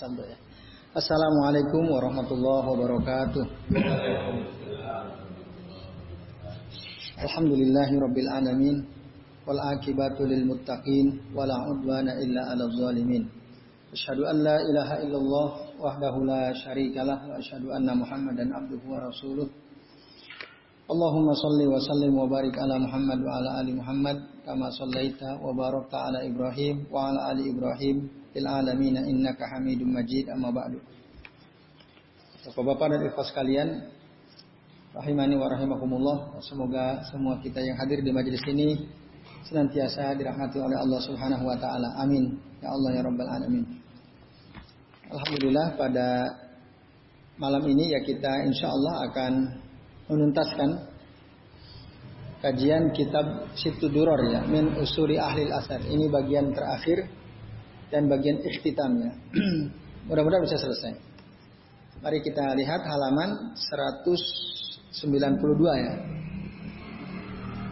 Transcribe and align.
Ya. 0.00 0.32
Assalamualaikum 0.96 1.92
warahmatullahi 1.92 2.64
wabarakatuh. 2.72 3.44
Alhamdulillahi 7.20 8.00
rabbil 8.00 8.30
alamin 8.32 8.76
wal 9.44 9.60
akibatu 9.60 10.24
lil 10.24 10.48
muttaqin 10.48 11.20
wala 11.36 11.52
udwana 11.68 12.16
illa 12.16 12.48
'alal 12.48 12.72
zalimin. 12.80 13.28
Asyhadu 13.92 14.24
an 14.24 14.40
la 14.40 14.56
ilaha 14.72 15.04
illallah 15.04 15.48
wahdahu 15.76 16.24
la 16.24 16.48
syarikalah 16.56 17.20
wa 17.20 17.36
asyhadu 17.36 17.68
anna 17.68 17.92
Muhammadan 17.92 18.56
abduhu 18.56 18.88
wa 18.88 19.04
rasuluh. 19.04 19.52
Allahumma 20.88 21.36
salli 21.36 21.68
wa 21.68 21.76
sallim 21.76 22.16
wa 22.16 22.24
barik 22.24 22.56
ala 22.56 22.80
Muhammad 22.80 23.20
wa 23.20 23.36
ala 23.36 23.50
ali 23.60 23.76
Muhammad 23.76 24.16
kama 24.48 24.72
sallaita 24.72 25.36
wa 25.44 25.52
barakta 25.52 26.08
ala 26.08 26.24
Ibrahim 26.24 26.88
wa 26.88 27.12
ala 27.12 27.36
ali 27.36 27.52
Ibrahim 27.52 28.19
fil 28.30 28.46
alamin 28.46 28.96
innaka 29.06 29.46
Hamidum 29.50 29.90
Majid 29.90 30.30
amma 30.30 30.50
ba'du. 30.54 30.78
Bapak-bapak 32.40 32.86
dan 32.96 33.00
ibu 33.04 33.20
sekalian, 33.20 33.68
rahimani 34.96 35.36
wa 35.36 35.46
rahimakumullah. 35.52 36.18
Semoga 36.40 37.04
semua 37.12 37.36
kita 37.44 37.60
yang 37.60 37.76
hadir 37.76 38.00
di 38.00 38.10
majelis 38.10 38.40
ini 38.48 38.88
senantiasa 39.44 40.16
dirahmati 40.16 40.56
oleh 40.56 40.78
Allah 40.80 41.00
Subhanahu 41.04 41.44
wa 41.44 41.56
taala. 41.60 42.00
Amin. 42.00 42.40
Ya 42.64 42.72
Allah 42.72 42.90
ya 42.96 43.02
rabbal 43.04 43.28
alamin. 43.28 43.64
Alhamdulillah 45.10 45.66
pada 45.74 46.08
malam 47.36 47.66
ini 47.66 47.92
ya 47.92 48.00
kita 48.04 48.46
insya 48.46 48.70
Allah 48.70 48.94
akan 49.10 49.32
menuntaskan 50.06 50.70
kajian 52.40 52.94
kitab 52.96 53.52
Situ 53.52 53.90
Duror 53.92 54.20
ya 54.32 54.40
min 54.48 54.80
usuri 54.80 55.20
ahli 55.20 55.50
asar. 55.52 55.84
Ini 55.84 56.08
bagian 56.08 56.56
terakhir 56.56 57.19
dan 57.90 58.06
bagian 58.06 58.38
ikhtitamnya. 58.42 59.10
Mudah-mudahan 60.08 60.46
bisa 60.46 60.58
selesai. 60.58 60.94
Mari 62.00 62.24
kita 62.24 62.56
lihat 62.56 62.80
halaman 62.86 63.54
192 63.54 65.84
ya. 65.84 65.92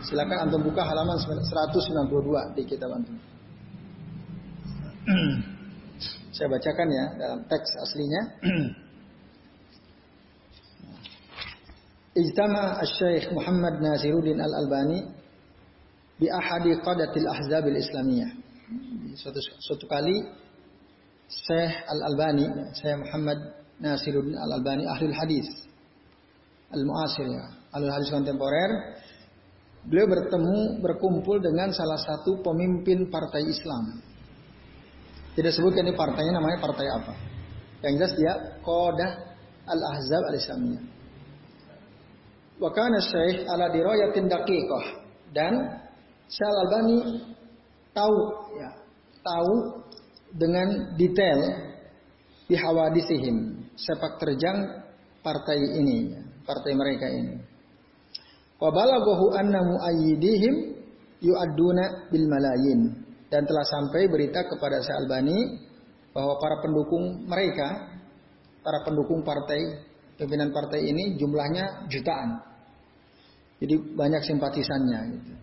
Silakan 0.05 0.39
antum 0.47 0.63
buka 0.63 0.85
halaman 0.85 1.17
192 1.17 2.55
di 2.55 2.63
kitab 2.69 2.93
antum. 2.93 3.17
Saya 6.37 6.47
bacakan 6.53 6.89
ya 6.93 7.05
dalam 7.19 7.41
teks 7.49 7.71
aslinya. 7.83 8.23
Ijtama 12.19 12.83
Syekh 12.83 13.31
Muhammad 13.31 13.79
Nasiruddin 13.79 14.43
Al-Albani 14.43 15.07
bi 16.19 16.27
ahadi 16.27 16.75
qadatil 16.83 17.27
ahzab 17.27 17.71
al-islamiyah. 17.71 18.31
Suatu, 19.17 19.41
suatu 19.65 19.89
kali 19.89 20.13
Syekh 21.25 21.73
Al-Albani, 21.89 22.45
Syekh 22.77 23.01
Muhammad 23.01 23.41
Nasiruddin 23.81 24.37
Al-Albani 24.37 24.85
ahli 24.85 25.09
hadis 25.09 25.49
al-muasir 26.69 27.25
ya, 27.25 27.49
ahli 27.73 27.89
hadis 27.89 28.13
kontemporer. 28.13 29.01
Beliau 29.89 30.05
bertemu 30.05 30.85
berkumpul 30.85 31.41
dengan 31.41 31.73
salah 31.73 31.97
satu 31.97 32.45
pemimpin 32.45 33.09
partai 33.09 33.49
Islam. 33.49 34.05
Tidak 35.33 35.53
sebutkan 35.55 35.89
ini 35.89 35.97
partainya 35.97 36.37
namanya 36.37 36.61
partai 36.61 36.87
apa. 36.93 37.15
Yang 37.81 37.93
jelas 37.97 38.13
dia 38.21 38.33
Qadah 38.61 39.11
Al-Ahzab 39.65 40.23
Al-Islamiyah. 40.29 40.83
Wa 42.61 42.69
kana 42.77 43.01
Syekh 43.01 43.49
ala 43.49 43.73
dirayatin 43.73 44.29
daqiqah 44.29 44.85
dan 45.33 45.57
Syekh 46.29 46.49
Al-Albani 46.53 46.99
tahu 47.99 48.19
ya, 48.63 48.71
tahu 49.27 49.55
dengan 50.39 50.95
detail 50.95 51.41
di 52.47 52.55
hawadisihim 52.55 53.67
sepak 53.75 54.23
terjang 54.23 54.87
partai 55.21 55.59
ini, 55.83 56.15
partai 56.47 56.73
mereka 56.79 57.07
ini. 57.11 57.35
Wa 58.59 58.71
balaghahu 58.71 59.35
anna 59.35 59.61
muayyidihim 59.63 60.55
yu'adduna 61.23 62.11
bil 62.11 62.27
malayin 62.27 62.81
dan 63.29 63.45
telah 63.45 63.67
sampai 63.67 64.09
berita 64.09 64.47
kepada 64.47 64.81
Syekh 64.83 64.99
Albani 65.05 65.39
bahwa 66.17 66.41
para 66.41 66.57
pendukung 66.65 67.29
mereka, 67.29 67.69
para 68.65 68.83
pendukung 68.83 69.23
partai, 69.23 69.85
pimpinan 70.17 70.51
partai 70.51 70.83
ini 70.83 71.15
jumlahnya 71.21 71.87
jutaan. 71.93 72.43
Jadi 73.59 73.75
banyak 73.95 74.23
simpatisannya 74.23 75.01
gitu. 75.19 75.35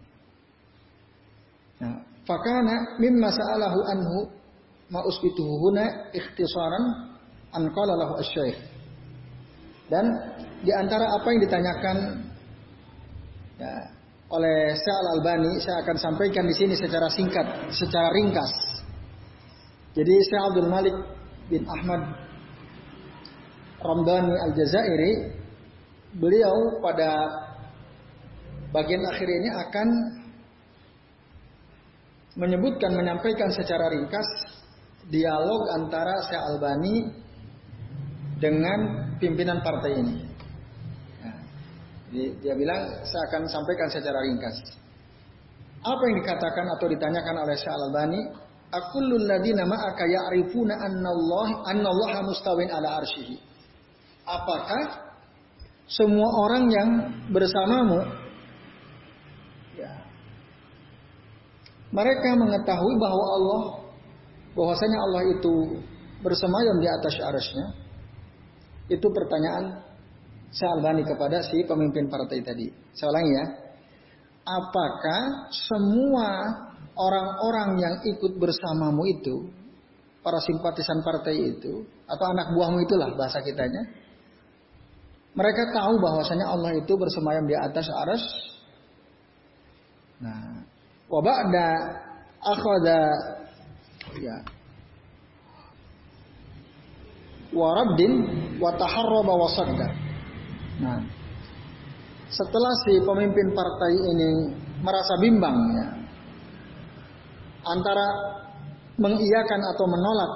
Nah, 1.84 2.15
fakana 2.26 2.98
mimma 2.98 3.30
sa'alahu 3.30 3.80
anhu 3.94 4.18
ma 4.90 5.02
usbituhu 5.06 5.70
huna 5.70 6.12
ikhtisaran 6.14 7.16
an 7.54 7.64
qala 7.72 7.94
lahu 7.98 8.20
asy 8.22 8.54
Dan 9.86 10.06
di 10.66 10.74
antara 10.74 11.14
apa 11.14 11.28
yang 11.30 11.42
ditanyakan 11.46 11.98
ya, 13.62 13.74
oleh 14.34 14.74
Syekh 14.74 14.98
Al-Albani, 15.06 15.62
saya 15.62 15.86
akan 15.86 15.98
sampaikan 16.02 16.50
di 16.50 16.56
sini 16.58 16.74
secara 16.74 17.06
singkat, 17.14 17.46
secara 17.70 18.10
ringkas. 18.10 18.50
Jadi 19.94 20.14
Syekh 20.26 20.42
Abdul 20.42 20.70
Malik 20.74 20.98
bin 21.48 21.62
Ahmad 21.70 22.02
Ramdhani 23.86 24.34
Al-Jazairi 24.50 25.14
beliau 26.18 26.82
pada 26.82 27.30
bagian 28.74 29.06
akhir 29.06 29.30
ini 29.30 29.50
akan 29.54 29.88
menyebutkan 32.36 32.92
menyampaikan 32.92 33.48
secara 33.52 33.88
ringkas 33.92 34.28
dialog 35.08 35.72
antara 35.76 36.14
Syekh 36.28 36.44
Albani 36.44 36.96
dengan 38.40 38.80
pimpinan 39.18 39.64
partai 39.64 39.92
ini. 39.96 40.16
Nah, 41.24 41.38
dia 42.12 42.54
bilang 42.54 42.82
saya 43.08 43.24
akan 43.32 43.48
sampaikan 43.48 43.88
secara 43.88 44.20
ringkas. 44.20 44.58
Apa 45.86 46.02
yang 46.12 46.16
dikatakan 46.26 46.66
atau 46.76 46.88
ditanyakan 46.92 47.36
oleh 47.48 47.56
Syekh 47.56 47.76
Albani? 47.76 48.22
Akullul 48.76 49.24
ladina 49.24 49.64
ma'aka 49.64 50.04
ya'rifuna 50.04 50.76
Allah 50.84 51.48
annallaha 51.72 52.20
mustawin 52.28 52.68
ala 52.68 53.00
arsyihi. 53.00 53.40
Apakah 54.26 55.16
semua 55.86 56.28
orang 56.44 56.64
yang 56.74 56.90
bersamamu 57.30 58.25
Mereka 61.96 62.30
mengetahui 62.36 62.96
bahwa 63.00 63.26
Allah, 63.40 63.62
bahwasanya 64.52 65.00
Allah 65.00 65.22
itu 65.32 65.80
bersemayam 66.20 66.76
di 66.84 66.88
atas 66.92 67.16
arasnya. 67.24 67.68
Itu 68.92 69.08
pertanyaan 69.08 69.86
Syalbani 70.56 71.04
kepada 71.04 71.44
si 71.44 71.64
pemimpin 71.68 72.08
partai 72.08 72.40
tadi. 72.44 72.68
Saya 72.96 73.20
ya. 73.20 73.46
Apakah 74.46 75.50
semua 75.52 76.30
orang-orang 76.96 77.70
yang 77.82 77.96
ikut 78.08 78.38
bersamamu 78.38 79.04
itu, 79.10 79.52
para 80.22 80.38
simpatisan 80.40 81.02
partai 81.02 81.34
itu, 81.34 81.84
atau 82.08 82.26
anak 82.30 82.54
buahmu 82.54 82.78
itulah 82.86 83.10
bahasa 83.18 83.42
kitanya, 83.42 83.84
mereka 85.36 85.76
tahu 85.76 86.00
bahwasanya 86.00 86.48
Allah 86.48 86.72
itu 86.78 86.94
bersemayam 86.96 87.44
di 87.50 87.56
atas 87.58 87.90
aras. 87.92 88.24
Nah, 90.24 90.65
wa 91.10 91.20
ba'da 91.22 91.68
akhadha 92.42 93.02
ya. 94.22 94.38
Wa 97.56 97.68
raddin 97.72 98.14
wa 98.60 98.72
taharraba 98.76 99.34
wa. 99.34 99.50
Nah, 100.76 101.00
setelah 102.28 102.74
si 102.84 103.00
pemimpin 103.06 103.56
partai 103.56 103.94
ini 103.96 104.30
merasa 104.84 105.16
bimbang 105.22 105.58
ya 105.78 105.88
antara 107.66 108.08
mengiyakan 109.00 109.62
atau 109.74 109.86
menolak 109.88 110.32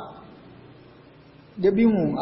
dia 1.60 1.72
bingung 1.76 2.16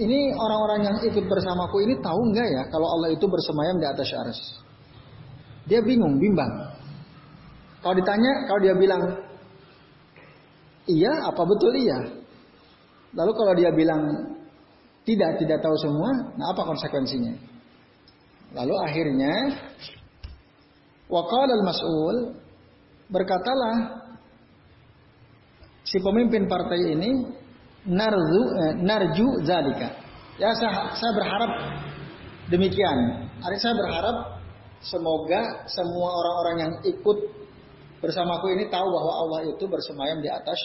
ini 0.00 0.32
orang-orang 0.32 0.80
yang 0.86 0.96
ikut 1.04 1.24
bersamaku 1.28 1.84
ini 1.84 1.94
tahu 2.00 2.20
enggak 2.32 2.48
ya 2.48 2.62
kalau 2.72 2.88
Allah 2.96 3.12
itu 3.12 3.26
bersemayam 3.26 3.76
di 3.82 3.86
atas 3.86 4.08
aras 4.14 4.40
dia 5.66 5.82
bingung 5.82 6.16
bimbang 6.16 6.50
kalau 7.80 7.94
ditanya, 7.96 8.32
kalau 8.44 8.60
dia 8.60 8.74
bilang 8.76 9.02
iya, 10.84 11.12
apa 11.24 11.42
betul 11.48 11.72
iya? 11.80 11.98
Lalu 13.16 13.32
kalau 13.34 13.52
dia 13.56 13.70
bilang 13.72 14.02
tidak, 15.08 15.40
tidak 15.40 15.58
tahu 15.64 15.76
semua, 15.80 16.10
nah 16.36 16.52
apa 16.52 16.62
konsekuensinya? 16.62 17.34
Lalu 18.54 18.74
akhirnya 18.84 19.34
wakal 21.08 21.48
al-mas'ul 21.48 22.16
berkatalah 23.10 23.76
si 25.82 25.98
pemimpin 25.98 26.46
partai 26.46 26.94
ini 26.94 27.10
narzu 27.88 28.42
eh, 28.60 28.74
narju 28.76 29.26
zalika. 29.42 29.88
Ya 30.36 30.52
saya, 30.56 30.92
saya 30.94 31.12
berharap 31.16 31.50
demikian. 32.52 33.28
Hari 33.40 33.56
saya 33.56 33.74
berharap 33.76 34.16
semoga 34.84 35.64
semua 35.68 36.10
orang-orang 36.12 36.56
yang 36.60 36.72
ikut 36.84 37.18
bersamaku 38.00 38.56
ini 38.56 38.68
tahu 38.72 38.88
bahwa 38.88 39.12
Allah 39.24 39.40
itu 39.52 39.64
bersemayam 39.68 40.24
di 40.24 40.28
atas 40.32 40.60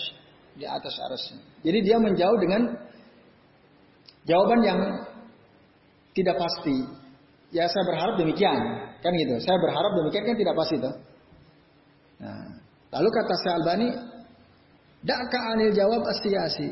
di 0.56 0.64
atas 0.64 0.96
arasnya. 0.96 1.40
Jadi 1.68 1.80
dia 1.84 1.98
menjauh 2.00 2.38
dengan 2.40 2.62
jawaban 4.24 4.60
yang 4.64 4.80
tidak 6.16 6.40
pasti. 6.40 6.76
Ya 7.52 7.68
saya 7.68 7.84
berharap 7.88 8.16
demikian, 8.20 8.60
kan 9.00 9.12
gitu. 9.16 9.36
Saya 9.44 9.60
berharap 9.60 9.92
demikian 10.00 10.24
kan 10.28 10.36
tidak 10.36 10.56
pasti 10.56 10.76
tuh. 10.80 10.96
Nah, 12.24 12.48
lalu 13.00 13.10
kata 13.12 13.34
Syekh 13.44 13.56
Albani, 13.60 13.90
Da'ka 15.06 15.40
anil 15.54 15.72
jawab 15.76 16.02
astiasi. 16.10 16.72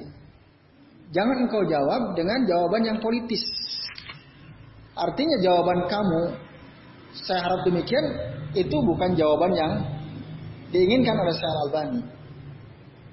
Jangan 1.13 1.45
engkau 1.45 1.61
jawab 1.69 2.17
dengan 2.17 2.41
jawaban 2.49 2.81
yang 2.89 2.97
politis. 2.97 3.43
Artinya 4.97 5.37
jawaban 5.45 5.85
kamu, 5.85 6.21
saya 7.21 7.45
harap 7.45 7.61
demikian, 7.69 8.05
itu 8.57 8.73
bukan 8.73 9.13
jawaban 9.13 9.53
yang 9.53 9.92
diinginkan 10.73 11.15
oleh 11.21 11.33
Syekh 11.37 11.55
Albani. 11.69 12.01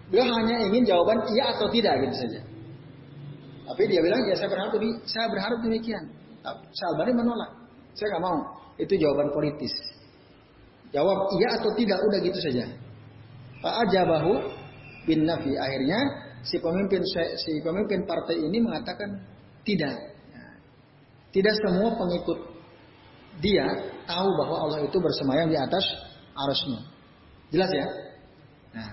Beliau 0.09 0.27
hanya 0.41 0.57
ingin 0.67 0.83
jawaban 0.89 1.23
iya 1.31 1.55
atau 1.55 1.69
tidak 1.69 1.95
gitu 2.09 2.17
saja. 2.17 2.41
Tapi 3.71 3.83
dia 3.87 4.01
bilang 4.03 4.27
ya 4.27 4.35
saya 4.35 4.49
berharap 4.51 4.73
saya 5.07 5.27
berharap 5.29 5.59
demikian. 5.63 6.05
Syekh 6.73 6.89
Albani 6.97 7.13
menolak. 7.15 7.51
Saya 7.95 8.17
nggak 8.17 8.25
mau. 8.25 8.39
Itu 8.81 8.97
jawaban 8.97 9.29
politis. 9.37 9.71
Jawab 10.91 11.31
iya 11.39 11.61
atau 11.61 11.71
tidak 11.77 12.01
udah 12.03 12.19
gitu 12.25 12.39
saja. 12.41 12.65
Pak 13.61 13.75
Ajabahu 13.87 14.33
bin 15.05 15.29
Nafi 15.29 15.53
akhirnya 15.55 16.01
si 16.43 16.57
pemimpin 16.59 17.05
si 17.37 17.61
pemimpin 17.61 18.09
partai 18.09 18.41
ini 18.41 18.59
mengatakan 18.59 19.21
tidak. 19.63 19.95
Tidak 21.31 21.55
semua 21.63 21.95
pengikut 21.95 22.39
dia 23.39 23.67
tahu 24.11 24.29
bahwa 24.35 24.67
Allah 24.67 24.83
itu 24.83 24.99
bersemayam 24.99 25.47
di 25.47 25.55
atas 25.55 25.87
arusnya. 26.35 26.83
Jelas 27.51 27.71
ya? 27.75 27.87
Nah. 28.75 28.91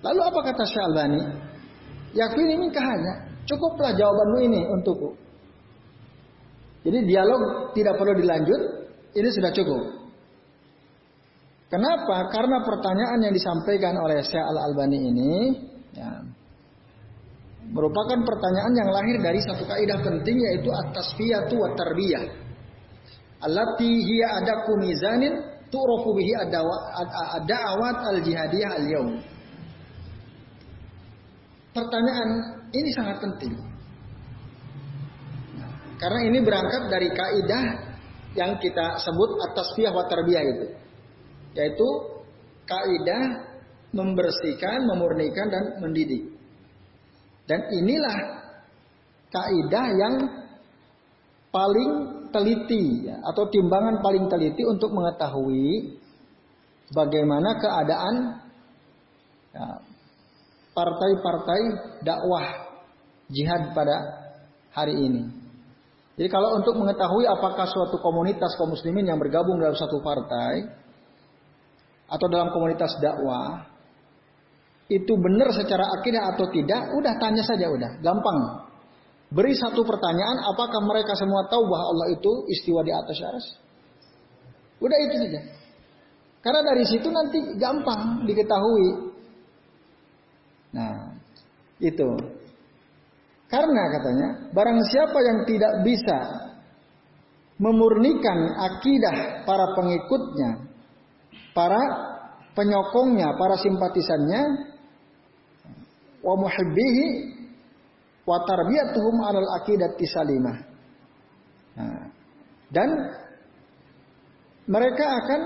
Lalu 0.00 0.20
apa 0.24 0.40
kata 0.46 0.64
Syalbani? 0.64 1.22
Ini 2.14 2.66
kahanya. 2.70 3.14
Cukuplah 3.46 3.94
jawabanmu 3.94 4.38
ini 4.46 4.60
untukku. 4.78 5.14
Jadi 6.86 6.98
dialog 7.04 7.74
tidak 7.74 7.98
perlu 7.98 8.14
dilanjut. 8.18 8.60
Ini 9.10 9.28
sudah 9.34 9.50
cukup. 9.50 9.82
Kenapa? 11.70 12.30
Karena 12.34 12.62
pertanyaan 12.66 13.18
yang 13.22 13.34
disampaikan 13.34 13.94
oleh 13.98 14.22
Syekh 14.26 14.42
Al-Albani 14.42 14.98
ini 15.06 15.32
ya, 15.94 16.18
merupakan 17.70 18.18
pertanyaan 18.26 18.74
yang 18.74 18.90
lahir 18.90 19.16
dari 19.22 19.38
satu 19.38 19.62
kaidah 19.66 19.98
penting 20.02 20.34
yaitu 20.34 20.66
at-tasfiyatu 20.66 21.54
wa 21.54 21.70
tarbiyah. 21.78 22.26
Allati 23.46 23.86
hiya 23.86 24.42
adaku 24.42 24.82
mizanin 24.82 25.34
tu'rafu 25.70 26.10
bihi 26.12 26.32
ad-da'awat 26.34 27.98
al-jihadiyah 28.14 28.70
al-yawm. 28.76 29.10
Pertanyaan 31.70 32.30
ini 32.74 32.90
sangat 32.94 33.22
penting. 33.22 33.54
Karena 36.00 36.20
ini 36.26 36.38
berangkat 36.42 36.82
dari 36.90 37.08
kaidah 37.14 37.64
yang 38.34 38.58
kita 38.58 38.98
sebut 38.98 39.30
atas 39.46 39.70
tasfiyah 39.70 39.92
wa 39.94 40.04
tarbiyah 40.10 40.42
itu. 40.42 40.66
Yaitu 41.54 41.88
kaidah 42.66 43.22
membersihkan, 43.94 44.86
memurnikan 44.86 45.46
dan 45.50 45.64
mendidik. 45.82 46.30
Dan 47.46 47.60
inilah 47.70 48.18
kaidah 49.30 49.86
yang 49.94 50.14
paling 51.50 51.90
teliti 52.30 53.06
ya, 53.06 53.22
atau 53.26 53.46
timbangan 53.50 54.02
paling 54.02 54.26
teliti 54.26 54.62
untuk 54.66 54.90
mengetahui 54.90 55.98
bagaimana 56.94 57.58
keadaan 57.58 58.14
ya, 59.54 59.66
partai-partai 60.74 61.60
dakwah 62.02 62.46
jihad 63.30 63.74
pada 63.74 63.96
hari 64.74 64.94
ini. 64.96 65.22
Jadi 66.18 66.28
kalau 66.28 66.58
untuk 66.58 66.76
mengetahui 66.76 67.24
apakah 67.26 67.64
suatu 67.64 67.96
komunitas 68.02 68.52
kaum 68.58 68.74
muslimin 68.74 69.08
yang 69.08 69.16
bergabung 69.16 69.56
dalam 69.56 69.72
satu 69.72 70.04
partai 70.04 70.68
atau 72.10 72.26
dalam 72.26 72.50
komunitas 72.52 72.92
dakwah 73.00 73.70
itu 74.90 75.14
benar 75.14 75.54
secara 75.54 75.86
akidah 75.96 76.34
atau 76.34 76.50
tidak, 76.50 76.90
udah 76.98 77.14
tanya 77.22 77.46
saja 77.46 77.70
udah, 77.70 78.02
gampang. 78.02 78.69
Beri 79.30 79.54
satu 79.54 79.86
pertanyaan, 79.86 80.42
apakah 80.42 80.82
mereka 80.82 81.14
semua 81.14 81.46
tahu 81.46 81.62
bahwa 81.70 81.86
Allah 81.94 82.08
itu 82.18 82.32
istiwa 82.50 82.82
di 82.82 82.90
atas 82.90 83.18
aras? 83.22 83.46
Udah 84.82 84.98
itu 85.06 85.16
saja. 85.22 85.40
Karena 86.40 86.60
dari 86.66 86.84
situ 86.88 87.08
nanti 87.12 87.38
gampang 87.60 88.26
diketahui 88.26 89.10
Nah, 90.70 91.18
itu. 91.82 92.10
Karena 93.50 93.82
katanya, 93.90 94.28
barang 94.54 94.78
siapa 94.86 95.18
yang 95.26 95.38
tidak 95.42 95.72
bisa 95.82 96.18
memurnikan 97.58 98.38
akidah 98.54 99.42
para 99.42 99.74
pengikutnya, 99.74 100.50
para 101.50 101.82
penyokongnya, 102.54 103.34
para 103.34 103.58
simpatisannya, 103.58 104.42
wa 106.22 106.34
muhibbihi 106.38 107.06
wa 108.24 108.36
tarbiyatuhum 108.44 109.16
alal 109.24 109.48
akidati 109.60 110.04
salimah. 110.08 110.56
Nah, 111.80 112.02
dan 112.70 112.88
mereka 114.70 115.06
akan 115.06 115.40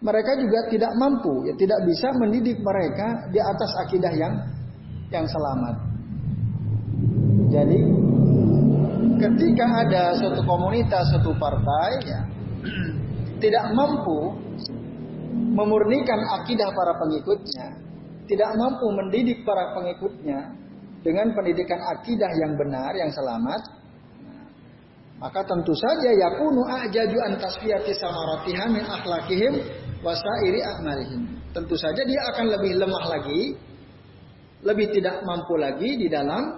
mereka 0.00 0.32
juga 0.40 0.60
tidak 0.72 0.92
mampu, 0.96 1.44
ya 1.44 1.54
tidak 1.60 1.80
bisa 1.84 2.08
mendidik 2.16 2.56
mereka 2.64 3.28
di 3.28 3.40
atas 3.40 3.70
akidah 3.84 4.12
yang 4.16 4.34
yang 5.12 5.26
selamat. 5.28 5.76
Jadi 7.50 7.80
ketika 9.20 9.66
ada 9.84 10.02
suatu 10.16 10.40
komunitas, 10.48 11.04
suatu 11.12 11.36
partai 11.36 11.90
ya 12.08 12.20
tidak 13.44 13.64
mampu 13.76 14.18
memurnikan 15.52 16.20
akidah 16.40 16.68
para 16.72 16.96
pengikutnya, 16.96 17.66
tidak 18.24 18.50
mampu 18.56 18.86
mendidik 18.96 19.44
para 19.44 19.76
pengikutnya 19.76 20.38
dengan 21.00 21.32
pendidikan 21.32 21.80
akidah 21.96 22.32
yang 22.36 22.52
benar, 22.60 22.92
yang 22.92 23.08
selamat, 23.08 23.80
maka 25.20 25.44
tentu 25.44 25.76
saja 25.76 26.10
yakunu 26.16 26.64
ajaju 26.64 27.18
an 27.28 27.32
tasfiyati 27.36 27.92
samaratihah 27.92 28.66
min 28.72 28.84
akhlakihim 28.84 29.52
wasairi 30.00 30.60
amalihim. 30.64 31.40
Tentu 31.52 31.76
saja 31.76 32.00
dia 32.04 32.20
akan 32.32 32.46
lebih 32.56 32.72
lemah 32.80 33.04
lagi, 33.10 33.42
lebih 34.64 34.92
tidak 34.96 35.20
mampu 35.24 35.60
lagi 35.60 35.90
di 36.00 36.08
dalam 36.08 36.56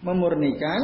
memurnikan, 0.00 0.80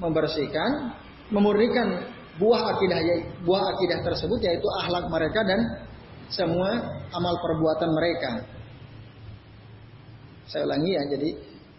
membersihkan, 0.00 0.92
memurnikan 1.32 2.12
buah 2.36 2.76
akidah 2.76 2.98
buah 3.46 3.62
akidah 3.78 3.98
tersebut 4.04 4.42
yaitu 4.42 4.68
akhlak 4.84 5.06
mereka 5.08 5.40
dan 5.48 5.60
semua 6.28 7.00
amal 7.12 7.34
perbuatan 7.40 7.88
mereka. 7.88 8.32
Saya 10.44 10.68
ulangi 10.68 10.92
ya, 10.92 11.02
jadi 11.08 11.30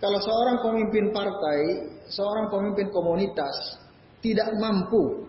kalau 0.06 0.22
seorang 0.22 0.58
pemimpin 0.62 1.10
partai, 1.10 1.60
seorang 2.14 2.54
pemimpin 2.54 2.94
komunitas 2.94 3.82
tidak 4.22 4.54
mampu 4.62 5.26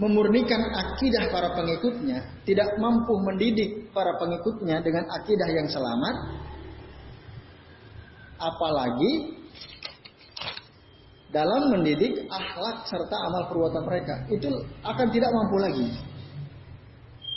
memurnikan 0.00 0.56
akidah 0.72 1.28
para 1.28 1.52
pengikutnya, 1.52 2.24
tidak 2.48 2.80
mampu 2.80 3.12
mendidik 3.28 3.92
para 3.92 4.16
pengikutnya 4.16 4.80
dengan 4.80 5.04
akidah 5.04 5.48
yang 5.52 5.68
selamat, 5.68 6.16
apalagi 8.40 9.36
dalam 11.28 11.68
mendidik 11.68 12.24
akhlak 12.32 12.88
serta 12.88 13.16
amal 13.20 13.52
perbuatan 13.52 13.84
mereka, 13.84 14.14
itu 14.32 14.48
akan 14.80 15.06
tidak 15.12 15.28
mampu 15.28 15.56
lagi. 15.60 15.88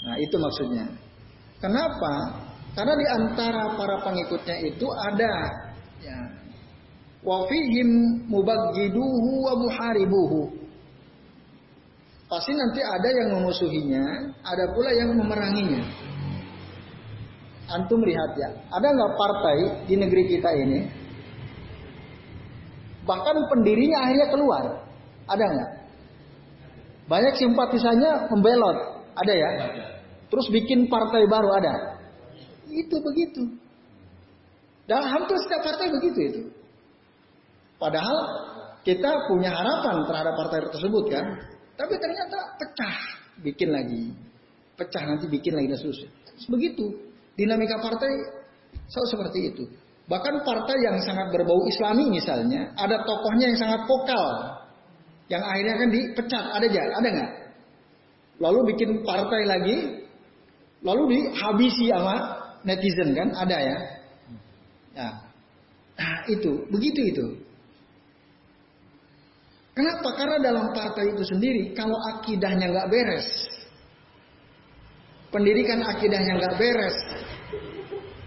Nah, 0.08 0.15
itu 0.15 0.36
maksudnya. 0.39 0.86
Kenapa? 1.60 2.39
Karena 2.72 2.94
di 2.96 3.08
antara 3.08 3.75
para 3.75 4.00
pengikutnya 4.00 4.58
itu 4.63 4.88
ada 4.88 5.34
ya, 6.00 6.20
wa 7.20 7.44
fihim 7.51 7.90
mubaggiduhu 8.32 9.32
wa 9.44 9.54
muharibuhu 9.60 10.62
Pasti 12.32 12.56
nanti 12.56 12.80
ada 12.80 13.10
yang 13.12 13.36
memusuhinya, 13.36 14.32
ada 14.40 14.72
pula 14.72 14.88
yang 14.96 15.12
memeranginya. 15.20 15.84
Antum 17.68 18.00
lihat 18.08 18.32
ya, 18.40 18.56
ada 18.72 18.88
nggak 18.88 19.13
partai 19.20 19.58
di 19.84 20.00
negeri 20.00 20.32
kita 20.32 20.48
ini? 20.63 20.80
Bahkan 23.04 23.36
pendirinya 23.51 24.08
akhirnya 24.08 24.28
keluar, 24.32 24.63
ada 25.28 25.44
nggak? 25.44 25.72
Banyak 27.12 27.36
simpatisannya 27.36 28.32
membelot, 28.32 28.78
ada 29.12 29.34
ya? 29.36 29.50
Terus 30.32 30.48
bikin 30.56 30.88
partai 30.88 31.28
baru 31.28 31.51
ada. 31.51 32.00
Itu 32.72 32.98
begitu. 33.04 33.44
Dan 34.88 35.04
hampir 35.06 35.38
setiap 35.44 35.62
partai 35.68 35.92
begitu 35.92 36.20
itu. 36.20 36.42
Padahal 37.78 38.18
kita 38.82 39.30
punya 39.30 39.51
harapan 39.54 40.08
terhadap 40.08 40.34
partai 40.40 40.60
tersebut 40.72 41.06
kan. 41.12 41.25
Tapi 41.78 41.94
ternyata 41.98 42.38
pecah, 42.58 42.98
bikin 43.44 43.70
lagi. 43.72 44.13
Pecah 44.80 45.04
nanti 45.06 45.25
bikin 45.30 45.54
lagi 45.54 45.68
dan. 45.72 46.10
Begitu. 46.50 46.90
Dinamika 47.38 47.80
partai 47.80 48.42
Selalu 48.92 49.08
seperti 49.08 49.40
itu. 49.56 49.63
Bahkan 50.12 50.44
partai 50.44 50.78
yang 50.84 51.00
sangat 51.00 51.32
berbau 51.32 51.63
islami 51.72 52.12
misalnya, 52.12 52.75
ada 52.75 53.00
tokohnya 53.08 53.48
yang 53.48 53.60
sangat 53.60 53.88
vokal. 53.88 54.28
Yang 55.32 55.44
akhirnya 55.48 55.75
kan 55.80 55.88
dipecat, 55.88 56.44
ada 56.51 56.66
aja, 56.68 56.82
ada 57.00 57.08
nggak? 57.08 57.32
Lalu 58.44 58.60
bikin 58.75 58.90
partai 59.08 59.42
lagi, 59.48 59.78
lalu 60.84 61.04
dihabisi 61.08 61.88
sama 61.88 62.40
netizen 62.63 63.13
kan, 63.13 63.30
ada 63.38 63.58
ya? 63.58 63.77
Ya. 64.91 65.10
Nah, 65.98 66.18
itu, 66.27 66.65
begitu 66.70 67.01
itu. 67.13 67.25
Kenapa? 69.72 70.13
Karena 70.20 70.38
dalam 70.44 70.75
partai 70.75 71.15
itu 71.15 71.24
sendiri, 71.24 71.72
kalau 71.72 71.96
akidahnya 72.12 72.75
nggak 72.75 72.89
beres, 72.91 73.27
pendidikan 75.32 75.80
akidahnya 75.88 76.44
nggak 76.44 76.56
beres, 76.60 76.98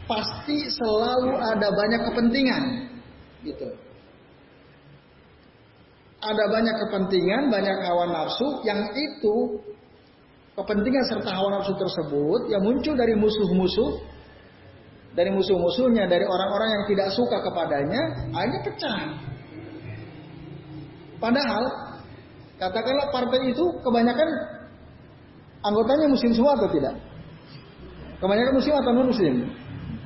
pasti 0.09 0.73
selalu 0.73 1.37
ada 1.37 1.69
banyak 1.69 2.01
kepentingan, 2.09 2.65
gitu. 3.45 3.69
Ada 6.25 6.45
banyak 6.49 6.77
kepentingan, 6.89 7.53
banyak 7.53 7.77
hawa 7.85 8.09
nafsu 8.09 8.65
yang 8.65 8.81
itu 8.97 9.61
kepentingan 10.57 11.05
serta 11.05 11.29
hawa 11.29 11.61
nafsu 11.61 11.77
tersebut 11.77 12.49
yang 12.49 12.65
muncul 12.65 12.97
dari 12.97 13.13
musuh-musuh, 13.13 14.14
dari 15.15 15.31
musuh-musuhnya, 15.31 16.11
dari 16.11 16.27
orang-orang 16.27 16.69
yang 16.75 16.85
tidak 16.91 17.09
suka 17.15 17.39
kepadanya, 17.39 18.03
akhirnya 18.35 18.61
pecah. 18.67 18.99
Padahal 21.23 21.65
katakanlah 22.59 23.07
partai 23.15 23.55
itu 23.55 23.65
kebanyakan 23.81 24.29
anggotanya 25.63 26.11
muslim 26.11 26.35
semua 26.35 26.59
atau 26.59 26.69
tidak? 26.75 26.99
Kebanyakan 28.19 28.55
muslim 28.59 28.75
atau 28.75 28.91
non 28.91 29.09
muslim? 29.09 29.35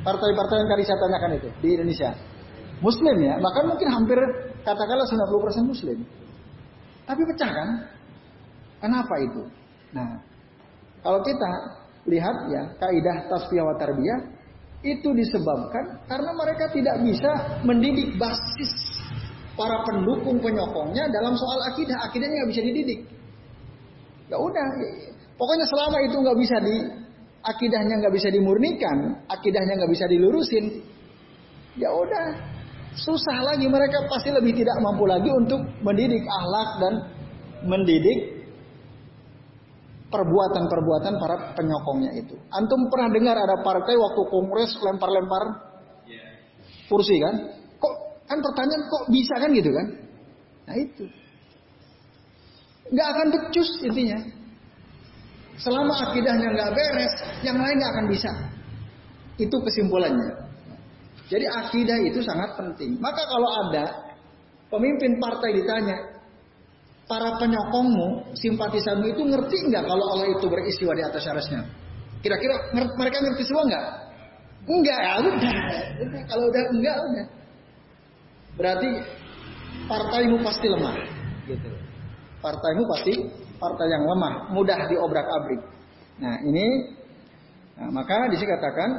Partai-partai 0.04 0.56
yang 0.62 0.68
tadi 0.70 0.82
saya 0.86 0.98
tanyakan 1.00 1.30
itu 1.40 1.48
di 1.64 1.68
Indonesia. 1.74 2.10
Muslim 2.78 3.16
ya, 3.18 3.34
bahkan 3.42 3.64
mungkin 3.66 3.88
hampir 3.90 4.18
katakanlah 4.62 5.08
90% 5.10 5.66
muslim. 5.66 5.98
Tapi 7.08 7.22
pecah 7.34 7.50
kan? 7.50 7.68
Kenapa 8.78 9.14
itu? 9.18 9.42
Nah, 9.90 10.22
kalau 11.02 11.18
kita 11.24 11.50
lihat 12.06 12.36
ya 12.52 12.62
kaidah 12.78 13.16
tasfiyah 13.26 13.64
wa 13.66 13.74
tarbiyah 13.74 14.37
itu 14.86 15.08
disebabkan 15.10 16.06
karena 16.06 16.30
mereka 16.38 16.70
tidak 16.70 17.02
bisa 17.02 17.32
mendidik 17.66 18.14
basis 18.14 18.72
para 19.58 19.82
pendukung 19.82 20.38
penyokongnya 20.38 21.10
dalam 21.10 21.34
soal 21.34 21.58
akidah. 21.74 21.98
Akidahnya 22.06 22.46
nggak 22.46 22.52
bisa 22.54 22.62
dididik. 22.62 23.00
Ya 24.30 24.36
udah, 24.38 24.66
pokoknya 25.34 25.66
selama 25.66 25.98
itu 26.06 26.16
nggak 26.20 26.38
bisa 26.38 26.56
di 26.62 26.76
akidahnya 27.42 27.94
nggak 28.04 28.14
bisa 28.14 28.28
dimurnikan, 28.28 29.24
akidahnya 29.26 29.74
nggak 29.82 29.92
bisa 29.94 30.04
dilurusin, 30.04 30.84
ya 31.80 31.90
udah 31.90 32.26
susah 32.98 33.38
lagi 33.46 33.66
mereka 33.70 34.04
pasti 34.10 34.28
lebih 34.34 34.52
tidak 34.58 34.76
mampu 34.82 35.06
lagi 35.06 35.30
untuk 35.30 35.62
mendidik 35.80 36.22
akhlak 36.26 36.70
dan 36.82 36.94
mendidik 37.66 38.37
perbuatan-perbuatan 40.08 41.14
para 41.20 41.36
penyokongnya 41.52 42.12
itu. 42.16 42.34
Antum 42.48 42.88
pernah 42.88 43.12
dengar 43.12 43.36
ada 43.36 43.60
partai 43.60 43.94
waktu 43.96 44.20
kongres 44.32 44.72
lempar-lempar 44.80 45.44
kursi 46.88 47.20
kan? 47.20 47.34
Kok 47.76 47.94
kan 48.24 48.38
pertanyaan 48.40 48.82
kok 48.88 49.04
bisa 49.12 49.34
kan 49.36 49.50
gitu 49.52 49.70
kan? 49.70 49.86
Nah 50.68 50.76
itu. 50.76 51.04
Nggak 52.88 53.08
akan 53.12 53.26
becus 53.36 53.70
intinya. 53.84 54.18
Selama 55.60 55.94
akidahnya 56.08 56.48
nggak 56.54 56.70
beres, 56.72 57.14
yang 57.44 57.60
lain 57.60 57.76
nggak 57.76 57.92
akan 57.92 58.06
bisa. 58.08 58.30
Itu 59.36 59.56
kesimpulannya. 59.60 60.48
Jadi 61.28 61.44
akidah 61.44 61.98
itu 62.08 62.24
sangat 62.24 62.56
penting. 62.56 62.96
Maka 62.96 63.20
kalau 63.28 63.50
ada 63.68 64.16
pemimpin 64.72 65.20
partai 65.20 65.52
ditanya, 65.60 66.17
para 67.08 67.40
penyokongmu, 67.40 68.36
simpatisanmu 68.36 69.06
itu 69.16 69.22
ngerti 69.24 69.56
nggak 69.72 69.84
kalau 69.88 70.04
Allah 70.14 70.28
itu 70.36 70.46
beristiwa 70.46 70.92
di 70.92 71.02
atas 71.02 71.24
arasnya? 71.24 71.64
Kira-kira 72.20 72.70
mereka 72.76 73.18
ngerti 73.24 73.42
semua 73.48 73.64
nggak? 73.64 73.86
Enggak, 74.68 74.98
ya 75.00 75.12
udah. 75.24 75.54
Kalau 76.28 76.44
udah 76.52 76.64
enggak 76.76 76.96
udah. 77.00 77.26
Berarti 78.60 78.88
partaimu 79.88 80.36
pasti 80.44 80.66
lemah. 80.68 80.96
Gitu. 81.48 81.70
Partaimu 82.44 82.82
pasti 82.92 83.14
partai 83.58 83.86
yang 83.90 84.04
lemah, 84.06 84.52
mudah 84.54 84.86
diobrak-abrik. 84.86 85.62
Nah, 86.22 86.38
ini 86.46 86.94
nah, 87.74 87.90
maka 87.90 88.30
katakan, 88.30 88.90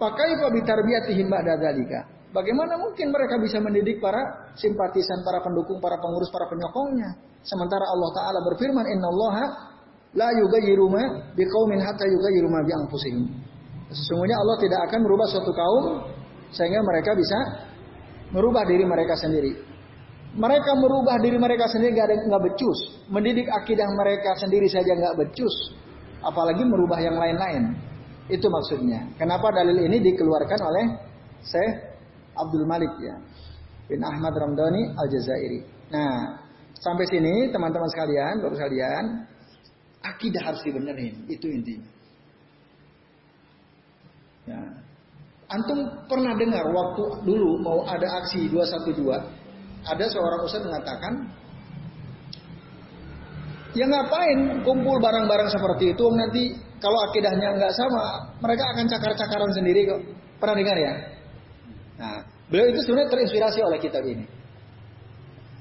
pakai 0.00 0.40
fabitarbiyatihim 0.40 1.26
ba'da 1.28 1.60
dzalika. 1.60 2.15
Bagaimana 2.36 2.76
mungkin 2.76 3.08
mereka 3.08 3.40
bisa 3.40 3.56
mendidik 3.64 3.96
para 3.96 4.52
simpatisan, 4.60 5.24
para 5.24 5.40
pendukung, 5.40 5.80
para 5.80 5.96
pengurus, 5.96 6.28
para 6.28 6.44
penyokongnya? 6.52 7.16
Sementara 7.40 7.88
Allah 7.88 8.10
Ta'ala 8.12 8.38
berfirman, 8.44 8.84
Inna 8.92 9.08
Allah 9.08 9.36
la 10.12 10.28
yugayiru 10.36 10.84
ma 10.92 11.32
biqaumin 11.32 11.80
hatta 11.80 12.04
yugayiru 12.04 12.52
ma 12.52 12.60
bi'anfusihim. 12.60 13.24
Sesungguhnya 13.88 14.36
Allah 14.36 14.56
tidak 14.60 14.80
akan 14.84 15.00
merubah 15.00 15.26
suatu 15.32 15.48
kaum 15.56 15.84
sehingga 16.52 16.84
mereka 16.84 17.16
bisa 17.16 17.38
merubah 18.36 18.68
diri 18.68 18.84
mereka 18.84 19.16
sendiri. 19.16 19.56
Mereka 20.36 20.70
merubah 20.76 21.16
diri 21.24 21.40
mereka 21.40 21.64
sendiri 21.72 21.96
nggak 21.96 22.06
ada 22.12 22.16
nggak 22.20 22.42
becus. 22.52 22.78
Mendidik 23.08 23.48
akidah 23.48 23.88
mereka 23.96 24.36
sendiri 24.36 24.68
saja 24.68 24.92
nggak 24.92 25.16
becus. 25.24 25.72
Apalagi 26.20 26.68
merubah 26.68 27.00
yang 27.00 27.16
lain-lain. 27.16 27.80
Itu 28.28 28.52
maksudnya. 28.52 29.08
Kenapa 29.16 29.48
dalil 29.56 29.88
ini 29.88 30.04
dikeluarkan 30.04 30.60
oleh 30.60 30.84
Syekh 31.40 31.95
Abdul 32.36 32.68
Malik 32.68 32.92
ya 33.00 33.16
bin 33.86 34.02
Ahmad 34.02 34.34
Ramdhani 34.34 34.94
Al 34.98 35.08
Jazairi. 35.08 35.60
Nah, 35.90 36.42
sampai 36.74 37.06
sini 37.06 37.50
teman-teman 37.54 37.86
sekalian, 37.94 38.42
baru 38.42 38.54
sekalian, 38.58 39.04
akidah 40.02 40.42
harus 40.42 40.60
dibenerin, 40.66 41.14
itu 41.30 41.46
intinya. 41.46 41.88
Ya. 44.46 44.62
Antum 45.46 45.78
pernah 46.10 46.34
dengar 46.34 46.66
waktu 46.66 47.22
dulu 47.22 47.62
mau 47.62 47.86
ada 47.86 48.06
aksi 48.22 48.50
212 48.50 48.98
ada 49.86 50.04
seorang 50.10 50.40
ustaz 50.42 50.66
mengatakan, 50.66 51.30
ya 53.78 53.86
ngapain 53.86 54.66
kumpul 54.66 54.98
barang-barang 54.98 55.46
seperti 55.54 55.94
itu 55.94 56.04
nanti 56.10 56.42
kalau 56.82 56.98
akidahnya 57.06 57.54
nggak 57.54 57.74
sama, 57.78 58.34
mereka 58.42 58.66
akan 58.74 58.84
cakar-cakaran 58.90 59.52
sendiri 59.54 59.86
kok. 59.86 60.02
Pernah 60.42 60.56
dengar 60.58 60.76
ya? 60.76 60.92
Beliau 62.46 62.66
itu 62.70 62.80
sebenarnya 62.86 63.10
terinspirasi 63.10 63.58
oleh 63.62 63.78
kitab 63.82 64.06
ini. 64.06 64.26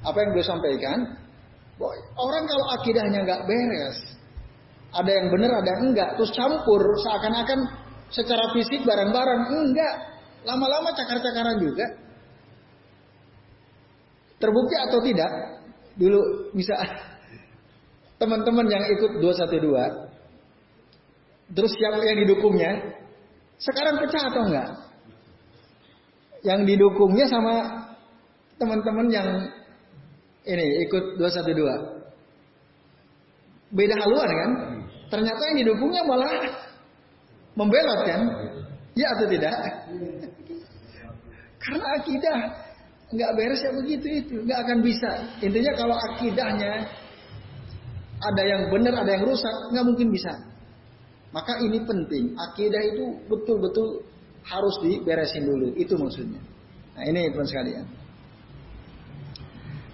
Apa 0.05 0.21
yang 0.21 0.29
beliau 0.37 0.45
sampaikan? 0.45 0.99
Boy, 1.75 1.97
orang 2.15 2.45
kalau 2.45 2.65
akidahnya 2.77 3.19
nggak 3.25 3.41
beres, 3.49 3.97
ada 4.95 5.11
yang 5.11 5.27
benar, 5.27 5.59
ada 5.59 5.69
yang 5.75 5.91
enggak, 5.91 6.09
terus 6.15 6.31
campur 6.31 6.79
seakan-akan 7.03 7.67
secara 8.13 8.53
fisik 8.55 8.85
barang-barang 8.87 9.41
enggak, 9.51 9.95
lama-lama 10.47 10.93
cakar-cakaran 10.95 11.57
juga. 11.59 11.85
Terbukti 14.39 14.75
atau 14.77 14.99
tidak? 15.03 15.31
Dulu 15.99 16.53
bisa 16.55 16.75
teman-teman 18.21 18.67
yang 18.71 18.83
ikut 18.93 19.19
212 19.19 20.05
terus 21.45 21.77
siapa 21.77 22.01
yang 22.01 22.17
didukungnya 22.25 22.71
sekarang 23.61 24.01
pecah 24.01 24.23
atau 24.33 24.41
enggak? 24.49 24.69
Yang 26.45 26.59
didukungnya 26.69 27.25
sama 27.25 27.53
teman-teman 28.61 29.09
yang 29.09 29.27
ini 30.45 30.85
ikut 30.85 31.17
212 31.17 31.95
beda 33.73 33.95
haluan 33.97 34.29
kan? 34.29 34.51
Ternyata 35.09 35.41
yang 35.51 35.57
didukungnya 35.65 36.01
malah 36.05 36.33
membelot 37.57 38.01
kan? 38.05 38.21
Ya 38.93 39.11
atau 39.17 39.25
tidak? 39.27 39.53
Karena 41.59 41.85
akidah 41.97 42.37
nggak 43.09 43.31
beres 43.37 43.61
ya 43.61 43.71
begitu 43.73 44.07
itu, 44.21 44.35
nggak 44.45 44.59
akan 44.65 44.77
bisa. 44.85 45.11
Intinya 45.41 45.73
kalau 45.73 45.97
akidahnya 45.97 46.73
ada 48.21 48.43
yang 48.45 48.61
benar, 48.71 48.93
ada 49.01 49.11
yang 49.17 49.23
rusak, 49.27 49.55
nggak 49.73 49.85
mungkin 49.85 50.07
bisa. 50.13 50.33
Maka 51.35 51.59
ini 51.59 51.83
penting, 51.83 52.31
akidah 52.37 52.81
itu 52.95 53.05
betul-betul 53.27 54.07
harus 54.45 54.75
diberesin 54.85 55.43
dulu, 55.45 55.73
itu 55.73 55.93
maksudnya. 55.97 56.41
Nah 56.95 57.03
ini 57.05 57.33
teman 57.33 57.47
sekalian. 57.49 57.85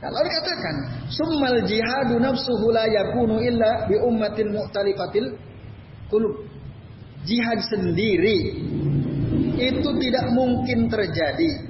Kalau 0.01 0.17
dikatakan, 0.17 0.75
summal 1.13 1.62
jihadu 1.65 2.17
nafsuhu 2.17 2.74
la 2.74 2.89
yakunu 2.89 3.38
illa 3.38 3.86
bi 3.86 3.96
ummatin 4.01 4.50
mu'talifatil 4.50 5.38
kulub. 6.10 6.46
Jihad 7.22 7.62
sendiri 7.70 8.65
itu 9.62 9.89
tidak 10.01 10.25
mungkin 10.34 10.89
terjadi 10.89 11.70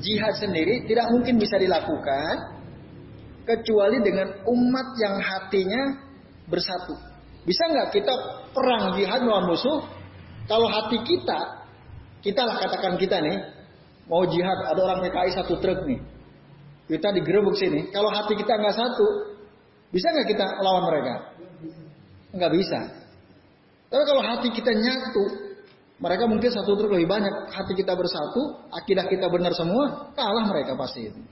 jihad 0.00 0.36
sendiri 0.36 0.84
tidak 0.84 1.08
mungkin 1.12 1.40
bisa 1.40 1.56
dilakukan 1.56 2.34
kecuali 3.46 4.02
dengan 4.02 4.42
umat 4.44 4.88
yang 5.00 5.16
hatinya 5.22 5.82
bersatu. 6.50 6.94
Bisa 7.46 7.62
nggak 7.70 7.94
kita 7.94 8.14
perang 8.50 8.98
jihad 8.98 9.22
melawan 9.22 9.54
musuh 9.54 9.86
kalau 10.50 10.66
hati 10.66 10.98
kita 11.06 11.65
kita 12.26 12.42
lah 12.42 12.58
katakan 12.58 12.98
kita 12.98 13.22
nih 13.22 13.38
mau 14.10 14.26
jihad 14.26 14.58
ada 14.66 14.80
orang 14.82 15.06
PKI 15.06 15.30
satu 15.38 15.62
truk 15.62 15.86
nih. 15.86 16.02
Kita 16.90 17.14
digerebek 17.14 17.54
sini 17.54 17.80
kalau 17.94 18.10
hati 18.10 18.34
kita 18.34 18.50
nggak 18.58 18.74
satu 18.74 19.06
bisa 19.94 20.10
nggak 20.10 20.28
kita 20.34 20.46
lawan 20.58 20.90
mereka? 20.90 21.14
Nggak 22.34 22.52
bisa. 22.58 22.80
Tapi 23.86 24.02
kalau 24.02 24.22
hati 24.26 24.50
kita 24.50 24.74
nyatu 24.74 25.24
mereka 26.02 26.26
mungkin 26.26 26.50
satu 26.50 26.74
truk 26.74 26.90
lebih 26.98 27.06
banyak. 27.06 27.34
Hati 27.54 27.72
kita 27.78 27.94
bersatu 27.94 28.66
akidah 28.74 29.06
kita 29.06 29.30
benar 29.30 29.54
semua 29.54 30.10
kalah 30.18 30.50
mereka 30.50 30.74
pasti 30.74 31.06
itu. 31.06 31.22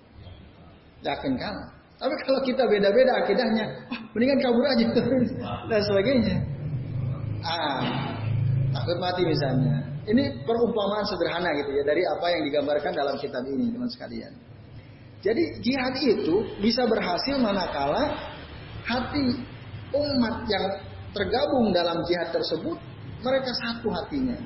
Yakin 1.02 1.34
kalah. 1.34 1.74
Tapi 1.94 2.14
kalau 2.26 2.42
kita 2.42 2.66
beda-beda 2.66 3.22
akidahnya, 3.22 3.64
oh, 3.86 3.98
mendingan 4.18 4.38
kabur 4.42 4.66
aja 4.66 4.84
dan 5.70 5.80
sebagainya. 5.86 6.36
Ah, 7.44 7.82
takut 8.74 8.98
mati 8.98 9.22
misalnya. 9.22 9.93
Ini 10.04 10.44
perumpamaan 10.44 11.04
sederhana 11.08 11.48
gitu 11.64 11.80
ya 11.80 11.82
dari 11.88 12.04
apa 12.04 12.26
yang 12.28 12.42
digambarkan 12.44 12.92
dalam 12.92 13.16
kitab 13.16 13.40
ini 13.48 13.72
teman 13.72 13.88
sekalian. 13.88 14.32
Jadi 15.24 15.64
jihad 15.64 15.96
itu 16.04 16.44
bisa 16.60 16.84
berhasil 16.84 17.40
manakala 17.40 18.12
hati 18.84 19.40
umat 19.96 20.44
yang 20.44 20.64
tergabung 21.16 21.72
dalam 21.72 22.04
jihad 22.04 22.28
tersebut 22.28 22.76
mereka 23.24 23.50
satu 23.56 23.88
hatinya. 23.88 24.36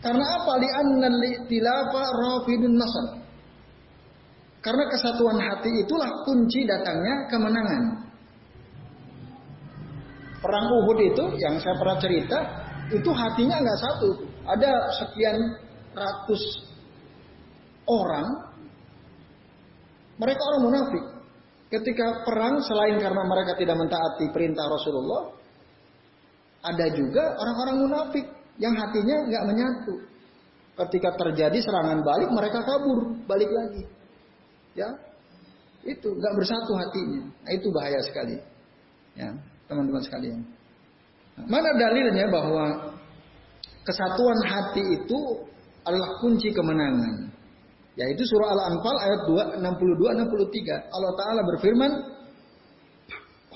Karena 0.00 0.24
apa? 0.24 0.52
Li'anna 0.56 1.08
tilafa 1.44 2.02
rafidun 2.16 2.80
nasr. 2.80 3.06
Karena 4.64 4.84
kesatuan 4.88 5.38
hati 5.38 5.84
itulah 5.84 6.24
kunci 6.24 6.64
datangnya 6.64 7.28
kemenangan. 7.28 7.82
Perang 10.38 10.66
Uhud 10.70 10.98
itu 11.02 11.24
yang 11.42 11.58
saya 11.58 11.74
pernah 11.76 11.98
cerita, 11.98 12.38
itu 12.88 13.10
hatinya 13.12 13.56
nggak 13.60 13.80
satu. 13.80 14.08
Ada 14.48 14.72
sekian 15.04 15.36
ratus 15.92 16.42
orang, 17.84 18.26
mereka 20.16 20.42
orang 20.44 20.62
munafik. 20.64 21.04
Ketika 21.68 22.24
perang, 22.24 22.64
selain 22.64 22.96
karena 22.96 23.22
mereka 23.28 23.52
tidak 23.60 23.76
mentaati 23.76 24.32
perintah 24.32 24.64
Rasulullah, 24.72 25.36
ada 26.64 26.86
juga 26.96 27.36
orang-orang 27.36 27.76
munafik 27.84 28.24
yang 28.56 28.72
hatinya 28.72 29.16
nggak 29.28 29.44
menyatu. 29.44 29.94
Ketika 30.78 31.12
terjadi 31.18 31.58
serangan 31.60 32.00
balik, 32.00 32.30
mereka 32.32 32.64
kabur, 32.64 33.20
balik 33.28 33.50
lagi. 33.52 33.84
Ya, 34.72 34.88
itu 35.84 36.08
nggak 36.08 36.34
bersatu 36.38 36.72
hatinya. 36.72 37.22
Nah, 37.44 37.52
itu 37.52 37.68
bahaya 37.68 38.00
sekali. 38.00 38.36
Ya, 39.18 39.34
teman-teman 39.68 40.00
sekalian. 40.00 40.40
Mana 41.46 41.70
dalilnya 41.78 42.26
bahwa 42.26 42.96
kesatuan 43.86 44.38
hati 44.48 44.82
itu 44.98 45.18
adalah 45.86 46.18
kunci 46.18 46.50
kemenangan? 46.50 47.30
Yaitu 47.98 48.22
surah 48.26 48.54
Al-Anfal 48.54 48.96
ayat 48.98 49.20
2, 49.26 49.62
62 49.62 50.22
63. 50.22 50.94
Allah 50.94 51.12
taala 51.18 51.40
berfirman, 51.42 51.92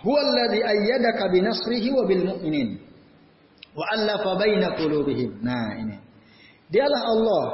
"Huwallazi 0.02 0.60
ayyadaka 0.62 1.30
binasrihi 1.30 1.88
wa 1.94 2.02
bil 2.06 2.22
mu'minin 2.26 2.68
wa 3.74 3.84
allafa 3.94 4.34
baina 4.38 4.74
qulubihim." 4.74 5.38
Nah, 5.46 5.78
ini. 5.78 5.96
Dialah 6.74 7.02
Allah, 7.06 7.44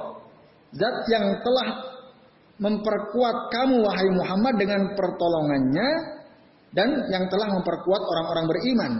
zat 0.72 0.96
yang 1.12 1.44
telah 1.44 1.68
memperkuat 2.58 3.36
kamu 3.52 3.84
wahai 3.84 4.08
Muhammad 4.10 4.54
dengan 4.56 4.82
pertolongannya 4.96 5.90
dan 6.72 6.88
yang 7.12 7.24
telah 7.30 7.48
memperkuat 7.52 8.02
orang-orang 8.02 8.46
beriman. 8.48 8.92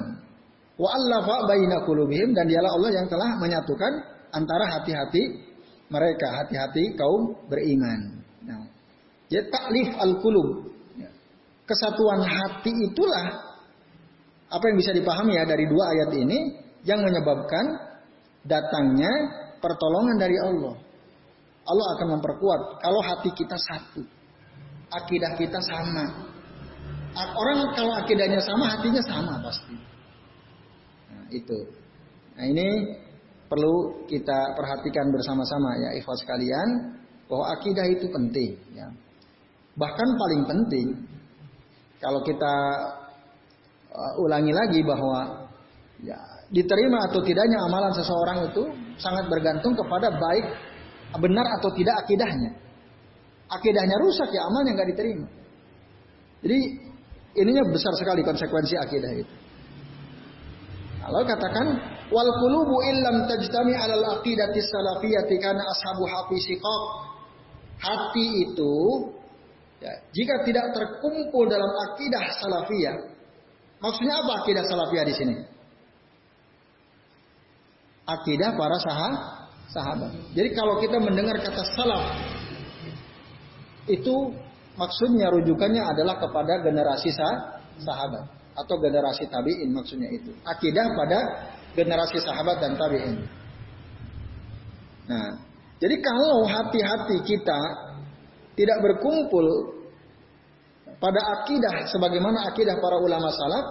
Wa 0.78 0.94
allafa 0.94 1.50
baina 1.50 1.82
qulubihim 1.82 2.38
dan 2.38 2.46
dialah 2.46 2.70
Allah 2.70 2.90
yang 3.02 3.06
telah 3.10 3.34
menyatukan 3.42 3.92
antara 4.30 4.78
hati-hati 4.78 5.42
mereka, 5.90 6.38
hati-hati 6.38 6.94
kaum 6.94 7.34
beriman. 7.50 8.22
Nah, 8.46 8.62
ya 9.26 9.42
taklif 9.50 9.90
al-qulub. 9.98 10.70
Ya. 10.94 11.10
Kesatuan 11.66 12.22
hati 12.22 12.70
itulah 12.70 13.26
apa 14.48 14.64
yang 14.70 14.78
bisa 14.78 14.94
dipahami 14.94 15.34
ya 15.34 15.44
dari 15.50 15.66
dua 15.66 15.84
ayat 15.90 16.10
ini 16.14 16.38
yang 16.86 17.02
menyebabkan 17.02 17.64
datangnya 18.46 19.10
pertolongan 19.58 20.14
dari 20.14 20.38
Allah. 20.38 20.78
Allah 21.68 21.86
akan 21.98 22.08
memperkuat 22.22 22.60
kalau 22.86 23.00
hati 23.02 23.34
kita 23.34 23.58
satu. 23.58 24.06
Akidah 24.94 25.34
kita 25.34 25.58
sama. 25.58 26.06
Orang 27.18 27.74
kalau 27.74 27.92
akidahnya 27.98 28.40
sama, 28.40 28.78
hatinya 28.78 29.02
sama 29.04 29.42
pasti 29.42 29.87
itu. 31.30 31.58
Nah 32.38 32.44
ini 32.46 32.68
perlu 33.48 34.04
kita 34.04 34.54
perhatikan 34.54 35.08
bersama-sama 35.08 35.74
ya 35.80 35.90
ikhwas 35.96 36.20
sekalian 36.20 36.98
bahwa 37.26 37.44
akidah 37.56 37.86
itu 37.88 38.06
penting 38.08 38.56
ya. 38.76 38.88
Bahkan 39.78 40.08
paling 40.18 40.42
penting 40.46 40.86
kalau 41.98 42.22
kita 42.22 42.54
uh, 43.90 44.22
ulangi 44.22 44.52
lagi 44.54 44.80
bahwa 44.82 45.48
ya 46.02 46.18
diterima 46.48 47.10
atau 47.10 47.20
tidaknya 47.20 47.58
amalan 47.68 47.92
seseorang 47.92 48.38
itu 48.48 48.62
sangat 48.96 49.28
bergantung 49.28 49.74
kepada 49.74 50.14
baik 50.14 50.46
benar 51.16 51.46
atau 51.60 51.72
tidak 51.72 52.04
akidahnya. 52.04 52.52
Akidahnya 53.48 53.96
rusak 54.04 54.28
ya 54.28 54.44
amalnya 54.44 54.76
nggak 54.76 54.90
diterima. 54.92 55.26
Jadi 56.44 56.58
ininya 57.40 57.64
besar 57.72 57.92
sekali 57.96 58.20
konsekuensi 58.22 58.76
akidah 58.76 59.12
itu. 59.16 59.34
Allah 61.08 61.24
katakan 61.24 61.66
wal 62.12 62.30
qulubu 62.36 62.84
illam 62.84 63.24
tajtami 63.24 63.72
alal 63.72 64.20
aqidati 64.20 64.60
salafiyati 64.60 65.40
kana 65.40 65.64
ashabu 65.72 66.04
hafi 66.04 66.36
siqaq. 66.36 66.84
Hati 67.78 68.26
itu 68.44 68.74
ya, 69.80 69.92
jika 70.12 70.44
tidak 70.44 70.76
terkumpul 70.76 71.48
dalam 71.48 71.70
akidah 71.88 72.24
salafiyah. 72.36 72.96
Maksudnya 73.80 74.14
apa 74.20 74.32
akidah 74.44 74.64
salafiyah 74.68 75.04
di 75.06 75.14
sini? 75.14 75.36
Akidah 78.08 78.56
para 78.58 78.76
sahab, 78.82 79.14
sahabat. 79.72 80.12
Jadi 80.34 80.48
kalau 80.52 80.80
kita 80.82 80.98
mendengar 81.00 81.38
kata 81.40 81.62
salaf 81.72 82.04
itu 83.88 84.36
maksudnya 84.76 85.32
rujukannya 85.32 85.80
adalah 85.80 86.20
kepada 86.20 86.60
generasi 86.60 87.08
sah, 87.14 87.64
sahabat 87.80 88.37
atau 88.64 88.74
generasi 88.82 89.30
tabi'in 89.30 89.70
maksudnya 89.70 90.10
itu. 90.10 90.34
Akidah 90.42 90.86
pada 90.98 91.18
generasi 91.78 92.18
sahabat 92.18 92.58
dan 92.58 92.74
tabi'in. 92.74 93.16
Nah, 95.08 95.28
jadi 95.78 95.96
kalau 96.02 96.44
hati-hati 96.44 97.22
kita 97.22 97.60
tidak 98.58 98.78
berkumpul 98.82 99.78
pada 100.98 101.22
akidah 101.40 101.86
sebagaimana 101.94 102.50
akidah 102.50 102.74
para 102.82 102.98
ulama 102.98 103.30
salaf, 103.30 103.66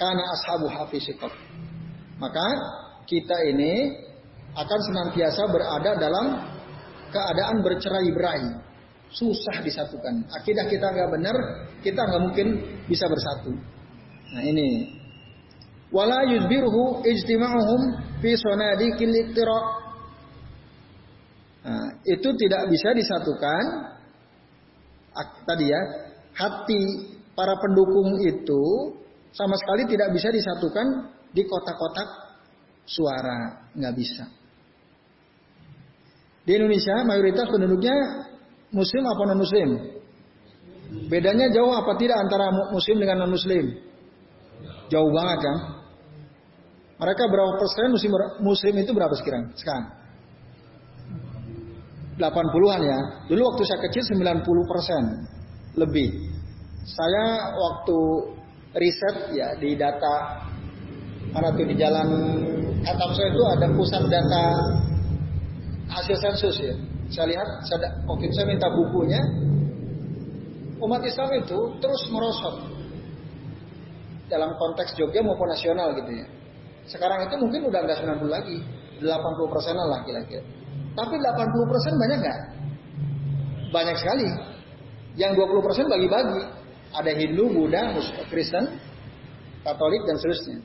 karena 0.00 0.24
ashabu 0.32 0.66
hafiziqat. 0.72 1.28
Maka 2.16 2.46
kita 3.04 3.36
ini 3.52 3.92
akan 4.56 4.80
senantiasa 4.88 5.44
berada 5.52 6.00
dalam 6.00 6.26
keadaan 7.12 7.60
bercerai-berai. 7.60 8.44
Susah 9.12 9.60
disatukan. 9.60 10.24
Akidah 10.32 10.64
kita 10.70 10.86
nggak 10.88 11.10
benar, 11.12 11.36
kita 11.84 12.00
nggak 12.00 12.22
mungkin 12.24 12.48
bisa 12.88 13.04
bersatu. 13.10 13.52
Nah 14.34 14.42
ini. 14.46 14.98
Wala 15.90 16.22
yuzbiruhu 16.30 17.02
ijtima'uhum 17.02 17.80
fi 18.22 18.30
sonadikil 18.38 19.14
iqtira. 19.26 19.60
Nah, 21.60 21.88
itu 22.06 22.28
tidak 22.40 22.62
bisa 22.70 22.94
disatukan 22.94 23.64
tadi 25.44 25.66
ya 25.68 25.80
hati 26.38 26.82
para 27.34 27.58
pendukung 27.58 28.22
itu 28.24 28.62
sama 29.34 29.54
sekali 29.58 29.86
tidak 29.90 30.14
bisa 30.14 30.30
disatukan 30.30 30.86
di 31.30 31.42
kotak-kotak 31.46 32.08
suara 32.86 33.70
nggak 33.76 33.94
bisa 33.94 34.24
di 36.46 36.56
Indonesia 36.56 37.06
mayoritas 37.06 37.46
penduduknya 37.50 37.96
muslim 38.74 39.04
apa 39.06 39.22
non 39.28 39.38
muslim 39.38 39.68
bedanya 41.06 41.52
jauh 41.54 41.70
apa 41.70 41.94
tidak 42.00 42.18
antara 42.18 42.50
muslim 42.72 42.96
dengan 42.98 43.26
non 43.26 43.34
muslim 43.34 43.89
Jauh 44.90 45.10
banget 45.14 45.38
kan? 45.46 45.56
Mereka 47.00 47.22
berapa 47.32 47.56
persen 47.56 47.88
muslim, 47.94 48.12
muslim 48.44 48.74
itu 48.76 48.90
berapa 48.92 49.14
sekarang? 49.16 49.54
Sekarang? 49.56 49.86
80-an 52.20 52.80
ya. 52.84 52.98
Dulu 53.32 53.40
waktu 53.54 53.62
saya 53.64 53.80
kecil 53.88 54.04
90 54.20 54.44
persen 54.68 55.02
lebih. 55.80 56.28
Saya 56.84 57.56
waktu 57.56 57.98
riset 58.76 59.16
ya 59.32 59.56
di 59.56 59.78
data 59.78 60.44
mana 61.30 61.54
tuh 61.54 61.64
di 61.64 61.76
jalan 61.78 62.08
Katam 62.80 63.12
saya 63.12 63.28
itu 63.28 63.42
ada 63.44 63.66
pusat 63.76 64.02
data 64.08 64.44
hasil 65.92 66.16
sensus 66.16 66.56
ya. 66.64 66.72
Saya 67.12 67.26
lihat, 67.36 67.48
saya, 67.68 67.92
waktu 68.08 68.32
saya 68.32 68.48
minta 68.48 68.72
bukunya. 68.72 69.20
Umat 70.80 71.04
Islam 71.04 71.28
itu 71.44 71.58
terus 71.76 72.02
merosot 72.08 72.79
dalam 74.30 74.54
konteks 74.54 74.94
Jogja 74.94 75.20
maupun 75.20 75.50
nasional 75.50 75.92
gitu 75.98 76.10
ya. 76.14 76.26
Sekarang 76.86 77.26
itu 77.26 77.34
mungkin 77.36 77.66
udah 77.66 77.80
nggak 77.82 77.98
90 78.06 78.30
lagi, 78.30 78.56
80 79.02 79.52
persenan 79.52 79.86
lah 79.90 80.00
kira-kira. 80.06 80.42
Tapi 80.94 81.14
80 81.18 81.70
persen 81.70 81.92
banyak 81.98 82.18
nggak? 82.22 82.38
Banyak 83.70 83.96
sekali. 83.98 84.26
Yang 85.18 85.32
20 85.38 85.66
persen 85.66 85.84
bagi-bagi. 85.90 86.42
Ada 86.90 87.10
Hindu, 87.14 87.46
Buddha, 87.54 87.94
Kristen, 88.26 88.66
Katolik 89.62 90.02
dan 90.10 90.16
seterusnya. 90.18 90.58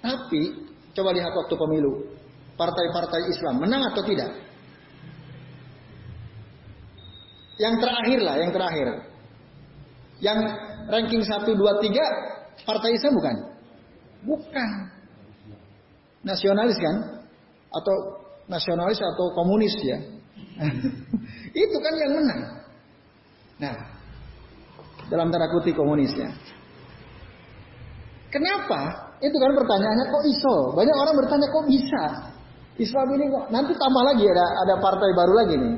Tapi 0.00 0.42
coba 0.96 1.12
lihat 1.12 1.32
waktu 1.36 1.54
pemilu. 1.54 1.92
Partai-partai 2.56 3.28
Islam 3.28 3.60
menang 3.60 3.92
atau 3.92 4.02
tidak? 4.04 4.32
Yang 7.60 7.74
terakhir 7.84 8.18
lah, 8.24 8.34
yang 8.40 8.50
terakhir. 8.50 8.86
Yang 10.22 10.38
ranking 10.88 11.22
1, 11.22 11.46
2, 11.46 11.58
3 11.58 12.66
partai 12.66 12.90
Islam 12.94 13.12
bukan? 13.18 13.36
Bukan. 14.22 14.68
Nasionalis 16.22 16.78
kan? 16.78 16.96
Atau 17.72 17.94
nasionalis 18.46 18.98
atau 18.98 19.26
komunis 19.34 19.74
ya? 19.82 19.98
Itu 21.66 21.76
kan 21.82 21.94
yang 21.98 22.12
menang. 22.16 22.40
Nah, 23.62 23.74
dalam 25.10 25.28
tanda 25.30 25.50
kutip 25.50 25.74
komunis 25.74 26.12
ya. 26.14 26.30
Kenapa? 28.32 29.12
Itu 29.20 29.36
kan 29.36 29.52
pertanyaannya 29.52 30.06
kok 30.08 30.24
iso? 30.24 30.56
Banyak 30.72 30.96
orang 30.96 31.14
bertanya 31.20 31.46
kok 31.52 31.66
bisa? 31.68 32.04
Islam 32.80 33.06
ini 33.20 33.28
kok 33.28 33.52
nanti 33.52 33.76
tambah 33.76 34.00
lagi 34.00 34.24
ada 34.24 34.44
ada 34.64 34.74
partai 34.80 35.10
baru 35.12 35.32
lagi 35.36 35.54
nih. 35.60 35.76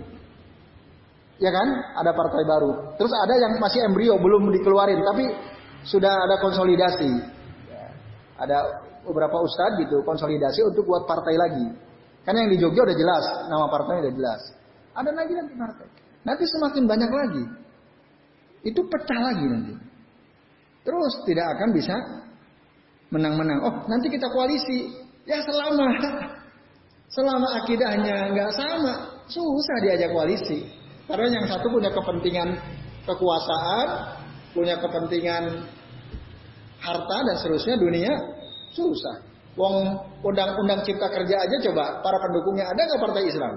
Ya 1.42 1.50
kan? 1.50 1.68
Ada 1.98 2.14
partai 2.14 2.42
baru. 2.46 2.94
Terus 2.94 3.10
ada 3.10 3.34
yang 3.34 3.58
masih 3.58 3.80
embrio 3.82 4.14
belum 4.18 4.54
dikeluarin 4.54 5.02
tapi 5.02 5.24
sudah 5.84 6.12
ada 6.30 6.38
konsolidasi. 6.38 7.10
Ya. 7.68 7.86
Ada 8.38 8.58
beberapa 9.04 9.42
ustadz 9.42 9.78
gitu 9.82 10.00
konsolidasi 10.06 10.64
untuk 10.64 10.86
buat 10.88 11.04
partai 11.04 11.34
lagi. 11.36 11.66
Karena 12.24 12.48
yang 12.48 12.50
di 12.56 12.58
Jogja 12.58 12.88
udah 12.88 12.96
jelas, 12.96 13.24
nama 13.52 13.68
partainya 13.68 14.08
udah 14.08 14.14
jelas. 14.16 14.40
Ada 14.96 15.10
lagi 15.12 15.32
nanti 15.36 15.52
partai. 15.60 15.86
Nanti 16.24 16.44
semakin 16.48 16.82
banyak 16.88 17.10
lagi. 17.12 17.44
Itu 18.64 18.80
pecah 18.88 19.20
lagi 19.20 19.44
nanti. 19.44 19.74
Terus 20.84 21.12
tidak 21.28 21.46
akan 21.58 21.68
bisa 21.76 21.94
menang-menang. 23.12 23.60
Oh, 23.60 23.74
nanti 23.92 24.08
kita 24.08 24.32
koalisi. 24.32 25.04
Ya 25.28 25.40
selama 25.40 25.88
selama 27.08 27.48
akidahnya 27.64 28.32
nggak 28.32 28.50
sama, 28.56 28.92
susah 29.28 29.76
diajak 29.84 30.12
koalisi. 30.12 30.64
Karena 31.04 31.26
yang 31.40 31.46
satu 31.48 31.68
punya 31.68 31.92
kepentingan 31.92 32.56
kekuasaan, 33.04 33.86
punya 34.56 34.80
kepentingan 34.80 35.68
harta 36.80 37.16
dan 37.28 37.34
seterusnya 37.40 37.76
dunia 37.76 38.12
susah. 38.72 39.16
Wong 39.54 39.96
undang-undang 40.26 40.82
cipta 40.82 41.06
kerja 41.06 41.46
aja 41.46 41.56
coba 41.70 42.02
para 42.02 42.18
pendukungnya 42.26 42.66
ada 42.66 42.80
nggak 42.90 43.00
partai 43.06 43.22
Islam? 43.30 43.54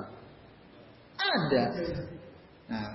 Ada. 1.18 1.66
Nah, 2.70 2.92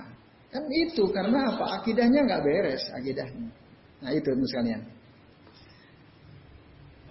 kan 0.47 0.63
itu 0.71 1.03
karena 1.11 1.51
apa? 1.51 1.81
Akidahnya 1.81 2.23
nggak 2.23 2.41
beres 2.47 2.83
akidahnya. 2.95 3.51
Nah 3.99 4.11
itu 4.15 4.29
sekalian. 4.31 4.81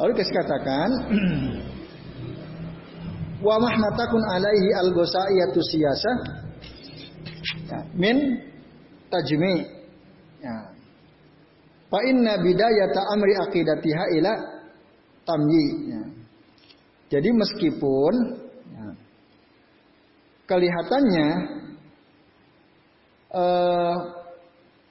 Lalu 0.01 0.13
kita 0.17 0.33
katakan 0.33 0.91
wa 3.47 3.57
mahmatakun 3.61 4.23
alaihi 4.33 4.69
al-gosaiyatu 4.81 5.61
siyasa 5.61 6.13
ya, 7.69 7.79
min 7.95 8.17
tajmi 9.11 9.55
ya. 10.43 10.57
Fa 11.91 11.99
inna 12.09 12.41
bidayata 12.41 13.01
amri 13.13 13.35
aqidatiha 13.37 14.05
ila 14.17 14.33
tamyi 15.29 15.67
ya. 15.93 16.03
Jadi 17.13 17.29
meskipun 17.29 18.15
ya, 18.73 18.87
kelihatannya 20.49 21.29
eh, 23.37 23.97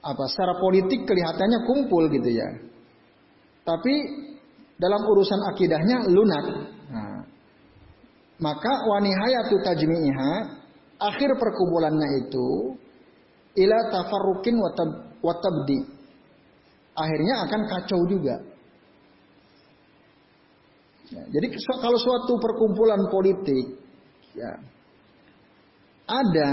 apa 0.02 0.24
secara 0.30 0.54
politik 0.62 1.06
kelihatannya 1.06 1.58
kumpul 1.66 2.06
gitu 2.10 2.30
ya. 2.30 2.48
Tapi 3.62 3.94
dalam 4.78 5.02
urusan 5.06 5.40
akidahnya 5.54 6.10
lunak. 6.10 6.46
Nah, 6.90 7.22
maka 8.42 8.72
wanihayatu 8.90 9.54
tajmi'iha 9.62 10.61
akhir 11.10 11.30
perkumpulannya 11.38 12.08
itu 12.26 12.78
ila 13.58 13.78
tafarrukin 13.90 14.56
watabdi. 15.20 15.78
Akhirnya 16.92 17.34
akan 17.48 17.60
kacau 17.68 18.00
juga. 18.06 18.36
Ya, 21.12 21.22
jadi 21.28 21.46
kalau 21.80 21.98
suatu 22.00 22.40
perkumpulan 22.40 23.04
politik 23.12 23.76
ya 24.32 24.56
ada 26.08 26.50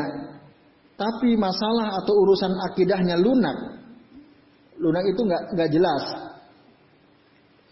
tapi 1.00 1.40
masalah 1.40 1.96
atau 2.04 2.12
urusan 2.12 2.52
akidahnya 2.72 3.16
lunak, 3.16 3.56
lunak 4.76 5.04
itu 5.08 5.22
nggak 5.24 5.44
nggak 5.56 5.70
jelas, 5.72 6.04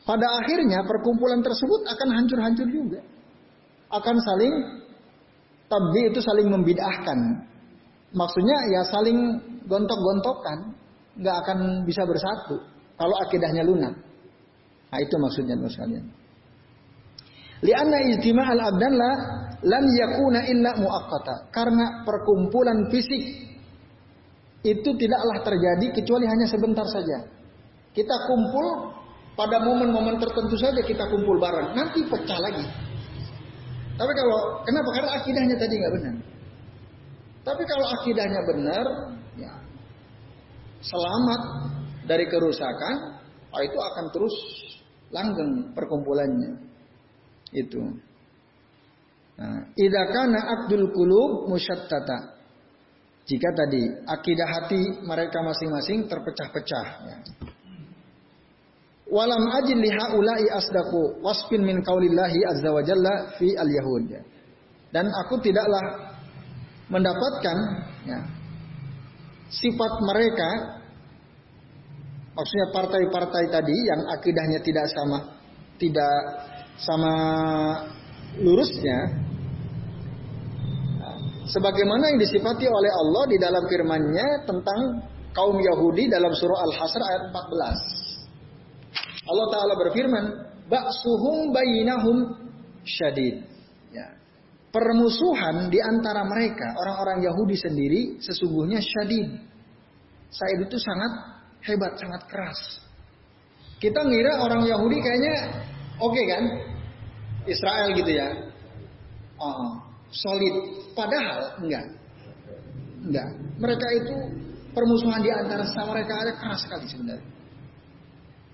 pada 0.08 0.24
akhirnya 0.40 0.88
perkumpulan 0.88 1.44
tersebut 1.44 1.84
akan 1.92 2.10
hancur-hancur 2.16 2.68
juga. 2.72 3.04
Akan 3.92 4.16
saling 4.24 4.87
tabi 5.67 6.01
itu 6.12 6.19
saling 6.23 6.47
membidahkan. 6.51 7.19
Maksudnya 8.15 8.58
ya 8.71 8.82
saling 8.88 9.17
gontok-gontokan, 9.67 10.73
nggak 11.19 11.36
akan 11.43 11.84
bisa 11.84 12.08
bersatu 12.08 12.56
kalau 12.95 13.15
akidahnya 13.27 13.67
lunak. 13.67 13.93
Nah 14.88 14.99
itu 15.03 15.15
maksudnya 15.19 15.60
teman 15.60 15.71
sekalian. 15.71 16.06
Lianna 17.58 17.99
ijtima 18.15 18.47
al 18.47 18.62
abdan 18.71 18.93
la 18.95 19.12
lam 19.65 19.86
yakuna 19.91 20.39
illa 20.47 20.71
muakkata. 20.80 21.51
Karena 21.51 22.06
perkumpulan 22.08 22.88
fisik 22.88 23.23
itu 24.63 24.89
tidaklah 24.95 25.38
terjadi 25.43 25.86
kecuali 25.93 26.25
hanya 26.25 26.47
sebentar 26.47 26.88
saja. 26.88 27.27
Kita 27.91 28.15
kumpul 28.30 28.93
pada 29.34 29.62
momen-momen 29.62 30.17
tertentu 30.17 30.58
saja 30.58 30.82
kita 30.82 31.06
kumpul 31.10 31.38
bareng, 31.38 31.73
nanti 31.77 32.06
pecah 32.06 32.39
lagi. 32.41 32.65
Tapi 33.98 34.12
kalau 34.14 34.40
kenapa? 34.62 34.90
Karena 34.94 35.12
akidahnya 35.18 35.56
tadi 35.58 35.74
nggak 35.82 35.94
benar. 35.98 36.16
Tapi 37.42 37.64
kalau 37.66 37.86
akidahnya 37.98 38.42
benar, 38.46 38.86
ya 39.40 39.54
selamat 40.86 41.42
dari 42.06 42.26
kerusakan, 42.30 42.96
oh 43.52 43.62
itu 43.66 43.78
akan 43.82 44.06
terus 44.14 44.36
langgeng 45.10 45.52
perkumpulannya. 45.74 46.52
Itu. 47.56 47.82
Nah, 49.38 49.60
idakana 49.74 50.40
akdul 50.62 50.94
kulub 50.94 51.50
musyattata. 51.50 52.38
Jika 53.28 53.50
tadi 53.52 53.84
akidah 54.08 54.48
hati 54.48 54.82
mereka 55.04 55.44
masing-masing 55.44 56.08
terpecah-pecah. 56.08 56.88
Ya. 57.04 57.18
Walam 59.08 59.48
ajin 59.63 59.80
liha 59.80 60.20
ulai 60.20 60.52
asdaku 60.52 61.24
wasfin 61.24 61.63
min 61.63 61.80
kaulillahi 61.80 62.43
azza 62.43 62.70
wa 62.76 62.84
jalla 62.84 63.32
fi 63.39 63.56
al 63.56 63.70
yahud. 63.72 64.12
Dan 64.91 65.08
aku 65.08 65.39
tidaklah 65.39 66.12
mendapatkan 66.91 67.58
ya, 68.04 68.20
sifat 69.52 69.93
mereka 70.04 70.50
maksudnya 72.36 72.67
partai-partai 72.76 73.43
tadi 73.48 73.76
yang 73.76 74.02
akidahnya 74.12 74.60
tidak 74.63 74.86
sama 74.91 75.17
tidak 75.80 76.15
sama 76.80 77.13
lurusnya 78.39 78.98
sebagaimana 81.50 82.13
yang 82.13 82.20
disifati 82.22 82.70
oleh 82.70 82.91
Allah 82.91 83.24
di 83.32 83.38
dalam 83.39 83.63
firman-Nya 83.65 84.28
tentang 84.46 84.80
kaum 85.34 85.58
Yahudi 85.58 86.12
dalam 86.12 86.32
surah 86.36 86.60
Al-Hasr 86.72 87.02
ayat 87.02 87.24
14 87.34 88.16
Allah 89.28 89.48
Ta'ala 89.52 89.74
berfirman, 89.76 90.26
Ba'suhum 90.68 91.56
bayinahum 91.56 92.18
syadid. 92.84 93.44
Ya. 93.92 94.08
Permusuhan 94.72 95.72
di 95.72 95.80
antara 95.80 96.28
mereka, 96.28 96.76
orang-orang 96.76 97.24
Yahudi 97.24 97.56
sendiri, 97.56 98.02
sesungguhnya 98.20 98.84
syadid. 98.84 99.48
Said 100.28 100.60
itu 100.60 100.76
sangat 100.76 101.12
hebat, 101.63 101.96
sangat 101.96 102.28
keras. 102.28 102.60
Kita 103.80 104.04
ngira 104.04 104.44
orang 104.44 104.68
Yahudi 104.68 105.00
kayaknya 105.00 105.36
oke 106.04 106.12
okay 106.12 106.26
kan? 106.28 106.44
Israel 107.48 107.96
gitu 107.96 108.12
ya. 108.12 108.28
Oh, 109.40 109.80
solid. 110.12 110.56
Padahal 110.98 111.63
enggak. 111.63 111.86
Enggak. 113.08 113.30
Mereka 113.56 113.88
itu 114.04 114.16
permusuhan 114.76 115.24
di 115.24 115.32
antara 115.32 115.63
mereka 115.63 116.13
ada 116.28 116.34
keras 116.36 116.60
sekali 116.68 116.86
sebenarnya. 116.92 117.37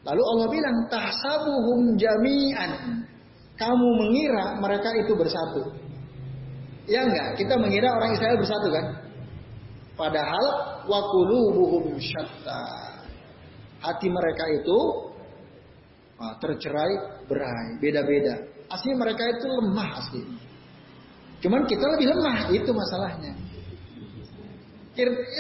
Lalu 0.04 0.24
Allah 0.24 0.48
bilang 0.52 0.78
tahsabuhum 0.92 1.96
jami'an. 1.96 2.72
Kamu 3.56 3.88
mengira 4.04 4.60
mereka 4.60 4.90
itu 5.00 5.16
bersatu. 5.16 5.62
Ya 6.84 7.08
enggak? 7.08 7.40
Kita 7.40 7.56
mengira 7.56 7.96
orang 7.96 8.12
Israel 8.12 8.36
bersatu 8.36 8.68
kan? 8.68 8.86
Padahal 9.96 10.46
wakulubuhum 10.90 11.96
syatta. 11.96 12.64
Hati 13.80 14.08
mereka 14.08 14.44
itu 14.52 14.80
ah, 16.20 16.36
tercerai 16.40 17.24
berai, 17.28 17.80
beda-beda. 17.80 18.44
Asli 18.68 18.92
mereka 18.96 19.24
itu 19.40 19.46
lemah 19.48 19.90
asli. 20.04 20.24
Cuman 21.44 21.68
kita 21.68 21.84
lebih 21.84 22.08
lemah, 22.16 22.48
itu 22.56 22.72
masalahnya. 22.72 23.36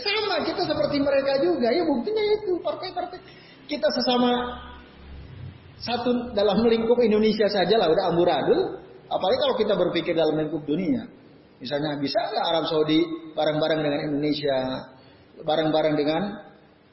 Sama 0.04 0.44
kita 0.44 0.68
seperti 0.68 1.00
mereka 1.00 1.40
juga, 1.40 1.72
ya 1.72 1.84
buktinya 1.88 2.24
itu 2.42 2.60
partai-partai 2.60 3.20
kita 3.68 3.88
sesama 3.92 4.32
satu 5.84 6.32
dalam 6.32 6.64
lingkup 6.64 6.96
Indonesia 7.04 7.48
saja 7.52 7.76
lah 7.76 7.92
udah 7.92 8.04
amburadul, 8.16 8.60
apalagi 9.12 9.40
kalau 9.40 9.56
kita 9.60 9.74
berpikir 9.76 10.14
dalam 10.16 10.40
lingkup 10.40 10.64
dunia. 10.64 11.08
Misalnya 11.60 11.96
bisa 12.00 12.20
nggak 12.20 12.46
Arab 12.56 12.66
Saudi 12.68 13.00
bareng-bareng 13.36 13.80
dengan 13.84 14.00
Indonesia, 14.12 14.60
bareng-bareng 15.44 15.96
dengan 15.96 16.22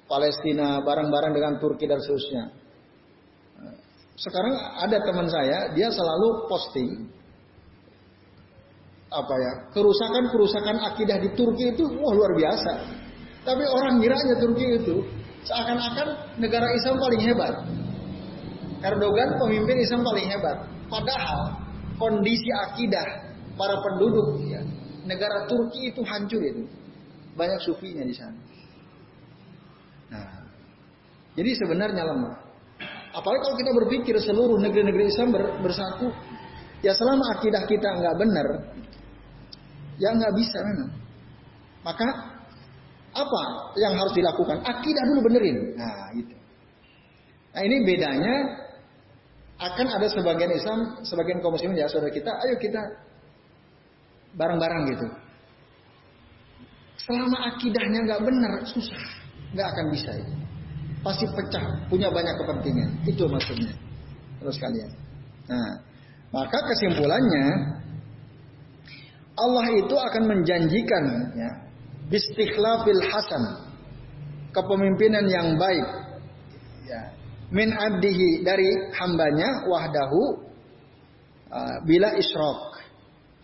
Palestina, 0.07 0.83
bareng-bareng 0.83 1.33
dengan 1.35 1.53
Turki 1.63 1.87
dan 1.87 2.03
seterusnya. 2.03 2.45
Sekarang 4.19 4.53
ada 4.85 4.99
teman 5.01 5.27
saya, 5.31 5.71
dia 5.73 5.89
selalu 5.91 6.51
posting 6.51 6.91
apa 9.11 9.35
ya 9.35 9.53
kerusakan-kerusakan 9.75 10.87
akidah 10.87 11.19
di 11.19 11.35
Turki 11.35 11.75
itu 11.75 11.83
wah 11.99 12.15
luar 12.15 12.31
biasa. 12.35 12.73
Tapi 13.43 13.65
orang 13.67 13.99
kiranya 13.99 14.37
Turki 14.39 14.67
itu 14.83 15.03
seakan-akan 15.45 16.39
negara 16.41 16.67
Islam 16.77 16.97
paling 17.01 17.23
hebat. 17.25 17.55
Erdogan 18.81 19.37
pemimpin 19.37 19.77
Islam 19.85 20.01
paling 20.05 20.27
hebat. 20.29 20.57
Padahal 20.89 21.61
kondisi 22.01 22.49
akidah 22.49 23.29
para 23.55 23.77
penduduk 23.85 24.41
ya, 24.49 24.65
negara 25.05 25.45
Turki 25.45 25.93
itu 25.93 26.01
hancur 26.05 26.41
itu. 26.41 26.65
Banyak 27.37 27.61
sufinya 27.63 28.05
di 28.05 28.15
sana. 28.17 28.41
Nah, 30.11 30.27
jadi 31.39 31.51
sebenarnya 31.61 32.03
lemah. 32.03 32.35
Apalagi 33.11 33.43
kalau 33.43 33.57
kita 33.59 33.73
berpikir 33.75 34.15
seluruh 34.23 34.59
negeri-negeri 34.63 35.11
Islam 35.11 35.35
bersatu, 35.63 36.15
ya 36.83 36.95
selama 36.95 37.39
akidah 37.39 37.67
kita 37.67 37.89
nggak 38.01 38.17
benar, 38.19 38.49
ya 39.99 40.15
nggak 40.15 40.33
bisa 40.35 40.59
memang. 40.63 40.91
Maka 41.83 42.30
apa 43.21 43.43
yang 43.77 43.95
harus 43.97 44.17
dilakukan? 44.17 44.65
Akidah 44.65 45.05
dulu 45.13 45.29
benerin. 45.29 45.77
Nah, 45.77 46.09
gitu. 46.17 46.35
Nah, 47.51 47.63
ini 47.67 47.77
bedanya 47.83 48.35
akan 49.61 49.87
ada 50.01 50.07
sebagian 50.09 50.53
Islam, 50.57 51.05
sebagian 51.05 51.45
kaum 51.45 51.53
muslimin 51.53 51.77
ya 51.77 51.91
saudara 51.91 52.09
kita, 52.09 52.33
ayo 52.33 52.57
kita 52.57 52.81
bareng-bareng 54.39 54.83
gitu. 54.97 55.07
Selama 57.05 57.57
akidahnya 57.57 58.01
nggak 58.09 58.23
benar, 58.25 58.53
susah, 58.65 59.03
nggak 59.53 59.69
akan 59.73 59.87
bisa 59.93 60.11
itu. 60.17 60.35
Pasti 61.01 61.25
pecah, 61.33 61.65
punya 61.89 62.13
banyak 62.13 62.37
kepentingan. 62.37 62.91
Itu 63.09 63.25
maksudnya. 63.25 63.73
Terus 64.41 64.57
kalian. 64.61 64.91
Nah, 65.49 65.81
maka 66.33 66.59
kesimpulannya 66.73 67.47
Allah 69.41 69.67
itu 69.81 69.97
akan 69.97 70.23
menjanjikan 70.29 71.05
ya, 71.33 71.51
bistikhlafil 72.11 73.03
hasan. 73.09 73.45
Kepemimpinan 74.51 75.31
yang 75.31 75.55
baik. 75.55 75.87
Ya, 76.91 77.15
min 77.55 77.71
abdihi 77.71 78.43
dari 78.43 78.67
hambanya 78.99 79.63
wahdahu 79.71 80.43
uh, 81.55 81.77
bila 81.87 82.11
isrok 82.19 82.83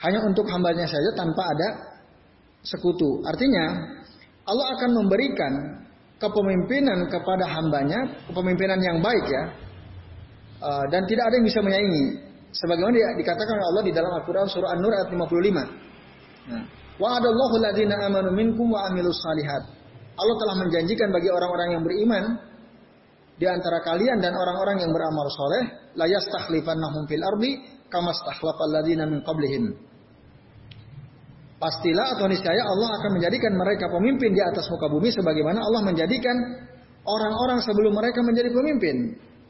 hanya 0.02 0.18
untuk 0.26 0.50
hambanya 0.50 0.82
saja 0.82 1.14
tanpa 1.14 1.42
ada 1.46 1.68
sekutu. 2.66 3.22
Artinya 3.22 3.94
Allah 4.46 4.66
akan 4.78 4.90
memberikan 4.98 5.52
kepemimpinan 6.18 7.06
kepada 7.06 7.46
hambanya 7.48 8.26
kepemimpinan 8.26 8.82
yang 8.82 8.98
baik 8.98 9.24
ya. 9.30 9.44
Uh, 10.56 10.84
dan 10.90 11.06
tidak 11.06 11.30
ada 11.30 11.34
yang 11.38 11.46
bisa 11.46 11.60
menyaingi. 11.62 12.04
Sebagaimana 12.50 13.14
dikatakan 13.20 13.54
oleh 13.60 13.66
Allah 13.68 13.84
di 13.84 13.92
dalam 13.92 14.10
Al-Qur'an 14.16 14.48
surah 14.48 14.72
An-Nur 14.72 14.90
ayat 14.90 15.12
55 15.12 15.86
Nah, 16.46 16.62
Wa'adallahu 16.96 17.54
ladzina 17.60 18.00
amanu 18.08 18.32
minkum 18.32 18.72
wa 18.72 18.88
amilus 18.88 19.20
salihat. 19.20 19.68
Allah 20.16 20.36
telah 20.40 20.56
menjanjikan 20.64 21.12
bagi 21.12 21.28
orang-orang 21.28 21.68
yang 21.76 21.82
beriman 21.84 22.24
di 23.36 23.44
antara 23.44 23.84
kalian 23.84 24.16
dan 24.24 24.32
orang-orang 24.32 24.80
yang 24.80 24.92
beramal 24.96 25.28
soleh, 25.28 25.92
la 25.92 26.08
yastakhlifannahum 26.08 27.04
fil 27.04 27.20
ardi 27.20 27.60
kama 27.92 28.16
stakhlafal 28.16 28.72
ladzina 28.72 29.04
min 29.04 29.20
qablihim. 29.20 29.76
Pastilah 31.56 32.16
atau 32.16 32.28
niscaya 32.28 32.64
Allah 32.64 33.00
akan 33.00 33.10
menjadikan 33.20 33.52
mereka 33.56 33.88
pemimpin 33.88 34.32
di 34.32 34.40
atas 34.44 34.68
muka 34.68 34.88
bumi 34.92 35.08
sebagaimana 35.12 35.60
Allah 35.64 35.82
menjadikan 35.88 36.36
orang-orang 37.04 37.60
sebelum 37.64 37.92
mereka 37.96 38.20
menjadi 38.24 38.52
pemimpin. 38.52 38.96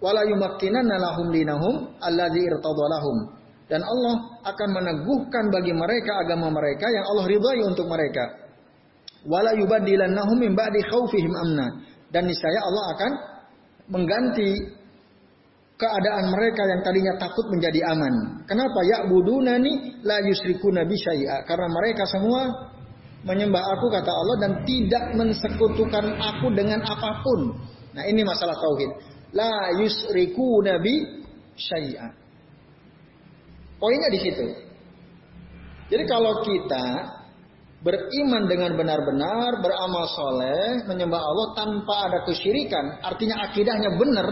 Wala 0.03 0.23
yumakkinanna 0.27 0.99
lahum 0.99 1.31
dinahum 1.35 1.95
alladzi 2.03 2.43
irtadalahum 2.43 3.36
dan 3.67 3.83
Allah 3.83 4.39
akan 4.47 4.69
meneguhkan 4.79 5.51
bagi 5.51 5.75
mereka 5.75 6.23
agama 6.23 6.55
mereka 6.55 6.87
yang 6.87 7.05
Allah 7.11 7.25
ridhai 7.27 7.61
untuk 7.67 7.91
mereka. 7.91 8.47
Wala 9.27 9.59
yubaddilannahum 9.59 10.39
min 10.39 10.55
ba'di 10.55 10.87
khaufihim 10.87 11.35
amna. 11.35 11.83
Dan 12.15 12.31
niscaya 12.31 12.63
Allah 12.63 12.85
akan 12.95 13.13
mengganti 13.91 14.55
keadaan 15.75 16.31
mereka 16.31 16.63
yang 16.63 16.81
tadinya 16.87 17.19
takut 17.19 17.51
menjadi 17.51 17.91
aman. 17.91 18.47
Kenapa? 18.47 18.87
Ya 18.87 19.03
budunani 19.11 19.99
la 20.07 20.23
yusriku 20.23 20.71
nabi 20.71 20.95
syai'a. 20.95 21.43
Karena 21.43 21.67
mereka 21.67 22.07
semua 22.07 22.71
menyembah 23.27 23.67
aku 23.75 23.91
kata 23.91 24.11
Allah 24.15 24.37
dan 24.47 24.53
tidak 24.63 25.05
mensekutukan 25.19 26.23
aku 26.23 26.55
dengan 26.55 26.87
apa 26.87 27.19
pun. 27.19 27.51
Nah 27.99 28.07
ini 28.07 28.23
masalah 28.23 28.55
tauhid. 28.55 28.91
La 29.35 29.75
yusriku 29.75 30.63
nabi 30.63 31.27
syai'a. 31.59 32.26
Poinnya 33.77 34.11
di 34.13 34.21
situ. 34.21 34.47
Jadi 35.87 36.05
kalau 36.09 36.43
kita 36.43 36.87
beriman 37.85 38.51
dengan 38.51 38.75
benar-benar, 38.75 39.63
beramal 39.63 40.05
soleh, 40.11 40.83
menyembah 40.89 41.21
Allah 41.21 41.49
tanpa 41.55 41.95
ada 42.11 42.19
kesyirikan, 42.27 42.99
artinya 43.05 43.47
akidahnya 43.47 43.95
benar, 43.95 44.29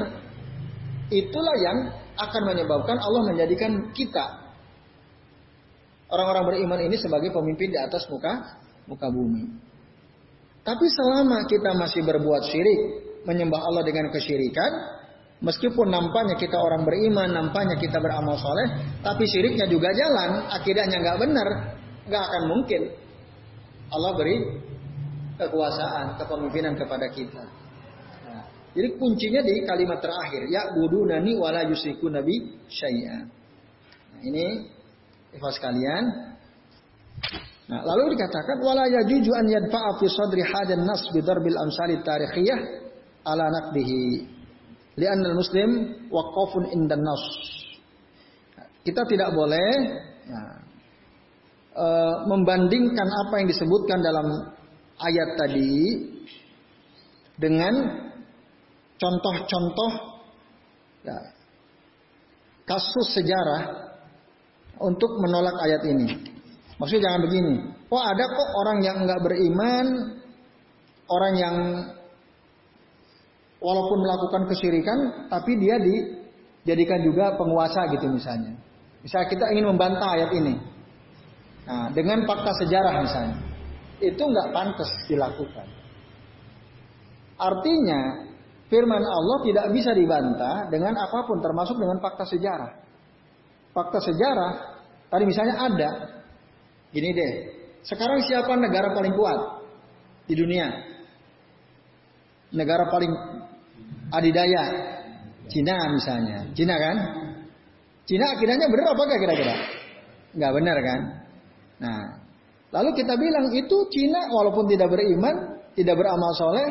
itulah 1.13 1.57
yang 1.63 1.79
akan 2.19 2.43
menyebabkan 2.51 2.99
Allah 2.99 3.23
menjadikan 3.31 3.95
kita 3.95 4.45
orang-orang 6.15 6.45
beriman 6.55 6.81
ini 6.87 6.97
sebagai 6.99 7.35
pemimpin 7.35 7.75
di 7.75 7.79
atas 7.79 8.07
muka 8.07 8.59
muka 8.87 9.11
bumi. 9.11 9.51
Tapi 10.65 10.87
selama 10.89 11.45
kita 11.45 11.77
masih 11.77 12.07
berbuat 12.07 12.43
syirik, 12.49 12.81
menyembah 13.29 13.61
Allah 13.61 13.85
dengan 13.85 14.09
kesyirikan, 14.09 14.73
Meskipun 15.43 15.91
nampaknya 15.91 16.39
kita 16.39 16.57
orang 16.57 16.87
beriman, 16.87 17.29
nampaknya 17.35 17.75
kita 17.77 17.99
beramal 17.99 18.39
soleh, 18.39 18.99
tapi 19.03 19.27
syiriknya 19.27 19.67
juga 19.67 19.91
jalan, 19.91 20.47
akidahnya 20.55 21.03
nggak 21.03 21.19
benar, 21.21 21.49
nggak 22.07 22.23
akan 22.23 22.43
mungkin 22.49 22.83
Allah 23.91 24.13
beri 24.15 24.37
kekuasaan, 25.37 26.17
kepemimpinan 26.23 26.75
kepada 26.79 27.11
kita. 27.11 27.45
Nah, 28.25 28.43
jadi 28.73 28.89
kuncinya 28.97 29.43
di 29.43 29.67
kalimat 29.67 29.99
terakhir, 29.99 30.47
ya 30.49 30.71
budu 30.71 31.11
nani 31.11 31.35
wala 31.37 31.67
yusiku 31.67 32.09
nabi 32.09 32.55
syai'a. 32.71 33.19
Nah, 34.15 34.21
ini 34.23 34.71
ikhwas 35.35 35.59
kalian. 35.59 36.05
Nah, 37.65 37.81
lalu 37.85 38.17
dikatakan 38.17 38.61
wala 38.61 38.87
yajuju 38.87 39.33
an 39.35 39.47
yadfa'a 39.51 39.99
fi 39.99 40.07
sadri 40.09 40.45
hadan 40.45 40.85
nas 40.85 41.05
bi 41.11 41.21
darbil 41.21 41.59
amsali 41.59 42.01
tarikhiyah 42.01 42.61
ala 43.25 43.51
naqdihi. 43.51 44.34
Li'annal 44.95 45.35
muslim 45.35 45.71
waqafun 46.07 46.71
indan 46.71 47.03
nas. 47.03 47.23
Kita 48.85 49.03
tidak 49.11 49.35
boleh 49.35 49.69
ya, 50.29 50.43
e, 51.75 51.87
membandingkan 52.31 53.09
apa 53.27 53.35
yang 53.43 53.49
disebutkan 53.51 53.99
dalam 54.05 54.55
ayat 55.03 55.29
tadi 55.35 55.75
dengan 57.35 57.75
contoh-contoh 58.95 59.93
ya, 61.03 61.19
kasus 62.69 63.19
sejarah 63.19 63.91
untuk 64.79 65.19
menolak 65.19 65.59
ayat 65.59 65.83
ini. 65.91 66.09
Maksudnya 66.79 67.11
jangan 67.11 67.21
begini. 67.27 67.55
Oh 67.91 68.03
ada 68.03 68.25
kok 68.27 68.51
orang 68.63 68.79
yang 68.83 68.97
enggak 69.07 69.23
beriman, 69.23 69.87
orang 71.07 71.35
yang 71.39 71.57
walaupun 73.65 74.05
melakukan 74.05 74.45
kesyirikan, 74.53 75.29
tapi 75.33 75.57
dia 75.57 75.81
dijadikan 75.81 77.01
juga 77.01 77.33
penguasa 77.41 77.89
gitu 77.97 78.13
misalnya. 78.13 78.53
Misalnya 79.01 79.29
kita 79.33 79.45
ingin 79.57 79.73
membantah 79.73 80.21
ayat 80.21 80.31
ini. 80.37 80.55
Nah, 81.65 81.89
dengan 81.97 82.29
fakta 82.29 82.53
sejarah 82.61 83.01
misalnya. 83.01 83.37
Itu 84.05 84.21
nggak 84.21 84.53
pantas 84.53 84.91
dilakukan. 85.09 85.65
Artinya, 87.41 88.01
firman 88.69 89.01
Allah 89.01 89.39
tidak 89.49 89.67
bisa 89.73 89.97
dibantah 89.97 90.69
dengan 90.69 90.93
apa 90.93 91.25
pun 91.25 91.41
termasuk 91.41 91.81
dengan 91.81 91.99
fakta 92.05 92.29
sejarah. 92.29 92.73
Fakta 93.73 93.99
sejarah, 94.05 94.53
tadi 95.09 95.25
misalnya 95.25 95.57
ada. 95.57 95.91
Gini 96.93 97.11
deh, 97.11 97.33
sekarang 97.83 98.23
siapa 98.23 98.55
negara 98.55 98.93
paling 98.95 99.15
kuat 99.19 99.41
di 100.31 100.35
dunia? 100.39 100.69
Negara 102.55 102.87
paling 102.87 103.11
adidaya 104.13 104.63
Cina 105.49 105.77
misalnya. 105.93 106.49
Cina 106.57 106.75
kan? 106.81 106.97
Cina 108.05 108.37
akidahnya 108.37 108.69
benar 108.69 108.97
apa 108.97 109.03
enggak 109.05 109.21
kira-kira? 109.21 109.55
Enggak 110.37 110.53
benar 110.57 110.77
kan? 110.81 111.01
Nah, 111.85 112.01
lalu 112.73 112.91
kita 112.97 113.15
bilang 113.17 113.53
itu 113.53 113.77
Cina 113.93 114.29
walaupun 114.29 114.69
tidak 114.69 114.89
beriman, 114.93 115.61
tidak 115.77 115.97
beramal 116.01 116.33
soleh, 116.37 116.69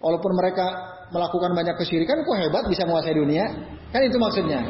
walaupun 0.00 0.32
mereka 0.36 0.66
melakukan 1.12 1.52
banyak 1.56 1.76
kesyirikan, 1.80 2.20
kok 2.24 2.36
hebat 2.36 2.64
bisa 2.68 2.84
menguasai 2.84 3.16
dunia? 3.16 3.44
Kan 3.92 4.04
itu 4.04 4.16
maksudnya. 4.20 4.60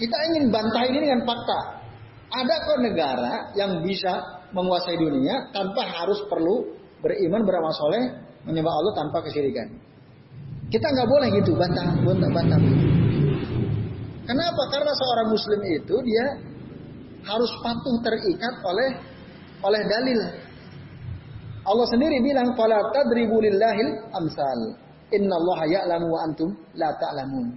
Kita 0.00 0.16
ingin 0.32 0.48
bantah 0.48 0.82
ini 0.88 0.98
dengan 1.04 1.22
fakta. 1.28 1.60
Ada 2.30 2.54
kok 2.62 2.78
negara 2.82 3.34
yang 3.58 3.82
bisa 3.82 4.42
menguasai 4.54 4.96
dunia 4.98 5.50
tanpa 5.50 5.82
harus 5.82 6.22
perlu 6.26 6.74
beriman, 7.02 7.42
beramal 7.42 7.74
soleh, 7.74 8.29
menyembah 8.48 8.72
Allah 8.72 8.92
tanpa 8.96 9.18
kesyirikan. 9.24 9.68
Kita 10.70 10.86
nggak 10.86 11.08
boleh 11.10 11.28
gitu 11.34 11.52
bantah, 11.58 11.88
bantah, 12.06 12.30
bantah. 12.30 12.60
Kenapa? 14.30 14.62
Karena 14.70 14.92
seorang 14.94 15.28
muslim 15.34 15.60
itu 15.66 15.96
dia 16.06 16.26
harus 17.26 17.50
patuh 17.60 17.96
terikat 18.06 18.54
oleh 18.62 18.88
oleh 19.66 19.82
dalil. 19.84 20.20
Allah 21.66 21.86
sendiri 21.90 22.22
bilang 22.24 22.56
fala 22.56 22.78
tadribu 22.94 23.42
lillahil 23.42 23.88
amsal. 24.14 24.60
Innallaha 25.10 25.66
ya'lamu 25.66 26.06
wa 26.06 26.20
antum 26.22 26.54
la 26.78 26.94
ta'lamun. 26.94 27.50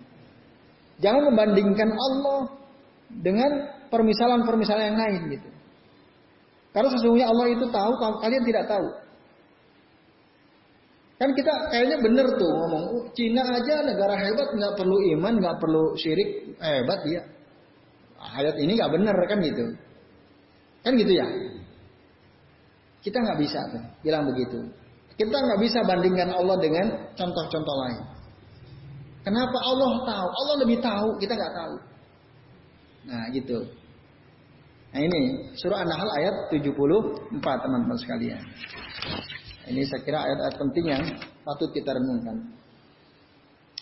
Jangan 0.97 1.29
membandingkan 1.29 1.93
Allah 1.93 2.49
dengan 3.21 3.51
permisalan-permisalan 3.93 4.83
yang 4.93 4.99
lain 4.99 5.21
gitu. 5.37 5.49
Karena 6.73 6.89
sesungguhnya 6.89 7.29
Allah 7.29 7.47
itu 7.53 7.65
tahu 7.69 7.91
kalau 8.01 8.17
kalian 8.17 8.41
tidak 8.41 8.65
tahu. 8.65 9.02
Kan 11.23 11.31
kita 11.39 11.55
kayaknya 11.71 12.03
bener 12.03 12.27
tuh 12.35 12.51
ngomong, 12.51 12.83
oh, 12.99 13.03
Cina 13.15 13.47
aja 13.47 13.79
negara 13.79 14.11
hebat 14.19 14.59
nggak 14.59 14.75
perlu 14.75 14.99
iman, 15.15 15.39
nggak 15.39 15.55
perlu 15.55 15.95
syirik, 15.95 16.59
hebat 16.59 16.99
dia. 17.07 17.23
Ayat 18.19 18.59
ini 18.59 18.75
nggak 18.75 18.91
bener 18.91 19.15
kan 19.31 19.39
gitu. 19.39 19.71
Kan 20.83 20.99
gitu 20.99 21.15
ya. 21.15 21.23
Kita 22.99 23.23
nggak 23.23 23.39
bisa 23.39 23.55
tuh 23.71 23.83
bilang 24.03 24.27
begitu. 24.27 24.67
Kita 25.15 25.31
nggak 25.31 25.63
bisa 25.63 25.79
bandingkan 25.87 26.27
Allah 26.27 26.59
dengan 26.59 26.91
contoh-contoh 27.15 27.75
lain. 27.87 28.03
Kenapa 29.23 29.57
Allah 29.63 30.03
tahu? 30.03 30.27
Allah 30.27 30.55
lebih 30.59 30.83
tahu, 30.83 31.07
kita 31.23 31.39
nggak 31.39 31.55
tahu. 31.55 31.75
Nah 33.07 33.23
gitu. 33.31 33.63
Nah 34.91 34.99
ini 34.99 35.55
surah 35.55 35.87
An-Nahl 35.87 36.11
ayat 36.19 36.35
74 36.51 37.39
teman-teman 37.39 37.95
sekalian. 37.95 38.43
Ini 39.63 39.81
saya 39.87 40.01
kira 40.03 40.19
ayat-ayat 40.19 40.55
penting 40.59 40.85
yang 40.91 41.03
patut 41.47 41.71
kita 41.71 41.95
renungkan. 41.95 42.35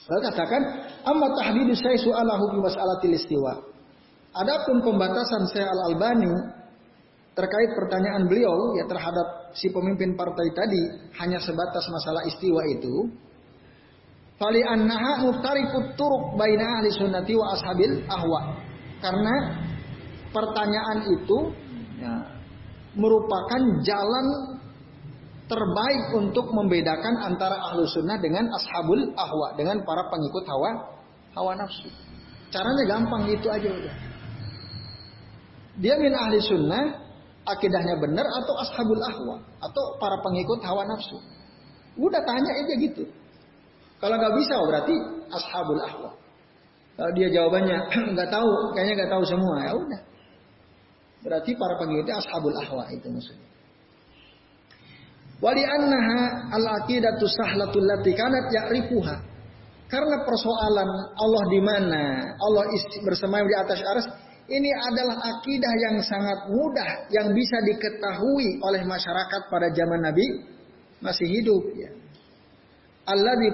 Lalu 0.05 0.21
katakan, 0.29 0.61
amma 1.05 1.33
tahdidu 1.37 1.73
saya 1.73 1.97
su'alahu 1.97 2.43
fi 2.53 2.57
mas'alatil 2.61 3.15
istiwa. 3.17 3.53
Adapun 4.31 4.85
pembatasan 4.85 5.49
saya 5.49 5.71
Al-Albani 5.73 6.31
terkait 7.31 7.71
pertanyaan 7.73 8.27
beliau 8.27 8.75
ya 8.75 8.85
terhadap 8.85 9.55
si 9.55 9.71
pemimpin 9.71 10.13
partai 10.19 10.51
tadi 10.51 10.81
hanya 11.19 11.39
sebatas 11.39 11.83
masalah 11.89 12.23
istiwa 12.27 12.61
itu. 12.69 13.07
Fali 14.37 14.61
annaha 14.65 15.21
muftariqut 15.25 15.95
turuq 15.95 16.33
baina 16.35 16.81
ahli 16.81 16.89
sunnati 16.91 17.33
wa 17.37 17.53
ashabil 17.53 18.03
ahwa. 18.09 18.41
Karena 19.01 19.33
pertanyaan 20.33 20.97
itu 21.09 21.37
ya, 22.01 22.13
merupakan 22.97 23.61
jalan 23.85 24.25
terbaik 25.51 26.15
untuk 26.15 26.47
membedakan 26.55 27.27
antara 27.27 27.59
ahlu 27.59 27.83
sunnah 27.83 28.15
dengan 28.23 28.47
ashabul 28.55 29.11
ahwa 29.19 29.51
dengan 29.59 29.83
para 29.83 30.07
pengikut 30.07 30.47
hawa 30.47 30.95
hawa 31.35 31.59
nafsu. 31.59 31.91
Caranya 32.55 32.87
gampang 32.87 33.27
gitu 33.27 33.51
aja 33.51 33.67
udah. 33.67 33.95
Dia 35.83 35.99
min 35.99 36.15
ahli 36.15 36.39
sunnah, 36.39 37.03
akidahnya 37.43 37.99
benar 37.99 38.23
atau 38.23 38.53
ashabul 38.63 39.03
ahwa 39.03 39.43
atau 39.59 39.83
para 39.99 40.23
pengikut 40.23 40.63
hawa 40.63 40.87
nafsu. 40.87 41.19
Udah 41.99 42.23
tanya 42.23 42.55
aja 42.55 42.73
gitu. 42.79 43.03
Kalau 43.99 44.15
nggak 44.15 44.33
bisa 44.39 44.55
oh, 44.55 44.67
berarti 44.71 44.95
ashabul 45.35 45.83
ahwa. 45.83 46.11
Kalau 46.95 47.11
dia 47.11 47.27
jawabannya 47.27 47.77
nggak 48.15 48.29
tahu, 48.31 48.49
kayaknya 48.71 49.03
nggak 49.03 49.11
tahu 49.11 49.23
semua 49.27 49.55
ya 49.67 49.71
udah. 49.75 50.01
Berarti 51.27 51.51
para 51.59 51.75
pengikutnya 51.75 52.15
ashabul 52.23 52.55
ahwa 52.55 52.87
itu 52.87 53.11
maksudnya. 53.11 53.50
Wali 55.41 55.65
annaha 55.65 56.53
al 56.53 56.65
aqidatu 56.81 57.25
sahlatul 57.25 57.81
lati 57.81 58.13
kanat 58.13 58.53
ya'rifuha. 58.53 59.15
Karena 59.89 60.23
persoalan 60.23 60.89
Allah 61.19 61.43
di 61.51 61.59
mana, 61.59 62.03
Allah 62.39 62.63
bersemayam 63.03 63.43
di 63.43 63.57
atas 63.59 63.83
aras, 63.83 64.07
ini 64.47 64.71
adalah 64.71 65.19
akidah 65.19 65.73
yang 65.89 65.97
sangat 65.99 66.47
mudah 66.47 67.11
yang 67.11 67.27
bisa 67.35 67.57
diketahui 67.65 68.61
oleh 68.63 68.81
masyarakat 68.87 69.41
pada 69.51 69.67
zaman 69.75 69.99
Nabi 69.99 70.25
masih 71.03 71.27
hidup 71.27 71.63
ya. 71.75 71.91
Allah 73.09 73.33
di 73.41 73.49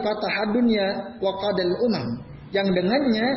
dunya 0.54 1.18
wa 1.24 1.32
qadal 1.40 1.74
umam 1.88 2.08
yang 2.52 2.68
dengannya 2.68 3.28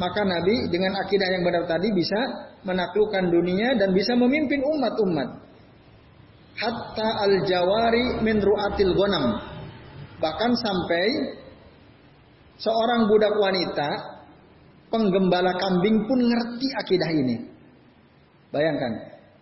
maka 0.00 0.24
Nabi 0.24 0.72
dengan 0.72 0.96
akidah 1.04 1.28
yang 1.28 1.44
benar 1.44 1.68
tadi 1.68 1.92
bisa 1.92 2.16
menaklukkan 2.64 3.28
dunia 3.28 3.76
dan 3.76 3.92
bisa 3.92 4.16
memimpin 4.16 4.64
umat-umat 4.64 5.28
hatta 6.56 7.08
al 7.24 7.34
jawari 7.46 8.20
min 8.24 8.40
ru'atil 8.40 8.92
ghanam. 8.96 9.24
Bahkan 10.22 10.52
sampai 10.54 11.06
seorang 12.60 13.10
budak 13.10 13.34
wanita 13.36 13.88
penggembala 14.92 15.56
kambing 15.58 16.04
pun 16.06 16.18
ngerti 16.20 16.68
akidah 16.78 17.10
ini. 17.10 17.36
Bayangkan. 18.52 18.92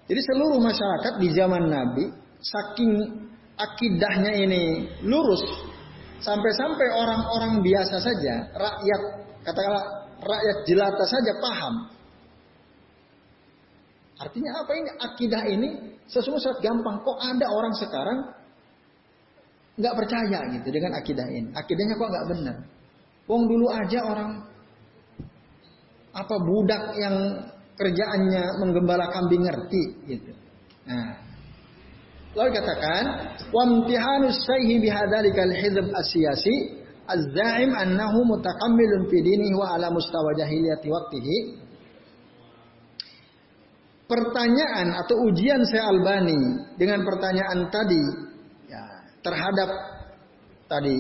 Jadi 0.07 0.20
seluruh 0.35 0.59
masyarakat 0.62 1.23
di 1.23 1.29
zaman 1.35 1.70
Nabi 1.70 2.05
saking 2.40 2.92
akidahnya 3.59 4.33
ini 4.42 4.88
lurus 5.05 5.42
sampai-sampai 6.25 6.88
orang-orang 6.96 7.61
biasa 7.64 7.96
saja, 8.01 8.35
rakyat 8.57 9.03
katakanlah 9.44 9.85
rakyat 10.20 10.59
jelata 10.68 11.05
saja 11.09 11.33
paham. 11.40 11.75
Artinya 14.20 14.51
apa 14.61 14.73
ini 14.77 14.90
akidah 15.01 15.42
ini 15.49 15.68
Sesungguhnya 16.11 16.44
sangat 16.51 16.61
gampang. 16.66 16.96
Kok 17.07 17.18
ada 17.23 17.46
orang 17.55 17.75
sekarang 17.79 18.18
nggak 19.79 19.94
percaya 19.96 20.38
gitu 20.59 20.68
dengan 20.68 20.99
akidah 20.99 21.27
ini. 21.31 21.49
Akidahnya 21.55 21.94
kok 21.96 22.11
nggak 22.11 22.27
benar. 22.35 22.57
Wong 23.31 23.42
dulu 23.46 23.66
aja 23.70 24.01
orang 24.05 24.31
apa 26.11 26.37
budak 26.42 26.85
yang 26.99 27.16
kerjaannya 27.79 28.44
menggembala 28.59 29.07
kambing 29.14 29.46
ngerti 29.46 29.83
gitu. 30.11 30.35
Nah, 30.90 31.14
lalu 32.35 32.51
katakan 32.59 33.05
wamtihanus 33.55 34.42
sayhi 34.42 34.83
bihadzalikal 34.83 35.55
hizb 35.55 35.87
asyasi 35.94 36.83
az-za'im 37.07 37.70
annahu 37.70 38.27
mutakammilun 38.27 39.07
fi 39.07 39.18
dinihi 39.23 39.55
wa 39.55 39.79
ala 39.79 39.88
mustawa 39.94 40.35
jahiliyati 40.35 40.90
waqtihi 40.90 41.37
pertanyaan 44.11 44.99
atau 44.99 45.31
ujian 45.31 45.62
saya 45.70 45.87
Albani 45.87 46.75
dengan 46.75 47.07
pertanyaan 47.07 47.70
tadi 47.70 48.03
ya, 48.66 48.83
terhadap 49.23 49.70
tadi 50.66 50.96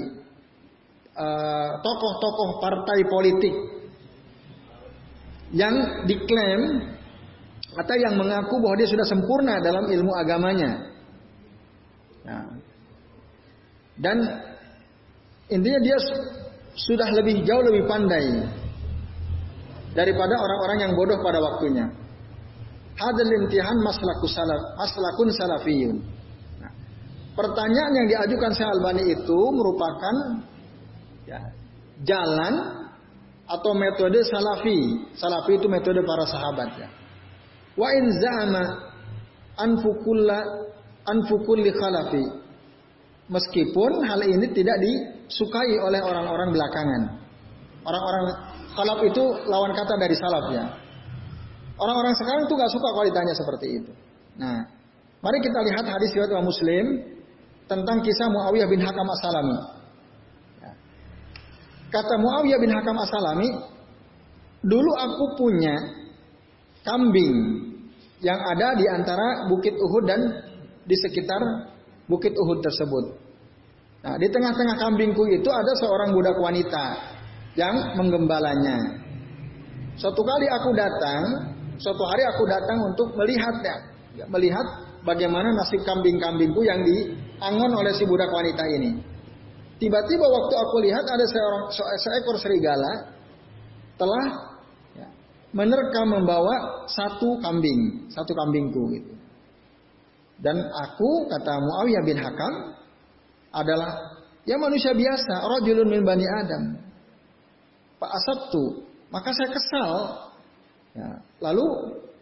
eh, 1.18 1.70
tokoh-tokoh 1.82 2.50
uh, 2.54 2.58
partai 2.62 2.98
politik 3.10 3.54
yang 5.50 6.06
diklaim 6.06 6.86
atau 7.74 7.96
yang 7.98 8.14
mengaku 8.14 8.62
bahwa 8.62 8.78
dia 8.78 8.88
sudah 8.90 9.06
sempurna 9.06 9.58
dalam 9.58 9.90
ilmu 9.90 10.14
agamanya. 10.14 10.90
Nah, 12.26 12.46
dan 13.98 14.16
intinya 15.50 15.80
dia 15.82 15.98
sudah 16.74 17.08
lebih 17.14 17.42
jauh 17.42 17.62
lebih 17.66 17.86
pandai 17.90 18.46
daripada 19.94 20.34
orang-orang 20.38 20.78
yang 20.86 20.92
bodoh 20.94 21.18
pada 21.22 21.38
waktunya. 21.42 21.90
Hadal 23.00 23.32
imtihan 23.32 23.80
maslaku 23.80 24.28
salaf, 24.28 24.76
maslakun 24.76 25.32
salafiyun. 25.32 25.96
Nah, 26.60 26.72
pertanyaan 27.32 27.92
yang 27.96 28.06
diajukan 28.12 28.52
Syekh 28.52 28.68
Albani 28.68 29.16
itu 29.16 29.40
merupakan 29.56 30.14
ya, 31.24 31.40
jalan 32.04 32.54
atau 33.48 33.72
metode 33.72 34.20
salafi. 34.28 35.08
Salafi 35.16 35.56
itu 35.56 35.64
metode 35.72 36.04
para 36.04 36.28
sahabat 36.28 36.70
ya. 36.76 36.88
Wa 37.72 37.88
in 37.96 38.04
za'ama 38.20 38.64
anfukulla 39.56 40.38
anfukulli 41.08 41.72
khalafi. 41.72 42.24
Meskipun 43.32 44.04
hal 44.04 44.20
ini 44.28 44.44
tidak 44.52 44.76
disukai 44.76 45.72
oleh 45.80 46.04
orang-orang 46.04 46.52
belakangan. 46.52 47.02
Orang-orang 47.80 48.24
khalaf 48.76 49.00
itu 49.08 49.24
lawan 49.48 49.72
kata 49.72 49.94
dari 49.96 50.12
salaf 50.20 50.46
ya. 50.52 50.64
Orang-orang 51.80 52.12
sekarang 52.12 52.44
tuh 52.44 52.60
gak 52.60 52.68
suka 52.68 52.88
kalau 52.92 53.06
ditanya 53.08 53.32
seperti 53.32 53.66
itu. 53.80 53.92
Nah, 54.36 54.68
mari 55.24 55.40
kita 55.40 55.58
lihat 55.64 55.84
hadis 55.88 56.12
riwayat 56.12 56.30
Imam 56.36 56.46
Muslim 56.52 56.84
tentang 57.64 58.04
kisah 58.04 58.28
Muawiyah 58.28 58.68
bin 58.68 58.84
Hakam 58.84 59.08
As-Salami. 59.08 59.58
Ya. 60.60 60.72
Kata 61.88 62.14
Muawiyah 62.20 62.60
bin 62.60 62.70
Hakam 62.76 62.96
As-Salami, 63.00 63.48
dulu 64.60 64.92
aku 64.92 65.24
punya 65.40 65.76
kambing 66.84 67.36
yang 68.20 68.36
ada 68.36 68.76
di 68.76 68.84
antara 68.84 69.48
Bukit 69.48 69.72
Uhud 69.72 70.04
dan 70.04 70.20
di 70.84 70.96
sekitar 71.00 71.40
Bukit 72.04 72.36
Uhud 72.36 72.60
tersebut. 72.60 73.04
Nah, 74.00 74.16
di 74.16 74.28
tengah-tengah 74.28 74.76
kambingku 74.80 75.24
itu 75.28 75.48
ada 75.48 75.72
seorang 75.80 76.12
budak 76.12 76.36
wanita 76.36 76.84
yang 77.56 77.96
menggembalanya. 77.96 79.00
Suatu 80.00 80.24
kali 80.24 80.48
aku 80.48 80.70
datang, 80.72 81.49
suatu 81.80 82.04
hari 82.04 82.22
aku 82.28 82.44
datang 82.44 82.78
untuk 82.92 83.08
melihatnya, 83.16 83.76
ya, 84.14 84.24
melihat 84.28 84.66
bagaimana 85.02 85.48
nasib 85.56 85.80
kambing-kambingku 85.82 86.60
yang 86.60 86.84
diangon 86.84 87.72
oleh 87.72 87.92
si 87.96 88.04
budak 88.04 88.28
wanita 88.28 88.64
ini. 88.68 89.00
Tiba-tiba 89.80 90.26
waktu 90.28 90.54
aku 90.60 90.76
lihat 90.84 91.04
ada 91.08 91.24
seorang 91.24 91.64
seekor 91.72 92.36
serigala 92.36 93.16
telah 93.96 94.24
ya, 94.92 95.08
menerkam 95.56 96.20
membawa 96.20 96.84
satu 96.84 97.40
kambing, 97.40 98.12
satu 98.12 98.36
kambingku 98.36 98.82
gitu. 98.92 99.12
Dan 100.40 100.56
aku 100.56 101.28
kata 101.28 101.52
Muawiyah 101.60 102.04
bin 102.04 102.16
Hakam 102.16 102.76
adalah 103.52 104.20
ya 104.48 104.56
manusia 104.56 104.92
biasa, 104.92 105.48
rajulun 105.48 105.88
min 105.88 106.04
bani 106.04 106.24
Adam. 106.28 106.64
Pak 108.00 108.10
Asabtu, 108.16 108.88
maka 109.12 109.32
saya 109.36 109.52
kesal. 109.52 109.92
Ya, 110.90 111.22
lalu 111.38 111.66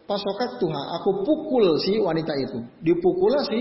pasokat 0.05 0.61
Tuhan, 0.61 0.85
aku 1.01 1.25
pukul 1.25 1.77
si 1.81 1.97
wanita 1.97 2.33
itu. 2.37 2.59
Dipukul 2.85 3.33
si 3.49 3.59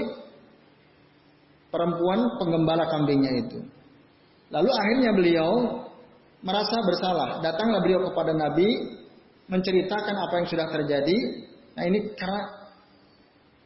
perempuan 1.69 2.41
penggembala 2.41 2.89
kambingnya 2.89 3.33
itu. 3.45 3.59
Lalu 4.49 4.71
akhirnya 4.73 5.11
beliau 5.13 5.53
merasa 6.41 6.77
bersalah. 6.81 7.45
Datanglah 7.45 7.85
beliau 7.85 8.01
kepada 8.09 8.33
Nabi 8.33 8.97
menceritakan 9.49 10.17
apa 10.17 10.35
yang 10.41 10.47
sudah 10.49 10.67
terjadi. 10.73 11.19
Nah 11.77 11.85
ini 11.85 12.13
karena 12.17 12.43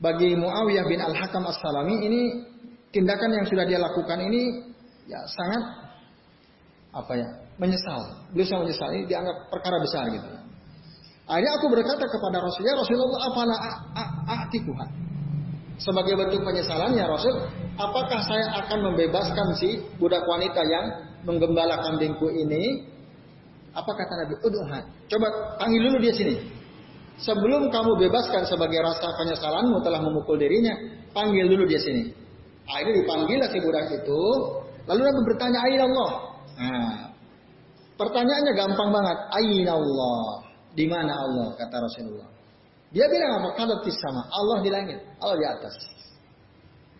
bagi 0.03 0.35
Muawiyah 0.35 0.87
bin 0.87 0.99
Al-Hakam 0.99 1.47
As-Salami 1.47 1.97
ini 2.03 2.23
tindakan 2.91 3.31
yang 3.31 3.47
sudah 3.47 3.65
dia 3.67 3.79
lakukan 3.79 4.19
ini 4.19 4.67
ya 5.07 5.23
sangat 5.27 5.63
apa 6.93 7.13
ya 7.15 7.29
menyesal. 7.63 8.27
Beliau 8.35 8.47
sangat 8.51 8.63
menyesal 8.71 8.89
ini 8.99 9.05
dianggap 9.07 9.37
perkara 9.51 9.79
besar 9.79 10.05
gitu. 10.11 10.29
Akhirnya 11.27 11.53
aku 11.55 11.67
berkata 11.71 12.03
kepada 12.03 12.43
Rasulullah, 12.43 12.83
Rasulullah 12.83 13.21
apalah 13.31 13.59
a'tikuha. 14.27 14.87
Sebagai 15.79 16.15
bentuk 16.15 16.43
penyesalan 16.47 16.95
ya 16.95 17.11
Rasul, 17.11 17.35
apakah 17.75 18.21
saya 18.23 18.55
akan 18.63 18.93
membebaskan 18.93 19.49
si 19.59 19.83
budak 19.99 20.23
wanita 20.27 20.63
yang 20.63 20.87
menggembala 21.27 21.79
kambingku 21.83 22.31
ini? 22.31 22.87
Apa 23.73 23.91
kata 23.91 24.13
Nabi? 24.23 24.35
Uduha. 24.45 24.79
Coba 25.09 25.27
panggil 25.59 25.81
dulu 25.91 25.97
dia 26.03 26.15
sini. 26.15 26.37
Sebelum 27.19 27.71
kamu 27.71 27.99
bebaskan 28.09 28.47
sebagai 28.47 28.83
rasa 28.83 29.15
penyesalanmu 29.17 29.81
telah 29.81 30.01
memukul 30.03 30.37
dirinya, 30.37 30.75
panggil 31.15 31.49
dulu 31.49 31.65
dia 31.67 31.81
sini. 31.81 32.11
Akhirnya 32.67 33.03
dipanggil 33.03 33.39
si 33.51 33.59
budak 33.59 33.87
itu, 33.91 34.23
lalu 34.87 35.01
Nabi 35.07 35.21
bertanya, 35.35 35.59
Aina 35.67 35.85
Allah. 35.89 36.11
Nah, 36.53 36.95
pertanyaannya 37.97 38.53
gampang 38.55 38.91
banget. 38.91 39.19
Aina 39.35 39.73
Allah. 39.75 40.52
Di 40.73 40.85
mana 40.89 41.13
Allah? 41.13 41.53
Kata 41.57 41.77
Rasulullah. 41.85 42.29
Dia 42.93 43.09
bilang 43.09 43.41
apa? 43.41 43.49
Kalau 43.57 43.77
sama. 43.89 44.23
Allah 44.29 44.57
di 44.61 44.71
langit. 44.73 44.99
Allah 45.21 45.37
di 45.37 45.47
atas. 45.49 45.75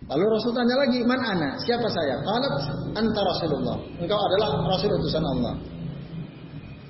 Lalu 0.09 0.25
Rasul 0.35 0.51
tanya 0.51 0.77
lagi, 0.83 0.99
man 1.07 1.21
ana? 1.21 1.51
Siapa 1.63 1.87
saya? 1.87 2.19
Kalau 2.27 2.49
antara 2.97 3.27
Rasulullah. 3.29 3.77
Engkau 4.03 4.19
adalah 4.19 4.49
Rasul 4.67 4.91
utusan 4.99 5.23
Allah. 5.23 5.55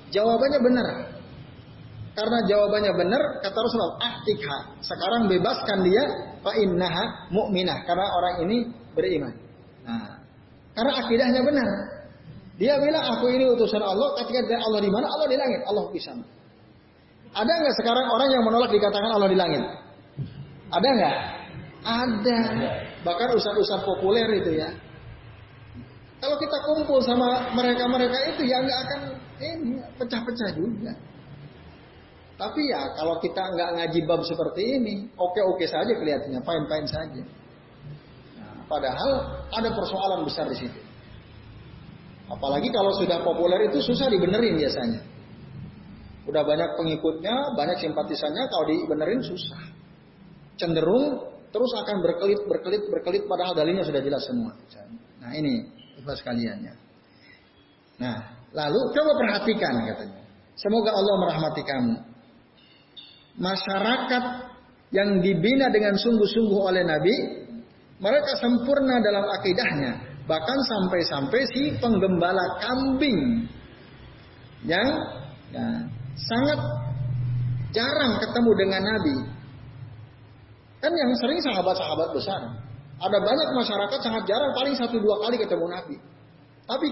Jawabannya 0.09 0.59
benar. 0.63 0.87
Karena 2.13 2.45
jawabannya 2.45 2.91
benar, 2.93 3.21
kata 3.41 3.57
Rasulullah, 3.57 3.97
ahtikha. 3.97 4.57
Sekarang 4.85 5.25
bebaskan 5.25 5.81
dia, 5.81 6.03
fa 6.45 6.53
innaha 6.53 7.29
mu'minah. 7.33 7.81
Karena 7.89 8.05
orang 8.13 8.35
ini 8.45 8.57
beriman. 8.93 9.33
Nah, 9.81 10.21
karena 10.77 10.93
akidahnya 11.01 11.41
benar. 11.41 11.69
Dia 12.61 12.77
bilang, 12.77 13.17
aku 13.17 13.33
ini 13.33 13.49
utusan 13.49 13.81
Allah, 13.81 14.13
ketika 14.21 14.45
Allah 14.61 14.77
di 14.77 14.93
mana? 14.93 15.09
Allah 15.09 15.25
di 15.25 15.37
langit, 15.41 15.61
Allah 15.65 15.89
bisa. 15.89 16.13
Ada 17.33 17.49
nggak 17.49 17.75
sekarang 17.81 18.05
orang 18.13 18.29
yang 18.29 18.43
menolak 18.45 18.69
dikatakan 18.69 19.09
Allah 19.09 19.29
di 19.29 19.37
langit? 19.37 19.63
Ada 20.69 20.87
nggak? 20.93 21.15
Ada. 21.83 22.39
Bahkan 23.01 23.27
ustaz-ustaz 23.35 23.81
populer 23.81 24.29
itu 24.37 24.53
ya. 24.57 24.69
Kalau 26.23 26.39
kita 26.39 26.57
kumpul 26.63 27.03
sama 27.03 27.51
mereka-mereka 27.51 28.15
itu 28.31 28.47
ya 28.47 28.63
nggak 28.63 28.79
akan 28.87 28.99
ini 29.43 29.81
pecah-pecah 29.99 30.49
juga. 30.55 30.93
Tapi 32.39 32.61
ya 32.71 32.81
kalau 32.97 33.19
kita 33.19 33.43
nggak 33.43 33.69
ngaji 33.77 33.99
bab 34.07 34.21
seperti 34.23 34.61
ini, 34.79 34.95
oke-oke 35.19 35.67
saja 35.67 35.91
kelihatannya, 35.93 36.41
fine-fine 36.41 36.87
saja. 36.89 37.21
Nah, 38.39 38.55
padahal 38.65 39.11
ada 39.53 39.69
persoalan 39.73 40.21
besar 40.25 40.47
di 40.49 40.57
situ. 40.57 40.79
Apalagi 42.31 42.71
kalau 42.71 42.95
sudah 42.97 43.19
populer 43.21 43.69
itu 43.69 43.83
susah 43.83 44.07
dibenerin 44.09 44.57
biasanya. 44.57 45.12
Udah 46.23 46.43
banyak 46.47 46.79
pengikutnya, 46.79 47.55
banyak 47.55 47.77
simpatisannya, 47.83 48.43
kalau 48.47 48.65
dibenerin 48.71 49.21
susah. 49.23 49.63
Cenderung 50.55 51.19
terus 51.51 51.71
akan 51.83 51.99
berkelit, 51.99 52.41
berkelit, 52.47 52.83
berkelit, 52.87 53.23
padahal 53.27 53.53
dalilnya 53.53 53.83
sudah 53.83 54.01
jelas 54.01 54.23
semua. 54.23 54.55
Nah 55.19 55.31
ini, 55.35 55.67
ikhlas 55.99 56.23
kaliannya. 56.23 56.73
Nah, 57.99 58.17
lalu 58.55 58.79
coba 58.95 59.11
perhatikan 59.19 59.73
katanya. 59.83 60.21
Semoga 60.55 60.95
Allah 60.95 61.15
merahmati 61.27 61.61
kamu. 61.65 61.95
Masyarakat 63.33 64.23
yang 64.93 65.19
dibina 65.25 65.73
dengan 65.73 65.97
sungguh-sungguh 65.97 66.59
oleh 66.69 66.85
Nabi, 66.85 67.15
mereka 67.97 68.37
sempurna 68.37 69.01
dalam 69.01 69.25
akidahnya. 69.41 69.93
Bahkan 70.23 70.59
sampai-sampai 70.63 71.41
si 71.51 71.63
penggembala 71.83 72.63
kambing 72.63 73.43
yang 74.63 74.87
ya, 75.51 75.67
sangat 76.17 76.59
jarang 77.73 78.21
ketemu 78.21 78.51
dengan 78.57 78.81
Nabi. 78.85 79.15
Kan 80.83 80.91
yang 80.93 81.11
sering 81.17 81.39
sahabat-sahabat 81.41 82.09
besar. 82.13 82.41
Ada 83.01 83.17
banyak 83.19 83.49
masyarakat 83.57 83.99
sangat 83.99 84.23
jarang, 84.29 84.51
paling 84.53 84.75
satu 84.77 84.95
dua 85.01 85.19
kali 85.25 85.35
ketemu 85.41 85.65
Nabi. 85.67 85.95
Tapi 86.69 86.87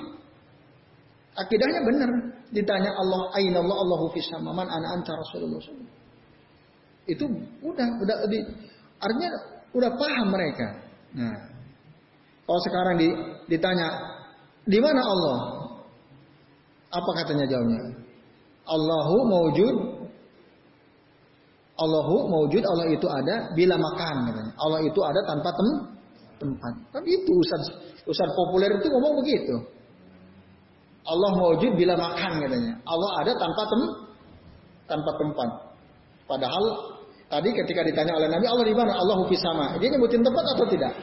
akidahnya 1.37 1.81
benar. 1.85 2.09
Ditanya 2.51 2.91
Allah, 2.91 3.31
Aina 3.39 3.63
Allah 3.63 3.77
Allahu 3.79 4.11
fis 4.11 4.27
ana 4.27 4.67
anta 4.67 5.15
Rasulullah 5.15 5.63
Itu 7.07 7.23
udah 7.63 7.87
udah 8.03 8.17
di 8.27 8.43
artinya 8.99 9.29
udah 9.71 9.91
paham 9.95 10.27
mereka. 10.35 10.67
Nah, 11.15 11.51
kalau 12.43 12.61
sekarang 12.67 12.95
di, 12.99 13.07
ditanya 13.47 13.87
di 14.67 14.79
mana 14.83 14.99
Allah? 14.99 15.37
Apa 16.91 17.23
katanya 17.23 17.47
jawabnya? 17.47 18.00
Allahu 18.67 19.17
maujud 19.25 19.75
Allahu 21.81 22.15
maujud 22.29 22.61
Allah 22.61 22.87
itu 22.93 23.07
ada 23.09 23.35
bila 23.57 23.73
makan 23.79 24.15
katanya. 24.29 24.53
Allah 24.61 24.79
itu 24.85 24.99
ada 25.01 25.19
tanpa 25.25 25.49
tem 25.49 25.69
tempat. 26.37 26.73
Kan 26.93 27.03
itu 27.05 27.31
ustaz 27.41 27.63
ustaz 28.05 28.29
populer 28.37 28.69
itu 28.77 28.85
ngomong 28.85 29.13
begitu. 29.25 29.55
Allah 31.01 31.31
maujud 31.33 31.73
bila 31.73 31.97
makan 31.97 32.31
katanya. 32.45 32.73
Allah 32.85 33.09
ada 33.25 33.31
tanpa 33.33 33.63
tem 33.65 33.81
tanpa 34.85 35.11
tempat. 35.17 35.49
Padahal 36.29 36.63
tadi 37.31 37.49
ketika 37.49 37.81
ditanya 37.81 38.13
oleh 38.13 38.29
Nabi 38.29 38.45
Allah 38.45 38.65
di 38.67 38.75
mana? 38.77 38.91
Allahu 38.93 39.25
fis 39.25 39.41
sama. 39.41 39.73
Dia 39.81 39.89
nyebutin 39.89 40.21
tempat 40.21 40.43
atau 40.53 40.65
tidak? 40.69 40.93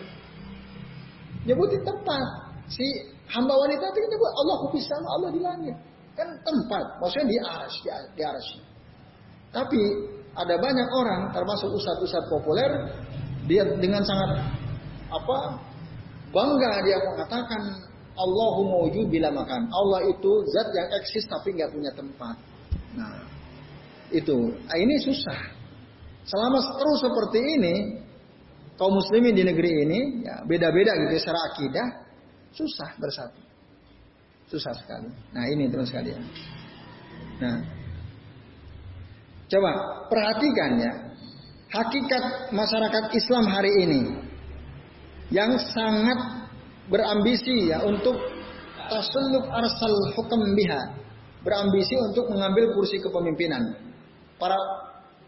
Nyebutin 1.42 1.82
tempat. 1.82 2.26
Si 2.70 2.86
hamba 3.32 3.52
wanita 3.56 3.84
itu 3.90 3.98
nyebut 4.06 4.32
Allahu 4.46 4.64
fis 4.76 4.86
sama, 4.86 5.08
Allah 5.18 5.30
di 5.34 5.40
langit. 5.42 5.76
Kan 6.18 6.34
tempat, 6.42 6.98
maksudnya 6.98 7.26
di 7.30 7.38
aras, 7.38 7.74
di, 7.78 7.88
di 8.18 8.22
aras. 8.26 8.46
Tapi 9.54 9.82
ada 10.34 10.54
banyak 10.58 10.88
orang, 10.90 11.20
termasuk 11.30 11.70
ustadz-ustadz 11.78 12.26
populer, 12.26 12.70
dia 13.46 13.62
dengan 13.78 14.02
sangat 14.02 14.44
apa 15.08 15.38
bangga 16.28 16.84
dia 16.84 17.00
mengatakan 17.00 17.62
Allahu 18.18 18.60
mawjud 18.66 19.06
bila 19.08 19.30
makan. 19.30 19.70
Allah 19.70 20.10
itu 20.10 20.30
zat 20.50 20.68
yang 20.74 20.88
eksis 20.98 21.24
tapi 21.30 21.54
nggak 21.54 21.70
punya 21.70 21.94
tempat. 21.94 22.36
Nah, 22.98 23.24
itu. 24.10 24.52
Nah, 24.66 24.76
ini 24.76 24.98
susah. 24.98 25.54
Selama 26.26 26.58
terus 26.60 26.98
seperti 26.98 27.40
ini, 27.40 27.74
kaum 28.74 28.98
muslimin 28.98 29.32
di 29.32 29.46
negeri 29.46 29.70
ini 29.86 30.00
ya 30.26 30.42
beda-beda 30.44 30.92
gitu 31.06 31.14
secara 31.22 31.40
akidah, 31.54 31.86
susah 32.52 32.90
bersatu. 32.98 33.47
Susah 34.48 34.72
sekali. 34.72 35.12
Nah 35.36 35.44
ini 35.52 35.68
terus 35.68 35.92
sekalian. 35.92 36.24
Nah, 37.38 37.56
coba 39.48 39.70
perhatikan 40.08 40.70
ya. 40.80 40.92
Hakikat 41.68 42.48
masyarakat 42.56 43.12
Islam 43.12 43.44
hari 43.44 43.72
ini 43.84 44.02
yang 45.28 45.52
sangat 45.60 46.48
berambisi 46.88 47.68
ya 47.68 47.84
untuk 47.84 48.16
tasuluk 48.88 49.44
arsal 49.52 49.92
hukum 50.16 50.40
biha 50.56 50.96
berambisi 51.44 51.92
untuk 52.00 52.32
mengambil 52.32 52.72
kursi 52.72 52.98
kepemimpinan. 53.04 53.76
Para 54.40 54.56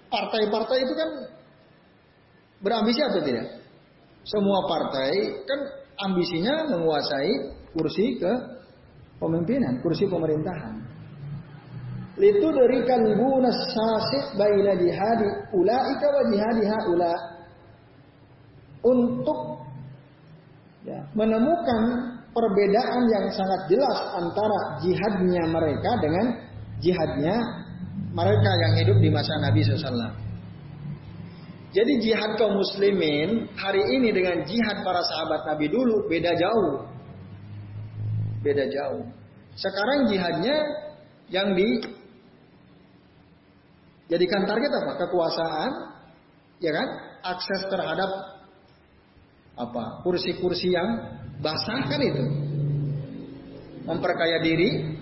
partai-partai 0.08 0.78
itu 0.80 0.94
kan 0.96 1.10
berambisi 2.64 3.04
atau 3.04 3.20
tidak? 3.20 3.60
Semua 4.24 4.64
partai 4.64 5.44
kan 5.44 5.60
ambisinya 6.08 6.72
menguasai 6.72 7.32
kursi 7.76 8.16
ke 8.16 8.32
pemimpinan, 9.20 9.78
kursi 9.84 10.08
pemerintahan. 10.08 10.80
Itu 12.20 12.48
dari 12.52 12.84
bunas 13.16 13.58
sasid 13.72 14.36
baina 14.36 14.76
jihadi 14.76 15.28
ulaika 15.56 16.06
wa 16.10 16.22
jihadi 16.28 16.62
haula 16.68 17.14
untuk 18.84 19.64
ya, 20.84 21.00
menemukan 21.16 21.80
perbedaan 22.32 23.02
yang 23.08 23.26
sangat 23.32 23.60
jelas 23.72 23.98
antara 24.20 24.60
jihadnya 24.84 25.42
mereka 25.48 25.90
dengan 26.00 26.26
jihadnya 26.80 27.36
mereka 28.12 28.50
yang 28.68 28.72
hidup 28.84 28.98
di 29.00 29.08
masa 29.08 29.32
Nabi 29.40 29.60
SAW. 29.64 30.12
Jadi 31.70 32.02
jihad 32.02 32.34
kaum 32.34 32.58
muslimin 32.58 33.46
hari 33.54 33.78
ini 33.94 34.10
dengan 34.10 34.42
jihad 34.42 34.82
para 34.82 35.02
sahabat 35.06 35.46
Nabi 35.54 35.70
dulu 35.70 36.10
beda 36.10 36.34
jauh. 36.34 36.82
Beda 38.40 38.64
jauh. 38.68 39.04
Sekarang 39.56 40.08
jihadnya 40.08 40.56
yang 41.28 41.52
di 41.52 41.84
jadikan 44.08 44.48
target 44.48 44.70
apa? 44.72 44.92
Kekuasaan, 45.06 45.70
ya 46.58 46.72
kan? 46.72 46.88
Akses 47.20 47.68
terhadap 47.68 48.10
apa? 49.60 49.84
Kursi-kursi 50.00 50.72
yang 50.72 50.88
basah 51.44 51.80
kan 51.86 52.00
itu. 52.00 52.24
Memperkaya 53.84 54.40
diri. 54.40 54.96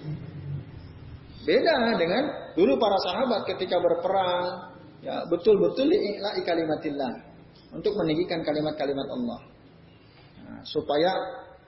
Beda 1.46 1.96
dengan 1.96 2.52
dulu 2.58 2.76
para 2.76 2.98
sahabat 3.00 3.40
ketika 3.48 3.80
berperang, 3.80 4.74
ya 5.00 5.24
betul-betul 5.30 5.88
ikhlas 5.88 6.36
kalimatillah 6.44 7.12
untuk 7.72 7.96
meninggikan 7.96 8.44
kalimat-kalimat 8.44 9.08
Allah. 9.08 9.40
Nah, 10.44 10.60
supaya 10.68 11.12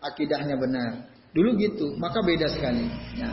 akidahnya 0.05 0.57
benar. 0.61 1.20
Dulu 1.31 1.51
gitu, 1.63 1.87
maka 1.99 2.19
beda 2.27 2.47
sekali. 2.51 2.91
Ya. 3.15 3.31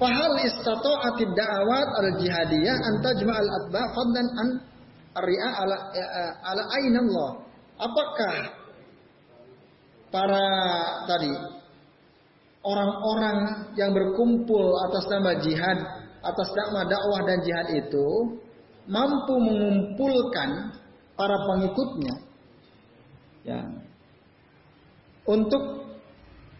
Fahal 0.00 0.32
istata'atid 0.42 1.30
da'awat 1.36 1.88
al-jihadiyah 2.00 2.76
anta 2.88 3.10
jma'al 3.20 3.48
atba 3.48 3.82
fadlan 3.92 4.28
an 4.40 4.48
ri'a 5.20 5.50
ala 5.60 5.76
ala 6.42 6.62
Allah. 6.74 7.30
Apakah 7.80 8.34
para 10.10 10.46
tadi 11.06 11.32
orang-orang 12.64 13.38
yang 13.76 13.92
berkumpul 13.92 14.74
atas 14.90 15.04
nama 15.12 15.38
jihad, 15.38 15.78
atas 16.20 16.48
nama 16.52 16.84
dakwah 16.88 17.20
dan 17.24 17.38
jihad 17.44 17.68
itu 17.72 18.08
mampu 18.88 19.34
mengumpulkan 19.38 20.74
para 21.14 21.36
pengikutnya 21.44 22.14
ya 23.44 23.60
untuk 25.26 25.92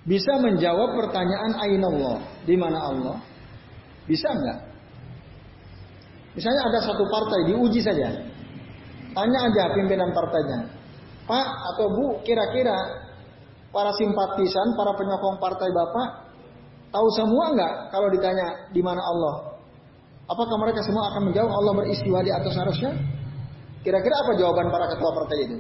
bisa 0.05 0.33
menjawab 0.41 0.97
pertanyaan 0.97 1.53
ain 1.61 1.83
Allah, 1.85 2.17
di 2.49 2.57
mana 2.57 2.79
Allah? 2.81 3.19
Bisa 4.09 4.33
enggak? 4.33 4.59
Misalnya 6.35 6.63
ada 6.73 6.81
satu 6.83 7.05
partai 7.11 7.53
diuji 7.53 7.81
saja. 7.83 8.09
Tanya 9.11 9.39
aja 9.51 9.75
pimpinan 9.75 10.15
partainya. 10.15 10.71
Pak 11.27 11.47
atau 11.75 11.87
Bu, 11.91 12.07
kira-kira 12.23 12.75
para 13.71 13.91
simpatisan, 13.95 14.75
para 14.75 14.95
penyokong 14.99 15.39
partai 15.39 15.71
Bapak 15.71 16.09
tahu 16.91 17.07
semua 17.15 17.55
nggak 17.55 17.75
kalau 17.95 18.09
ditanya 18.11 18.71
di 18.75 18.83
mana 18.83 18.99
Allah? 19.03 19.35
Apakah 20.31 20.57
mereka 20.63 20.83
semua 20.87 21.11
akan 21.11 21.31
menjawab 21.31 21.51
Allah 21.51 21.73
beristiwa 21.83 22.23
di 22.23 22.31
atas 22.31 22.55
harusnya? 22.55 22.95
Kira-kira 23.83 24.15
apa 24.23 24.33
jawaban 24.39 24.71
para 24.71 24.87
ketua 24.95 25.11
partai 25.11 25.39
itu? 25.43 25.57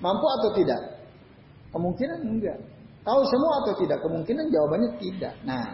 Mampu 0.00 0.26
atau 0.40 0.50
tidak? 0.56 0.80
Kemungkinan 1.70 2.18
enggak. 2.24 2.58
Tahu 3.04 3.20
semua 3.28 3.52
atau 3.64 3.72
tidak? 3.80 4.00
Kemungkinan 4.00 4.48
jawabannya 4.48 4.90
tidak. 5.00 5.34
Nah, 5.44 5.64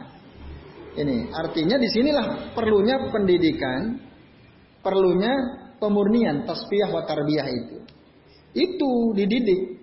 ini 0.99 1.31
artinya 1.31 1.77
di 1.79 1.89
sinilah 1.91 2.55
perlunya 2.55 3.11
pendidikan, 3.11 3.99
perlunya 4.83 5.33
pemurnian, 5.79 6.47
tasbih 6.47 6.91
wa 6.91 7.03
tarbiyah 7.07 7.49
itu. 7.49 7.79
Itu 8.57 9.15
dididik. 9.15 9.79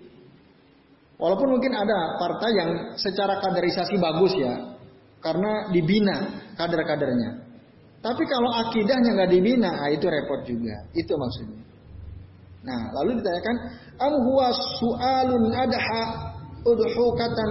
Walaupun 1.14 1.56
mungkin 1.56 1.72
ada 1.72 2.18
partai 2.18 2.50
yang 2.58 2.70
secara 2.98 3.38
kaderisasi 3.38 3.96
bagus 3.96 4.34
ya, 4.34 4.76
karena 5.22 5.70
dibina 5.70 6.16
kader-kadernya. 6.58 7.30
Tapi 8.04 8.22
kalau 8.28 8.50
akidahnya 8.66 9.16
nggak 9.16 9.30
dibina, 9.32 9.80
ah 9.80 9.88
itu 9.88 10.04
repot 10.04 10.44
juga. 10.44 10.84
Itu 10.92 11.16
maksudnya. 11.16 11.73
Nah, 12.64 12.80
lalu 12.96 13.20
ditanyakan, 13.20 13.56
am 14.00 14.12
huwa 14.24 14.48
su'alun 14.80 15.52
adha 15.52 16.04
udhukatan 16.64 17.50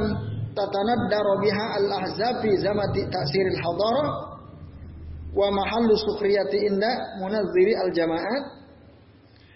tatanaddara 0.58 1.34
biha 1.38 1.66
al-ahzab 1.78 2.42
fi 2.42 2.50
zamati 2.58 3.06
ta'siril 3.14 3.60
hadara 3.62 4.06
wa 5.34 5.48
mahallu 5.54 5.94
sukriyati 5.98 6.66
inda 6.66 7.18
munazziri 7.22 7.74
al-jama'at 7.78 8.44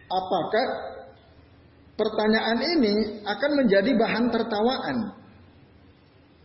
apakah 0.09 0.67
pertanyaan 1.97 2.59
ini 2.77 2.95
akan 3.25 3.51
menjadi 3.57 3.91
bahan 3.97 4.25
tertawaan. 4.29 4.97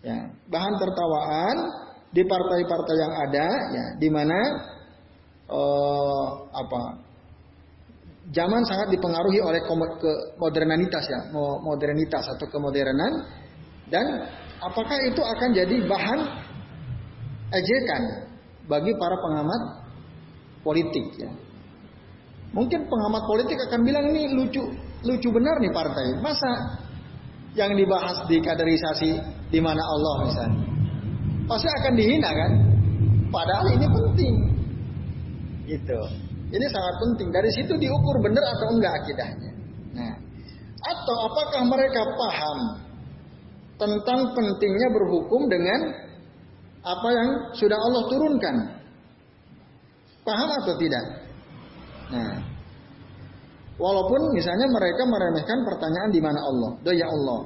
Ya, 0.02 0.18
bahan 0.50 0.74
tertawaan 0.80 1.56
di 2.10 2.24
partai-partai 2.26 2.96
yang 2.96 3.14
ada, 3.28 3.48
ya, 3.70 3.84
di 4.02 4.08
mana 4.10 4.38
uh, 5.46 6.26
apa 6.50 7.11
zaman 8.30 8.62
sangat 8.62 8.94
dipengaruhi 8.94 9.42
oleh 9.42 9.66
modernanitas 10.38 11.04
ya, 11.10 11.20
modernitas 11.64 12.30
atau 12.30 12.46
kemodernan 12.46 13.26
dan 13.90 14.06
apakah 14.62 14.98
itu 15.10 15.18
akan 15.18 15.48
jadi 15.50 15.76
bahan 15.90 16.20
ejekan 17.50 18.02
bagi 18.70 18.94
para 18.94 19.16
pengamat 19.18 19.62
politik 20.62 21.06
ya. 21.18 21.30
Mungkin 22.52 22.84
pengamat 22.84 23.22
politik 23.26 23.58
akan 23.68 23.80
bilang 23.82 24.04
ini 24.12 24.30
lucu 24.36 24.62
lucu 25.02 25.28
benar 25.32 25.58
nih 25.58 25.72
partai. 25.72 26.20
Masa 26.20 26.78
yang 27.58 27.74
dibahas 27.76 28.24
di 28.28 28.38
kaderisasi 28.40 29.10
di 29.50 29.60
mana 29.60 29.82
Allah 29.82 30.16
misalnya. 30.28 30.60
Pasti 31.48 31.68
akan 31.68 31.92
dihina 31.96 32.30
kan? 32.30 32.52
Padahal 33.28 33.66
ini 33.72 33.86
penting. 33.88 34.34
Gitu. 35.68 36.00
Ini 36.52 36.66
sangat 36.68 36.94
penting. 37.00 37.28
Dari 37.32 37.50
situ 37.56 37.72
diukur 37.80 38.20
benar 38.20 38.44
atau 38.44 38.76
enggak 38.76 38.92
akidahnya. 39.00 39.52
Nah, 39.96 40.14
atau 40.84 41.16
apakah 41.32 41.62
mereka 41.64 42.00
paham 42.12 42.58
tentang 43.80 44.20
pentingnya 44.36 44.88
berhukum 44.92 45.48
dengan 45.48 45.80
apa 46.84 47.08
yang 47.08 47.28
sudah 47.56 47.78
Allah 47.80 48.02
turunkan? 48.12 48.56
Paham 50.22 50.48
atau 50.60 50.74
tidak? 50.76 51.04
Nah, 52.12 52.52
Walaupun 53.82 54.36
misalnya 54.36 54.68
mereka 54.70 55.02
meremehkan 55.08 55.58
pertanyaan 55.66 56.10
di 56.14 56.20
mana 56.22 56.40
Allah, 56.44 56.70
doya 56.86 57.06
Allah. 57.08 57.40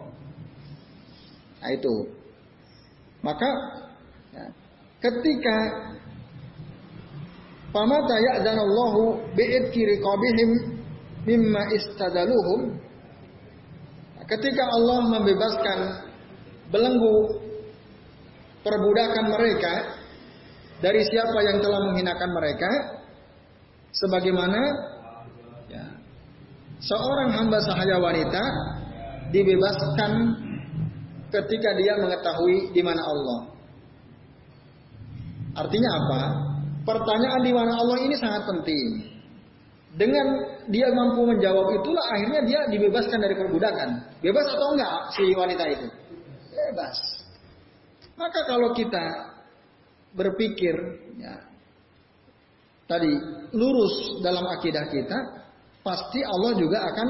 Nah 1.63 1.71
itu. 1.73 1.95
Maka 3.25 3.51
ya, 4.37 4.45
ketika 5.01 5.57
pamata 7.75 8.15
ya'zanallahu 8.19 9.33
bi'idki 9.35 9.81
riqabihim 9.97 10.51
mimma 11.27 11.63
istadaluhum 11.75 12.79
ketika 14.27 14.65
Allah 14.67 14.99
membebaskan 15.07 15.79
belenggu 16.75 17.43
perbudakan 18.67 19.25
mereka 19.31 19.75
dari 20.83 21.03
siapa 21.07 21.39
yang 21.47 21.59
telah 21.63 21.81
menghinakan 21.91 22.31
mereka 22.35 22.71
sebagaimana 23.95 24.61
Seorang 26.87 27.33
hamba 27.33 27.59
sahaya 27.65 27.97
wanita 27.97 28.43
dibebaskan 29.33 30.13
ketika 31.33 31.71
dia 31.81 31.95
mengetahui 31.99 32.71
di 32.77 32.83
mana 32.85 33.01
Allah. 33.01 33.41
Artinya 35.57 35.91
apa? 35.97 36.23
Pertanyaan 36.87 37.43
di 37.43 37.51
mana 37.51 37.73
Allah 37.75 37.99
ini 37.99 38.15
sangat 38.15 38.47
penting. 38.47 39.11
Dengan 39.97 40.27
dia 40.71 40.87
mampu 40.95 41.27
menjawab 41.27 41.83
itulah 41.83 42.05
akhirnya 42.15 42.41
dia 42.47 42.61
dibebaskan 42.71 43.19
dari 43.19 43.35
perbudakan. 43.35 43.89
Bebas 44.23 44.47
atau 44.47 44.77
enggak 44.77 44.95
si 45.19 45.25
wanita 45.35 45.65
itu? 45.67 45.87
Bebas. 46.55 46.97
Maka 48.15 48.41
kalau 48.47 48.71
kita 48.71 49.05
berpikir 50.15 50.75
ya, 51.19 51.37
tadi 52.87 53.13
lurus 53.53 54.23
dalam 54.23 54.47
akidah 54.47 54.87
kita, 54.89 55.19
pasti 55.83 56.23
Allah 56.23 56.55
juga 56.55 56.87
akan 56.87 57.09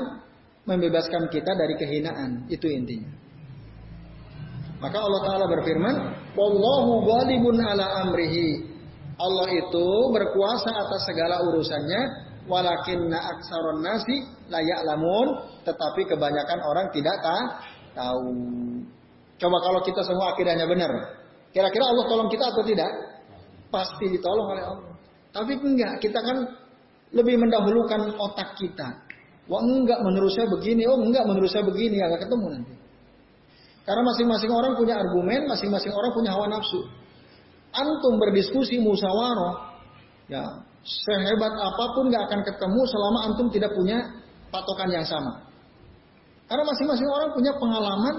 membebaskan 0.67 1.29
kita 1.29 1.53
dari 1.53 1.75
kehinaan. 1.77 2.49
Itu 2.49 2.67
intinya. 2.67 3.13
Maka 4.77 4.99
Allah 5.01 5.21
Ta'ala 5.25 5.47
berfirman, 5.49 5.97
Wallahu 6.37 7.07
ghalibun 7.09 7.57
ala 7.65 8.05
amrihi. 8.05 8.76
Allah 9.17 9.49
itu 9.49 9.87
berkuasa 10.13 10.71
atas 10.77 11.09
segala 11.09 11.41
urusannya, 11.49 12.01
walakinna 12.45 13.17
aksaron 13.17 13.81
nasi 13.81 14.29
layak 14.53 14.85
lamun, 14.85 15.41
tetapi 15.65 16.05
kebanyakan 16.05 16.61
orang 16.61 16.87
tidak 16.93 17.17
tahu. 17.97 18.29
Coba 19.37 19.57
kalau 19.61 19.81
kita 19.85 20.01
semua 20.05 20.37
akidahnya 20.37 20.69
benar, 20.69 20.93
kira-kira 21.53 21.85
Allah 21.89 22.05
tolong 22.09 22.29
kita 22.29 22.45
atau 22.45 22.63
tidak? 22.65 22.89
Pasti 23.73 24.05
ditolong 24.13 24.53
oleh 24.53 24.65
Allah. 24.65 24.93
Tapi 25.33 25.53
enggak, 25.61 26.01
kita 26.01 26.21
kan 26.21 26.37
lebih 27.13 27.37
mendahulukan 27.41 28.17
otak 28.21 28.57
kita. 28.57 28.89
Wah 29.49 29.63
enggak 29.63 30.01
menurut 30.05 30.33
saya 30.33 30.49
begini, 30.49 30.85
oh 30.85 31.01
enggak 31.01 31.25
menurut 31.25 31.49
saya 31.49 31.65
begini, 31.65 32.01
agak 32.05 32.29
ketemu 32.29 32.47
nanti. 32.53 32.75
Karena 33.87 34.03
masing-masing 34.03 34.51
orang 34.51 34.75
punya 34.75 34.99
argumen, 34.99 35.47
masing-masing 35.47 35.95
orang 35.95 36.11
punya 36.11 36.35
hawa 36.35 36.51
nafsu. 36.51 37.06
Antum 37.77 38.17
berdiskusi 38.17 38.81
musyawarah, 38.81 39.77
ya 40.33 40.45
sehebat 40.87 41.51
apa 41.51 41.85
pun 41.99 42.09
nggak 42.09 42.25
akan 42.31 42.41
ketemu 42.47 42.81
selama 42.87 43.19
antum 43.27 43.47
tidak 43.51 43.75
punya 43.75 43.99
patokan 44.55 44.89
yang 44.89 45.05
sama. 45.05 45.45
Karena 46.47 46.63
masing-masing 46.63 47.09
orang 47.11 47.31
punya 47.35 47.53
pengalaman, 47.59 48.15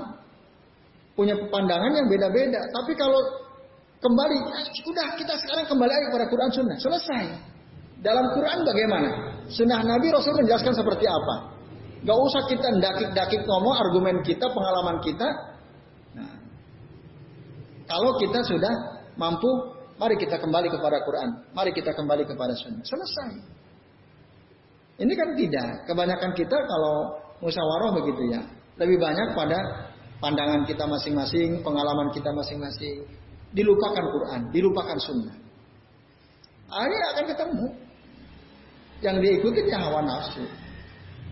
punya 1.16 1.36
pandangan 1.48 1.96
yang 1.96 2.08
beda-beda. 2.12 2.60
Tapi 2.76 2.92
kalau 3.00 3.24
kembali, 4.04 4.38
sudah 4.84 5.16
kita 5.16 5.34
sekarang 5.40 5.66
kembali 5.66 5.90
lagi 5.90 6.06
kepada 6.12 6.26
Quran 6.28 6.52
Sunnah, 6.52 6.78
selesai. 6.78 7.24
Dalam 8.04 8.36
Quran 8.36 8.68
bagaimana? 8.68 9.10
Sunnah 9.48 9.80
Nabi 9.82 10.12
Rasul 10.12 10.36
menjelaskan 10.38 10.76
seperti 10.76 11.08
apa? 11.08 11.56
Gak 12.04 12.20
usah 12.20 12.44
kita 12.52 12.68
dakik-dakik 12.78 13.42
ngomong 13.48 13.74
argumen 13.80 14.22
kita, 14.22 14.46
pengalaman 14.52 15.02
kita, 15.02 15.28
kalau 17.88 18.20
kita 18.20 18.44
sudah 18.44 18.97
mampu, 19.18 19.50
mari 19.98 20.16
kita 20.16 20.38
kembali 20.38 20.70
kepada 20.72 21.04
Quran. 21.04 21.30
Mari 21.52 21.74
kita 21.74 21.92
kembali 21.98 22.24
kepada 22.24 22.54
Sunnah. 22.54 22.86
Selesai. 22.86 23.32
Ini 24.98 25.14
kan 25.14 25.30
tidak. 25.38 25.70
Kebanyakan 25.86 26.32
kita 26.34 26.58
kalau 26.58 26.96
musyawarah 27.42 27.92
begitu 28.02 28.34
ya. 28.34 28.42
Lebih 28.78 28.98
banyak 29.02 29.34
pada 29.34 29.58
pandangan 30.22 30.66
kita 30.66 30.86
masing-masing, 30.86 31.62
pengalaman 31.62 32.14
kita 32.14 32.30
masing-masing. 32.34 33.06
Dilupakan 33.54 34.06
Quran, 34.06 34.42
dilupakan 34.54 34.98
Sunnah. 35.02 35.38
Akhirnya 36.70 37.08
akan 37.14 37.26
ketemu. 37.30 37.68
Yang 38.98 39.16
diikuti 39.22 39.62
ya 39.70 39.78
hawa 39.78 40.02
nafsu. 40.02 40.42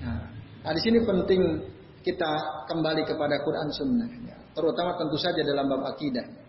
Nah, 0.05 0.29
nah 0.61 0.71
di 0.73 0.81
sini 0.85 1.01
penting 1.01 1.41
kita 2.05 2.31
kembali 2.69 3.01
kepada 3.09 3.41
Quran 3.41 3.69
Sunnah. 3.73 4.09
Terutama 4.53 4.95
tentu 4.95 5.17
saja 5.17 5.41
dalam 5.41 5.65
bab 5.67 5.83
akidah. 5.89 6.44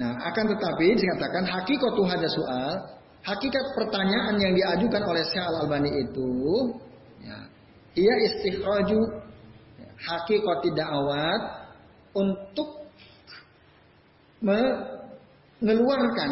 Nah, 0.00 0.16
akan 0.16 0.44
tetapi 0.56 0.96
dikatakan 0.96 1.44
hakikatu 1.44 2.00
hada 2.08 2.24
soal, 2.32 2.72
hakikat 3.20 3.64
pertanyaan 3.76 4.40
yang 4.40 4.56
diajukan 4.56 5.04
oleh 5.04 5.20
Syekh 5.28 5.44
Al-Albani 5.44 5.92
itu 5.92 6.32
ya, 7.20 7.36
ia 8.00 8.14
istikhraju 8.32 8.96
hakikat 10.00 10.72
da'awat 10.72 11.68
untuk 12.16 12.88
mengeluarkan 14.40 16.30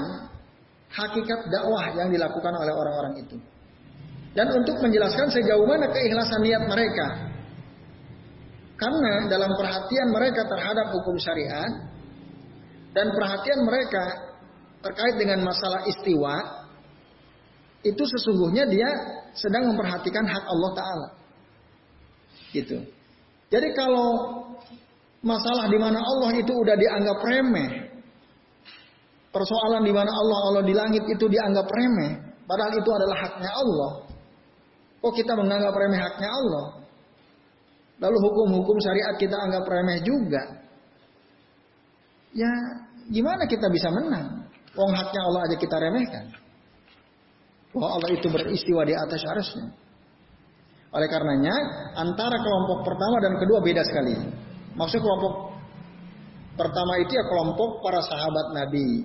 hakikat 0.88 1.40
dakwah 1.52 1.92
yang 1.92 2.08
dilakukan 2.08 2.54
oleh 2.56 2.72
orang-orang 2.72 3.20
itu. 3.20 3.36
Dan 4.32 4.48
untuk 4.48 4.80
menjelaskan 4.80 5.28
sejauh 5.28 5.68
mana 5.68 5.92
keikhlasan 5.92 6.40
niat 6.40 6.64
mereka. 6.64 7.28
Karena 8.80 9.28
dalam 9.28 9.52
perhatian 9.52 10.08
mereka 10.08 10.46
terhadap 10.48 10.94
hukum 10.94 11.20
syariat, 11.20 11.68
dan 12.98 13.14
perhatian 13.14 13.62
mereka 13.62 14.04
terkait 14.82 15.14
dengan 15.22 15.46
masalah 15.46 15.86
istiwa 15.86 16.66
itu 17.86 18.02
sesungguhnya 18.02 18.66
dia 18.66 18.90
sedang 19.38 19.70
memperhatikan 19.70 20.26
hak 20.26 20.44
Allah 20.50 20.70
Taala. 20.74 21.08
Gitu. 22.50 22.82
Jadi 23.54 23.68
kalau 23.78 24.42
masalah 25.22 25.70
di 25.70 25.78
mana 25.78 26.02
Allah 26.02 26.42
itu 26.42 26.50
udah 26.50 26.74
dianggap 26.74 27.18
remeh, 27.22 27.70
persoalan 29.30 29.86
di 29.86 29.94
mana 29.94 30.10
Allah 30.10 30.38
Allah 30.50 30.62
di 30.66 30.74
langit 30.74 31.06
itu 31.06 31.30
dianggap 31.30 31.70
remeh, 31.70 32.18
padahal 32.50 32.74
itu 32.74 32.90
adalah 32.90 33.16
haknya 33.30 33.50
Allah. 33.54 33.92
Kok 34.98 35.14
kita 35.14 35.38
menganggap 35.38 35.70
remeh 35.70 36.00
haknya 36.02 36.30
Allah? 36.34 36.66
Lalu 38.02 38.18
hukum-hukum 38.26 38.76
syariat 38.82 39.14
kita 39.14 39.38
anggap 39.38 39.62
remeh 39.70 40.02
juga. 40.02 40.42
Ya 42.34 42.50
gimana 43.08 43.44
kita 43.48 43.66
bisa 43.72 43.88
menang? 43.90 44.48
Wong 44.78 44.92
haknya 44.94 45.20
Allah 45.26 45.40
aja 45.50 45.56
kita 45.58 45.76
remehkan. 45.80 46.30
Bahwa 47.74 47.98
Allah 47.98 48.10
itu 48.14 48.30
beristiwa 48.30 48.86
di 48.86 48.94
atas 48.94 49.20
arusnya. 49.26 49.74
Oleh 50.88 51.08
karenanya, 51.10 51.52
antara 52.00 52.36
kelompok 52.40 52.86
pertama 52.86 53.20
dan 53.20 53.36
kedua 53.36 53.60
beda 53.60 53.82
sekali. 53.84 54.16
Maksud 54.72 55.00
kelompok 55.02 55.52
pertama 56.56 56.96
itu 57.02 57.12
ya 57.12 57.24
kelompok 57.28 57.84
para 57.84 58.00
sahabat 58.00 58.46
Nabi. 58.56 59.04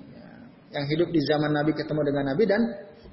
Yang 0.72 0.84
hidup 0.96 1.08
di 1.12 1.20
zaman 1.28 1.50
Nabi 1.52 1.76
ketemu 1.76 2.00
dengan 2.08 2.24
Nabi 2.32 2.44
dan 2.48 2.62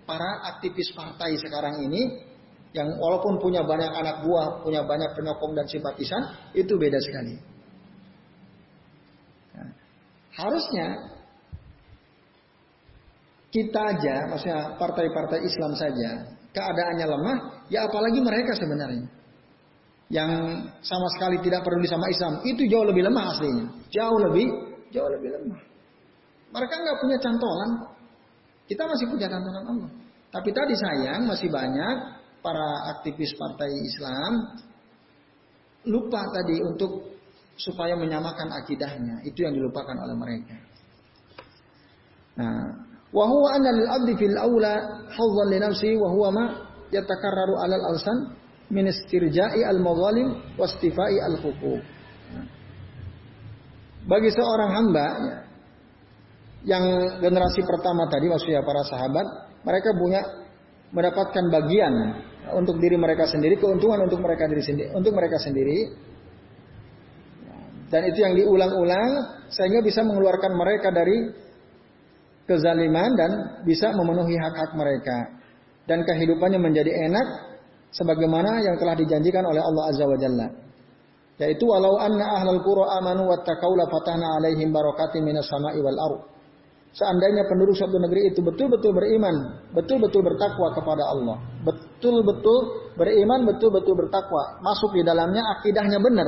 para 0.08 0.50
aktivis 0.56 0.96
partai 0.96 1.36
sekarang 1.38 1.84
ini 1.84 2.32
yang 2.72 2.88
walaupun 2.96 3.38
punya 3.44 3.68
banyak 3.68 3.92
anak 3.92 4.24
buah, 4.24 4.64
punya 4.64 4.88
banyak 4.88 5.12
penyokong 5.12 5.52
dan 5.52 5.68
simpatisan, 5.68 6.24
itu 6.56 6.72
beda 6.80 6.98
sekali. 7.04 7.36
Harusnya 10.42 10.88
kita 13.54 13.82
aja, 13.94 14.16
maksudnya 14.32 14.74
partai-partai 14.80 15.44
Islam 15.46 15.78
saja, 15.78 16.10
keadaannya 16.56 17.06
lemah, 17.06 17.38
ya 17.70 17.86
apalagi 17.86 18.18
mereka 18.24 18.58
sebenarnya. 18.58 19.06
Yang 20.12 20.32
sama 20.84 21.08
sekali 21.16 21.40
tidak 21.46 21.64
peduli 21.64 21.88
sama 21.88 22.10
Islam, 22.10 22.42
itu 22.44 22.68
jauh 22.68 22.84
lebih 22.84 23.06
lemah 23.06 23.26
aslinya. 23.38 23.66
Jauh 23.92 24.20
lebih, 24.28 24.48
jauh 24.92 25.08
lebih 25.08 25.30
lemah. 25.30 25.60
Mereka 26.52 26.74
nggak 26.74 26.98
punya 27.00 27.18
cantolan. 27.22 27.72
Kita 28.68 28.84
masih 28.88 29.06
punya 29.08 29.28
cantolan 29.32 29.64
Allah. 29.68 29.92
Tapi 30.32 30.50
tadi 30.56 30.74
sayang 30.76 31.28
masih 31.28 31.48
banyak 31.52 31.96
para 32.40 32.70
aktivis 32.98 33.36
partai 33.36 33.68
Islam 33.68 34.32
lupa 35.88 36.24
tadi 36.32 36.56
untuk 36.64 37.11
supaya 37.62 37.94
menyamakan 37.94 38.50
akidahnya. 38.58 39.22
Itu 39.22 39.46
yang 39.46 39.54
dilupakan 39.54 39.94
oleh 39.94 40.16
mereka. 40.18 40.56
Nah, 42.42 42.66
wa 43.14 43.26
huwa 43.28 43.50
anna 43.54 43.72
lil 43.76 43.88
abdi 43.88 44.14
fil 44.18 44.38
aula 44.40 45.06
hawzan 45.14 45.48
li 45.54 45.94
wa 46.00 46.10
huwa 46.10 46.30
ma 46.34 46.46
yatakarraru 46.90 47.56
alal 47.62 47.86
alsan 47.94 48.18
min 48.72 48.90
istirja'i 48.90 49.62
al 49.68 49.78
madhalim 49.78 50.58
wastifai 50.58 51.22
al 51.22 51.38
huquq. 51.38 51.84
Bagi 54.02 54.30
seorang 54.34 54.70
hamba 54.74 55.08
yang 56.66 56.84
generasi 57.22 57.62
pertama 57.62 58.10
tadi 58.10 58.26
maksudnya 58.26 58.66
para 58.66 58.82
sahabat, 58.90 59.28
mereka 59.62 59.94
punya 59.94 60.22
mendapatkan 60.90 61.46
bagian 61.54 61.94
untuk 62.58 62.82
diri 62.82 62.98
mereka 62.98 63.30
sendiri, 63.30 63.62
keuntungan 63.62 64.02
untuk 64.02 64.18
mereka 64.20 64.50
diri 64.50 64.64
sendiri, 64.66 64.90
untuk 64.98 65.14
mereka 65.14 65.38
sendiri 65.38 65.94
dan 67.92 68.08
itu 68.08 68.24
yang 68.24 68.34
diulang-ulang 68.40 69.10
sehingga 69.52 69.84
bisa 69.84 70.00
mengeluarkan 70.08 70.56
mereka 70.56 70.96
dari 70.96 71.28
kezaliman 72.48 73.12
dan 73.20 73.32
bisa 73.68 73.92
memenuhi 73.92 74.40
hak-hak 74.40 74.72
mereka. 74.80 75.44
Dan 75.84 76.08
kehidupannya 76.08 76.56
menjadi 76.56 76.88
enak 76.88 77.28
sebagaimana 77.92 78.64
yang 78.64 78.80
telah 78.80 78.96
dijanjikan 78.96 79.44
oleh 79.44 79.60
Allah 79.60 79.84
Azza 79.92 80.08
wa 80.08 80.16
Jalla. 80.16 80.48
Yaitu 81.42 81.68
walau 81.68 82.00
anna 82.00 82.40
ahlal 82.40 82.64
qura 82.64 82.96
amanu 83.02 83.28
wattaqau 83.28 83.76
la 83.76 83.84
fatahna 83.92 84.40
alaihim 84.40 84.72
barakatin 84.72 85.28
minas 85.28 85.52
sama'i 85.52 85.84
wal 85.84 86.00
ardh. 86.00 86.24
Seandainya 86.92 87.48
penduduk 87.48 87.76
suatu 87.76 87.96
negeri 88.00 88.36
itu 88.36 88.44
betul-betul 88.44 88.92
beriman, 88.92 89.36
betul-betul 89.72 90.28
bertakwa 90.28 90.76
kepada 90.76 91.04
Allah, 91.08 91.40
betul-betul 91.64 92.92
beriman, 93.00 93.48
betul-betul 93.48 93.96
bertakwa, 93.96 94.60
masuk 94.60 94.92
di 95.00 95.02
dalamnya 95.08 95.40
akidahnya 95.56 96.04
benar, 96.04 96.28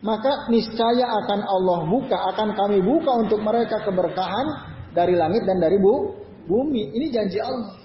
maka 0.00 0.48
niscaya 0.48 1.04
akan 1.04 1.40
Allah 1.44 1.80
buka, 1.84 2.16
akan 2.32 2.56
kami 2.56 2.80
buka 2.80 3.12
untuk 3.20 3.40
mereka 3.44 3.84
keberkahan 3.84 4.46
dari 4.96 5.12
langit 5.12 5.44
dan 5.44 5.60
dari 5.60 5.76
bu, 5.76 6.16
bumi. 6.48 6.88
Ini 6.96 7.06
janji 7.12 7.38
Allah. 7.40 7.76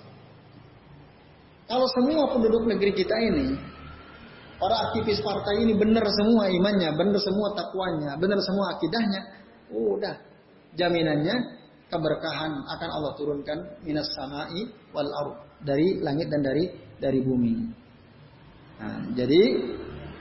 Kalau 1.65 1.87
semua 1.91 2.29
penduduk 2.31 2.63
negeri 2.71 2.93
kita 2.95 3.15
ini, 3.19 3.57
para 4.61 4.75
aktivis 4.89 5.19
partai 5.19 5.65
ini 5.65 5.75
benar 5.75 6.05
semua 6.07 6.47
imannya, 6.47 6.93
benar 6.95 7.19
semua 7.19 7.51
takwanya, 7.57 8.15
benar 8.15 8.39
semua 8.39 8.65
akidahnya, 8.77 9.21
udah 9.73 10.15
jaminannya 10.77 11.35
keberkahan 11.89 12.51
akan 12.69 12.89
Allah 12.89 13.11
turunkan 13.17 13.57
minas 13.83 14.07
samai 14.13 14.71
wal 14.93 15.09
ard 15.09 15.35
dari 15.65 15.99
langit 15.99 16.31
dan 16.31 16.41
dari 16.45 16.63
dari 17.01 17.19
bumi. 17.19 17.55
Nah, 18.75 18.99
jadi, 19.15 19.41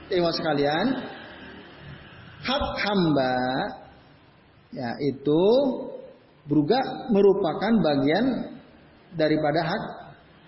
teman 0.07 0.31
sekalian, 0.31 0.85
hak 2.45 2.65
hamba 2.85 3.35
ya 4.69 4.89
itu 5.01 5.43
merupakan 7.09 7.73
bagian 7.81 8.25
daripada 9.17 9.65
hak 9.65 9.83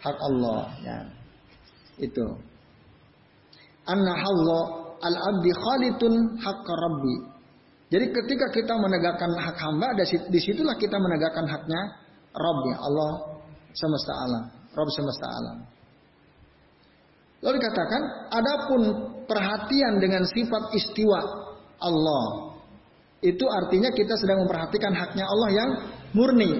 hak 0.05 0.17
Allah 0.21 0.61
ya. 0.85 0.97
Itu. 1.97 2.37
Anna 3.89 4.13
Allah 4.13 4.63
al-abdi 5.01 5.51
khalitun 5.55 6.13
hak 6.37 6.65
rabbi. 6.67 7.15
Jadi 7.87 8.05
ketika 8.11 8.51
kita 8.51 8.73
menegakkan 8.75 9.31
hak 9.31 9.57
hamba, 9.57 9.95
di 10.27 10.39
situlah 10.43 10.75
kita 10.75 10.99
menegakkan 10.99 11.47
haknya 11.47 11.81
Rabb 12.35 12.63
Allah 12.83 13.11
semesta 13.71 14.11
alam. 14.11 14.43
Rabb 14.75 14.89
semesta 14.91 15.25
alam. 15.25 15.57
Lalu 17.47 17.53
dikatakan, 17.63 18.01
adapun 18.33 18.81
perhatian 19.23 20.03
dengan 20.03 20.27
sifat 20.27 20.75
istiwa 20.75 21.46
Allah. 21.81 22.57
Itu 23.21 23.45
artinya 23.49 23.89
kita 23.89 24.13
sedang 24.17 24.45
memperhatikan 24.45 24.93
haknya 24.93 25.25
Allah 25.25 25.49
yang 25.49 25.69
murni. 26.13 26.51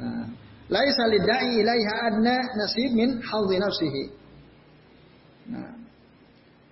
Nah, 0.00 0.24
laisa 0.72 1.04
lidai 1.12 1.60
ilaiha 1.60 1.94
adna 2.08 2.36
nasib 2.56 2.90
min. 2.96 3.20
Nah, 5.44 5.70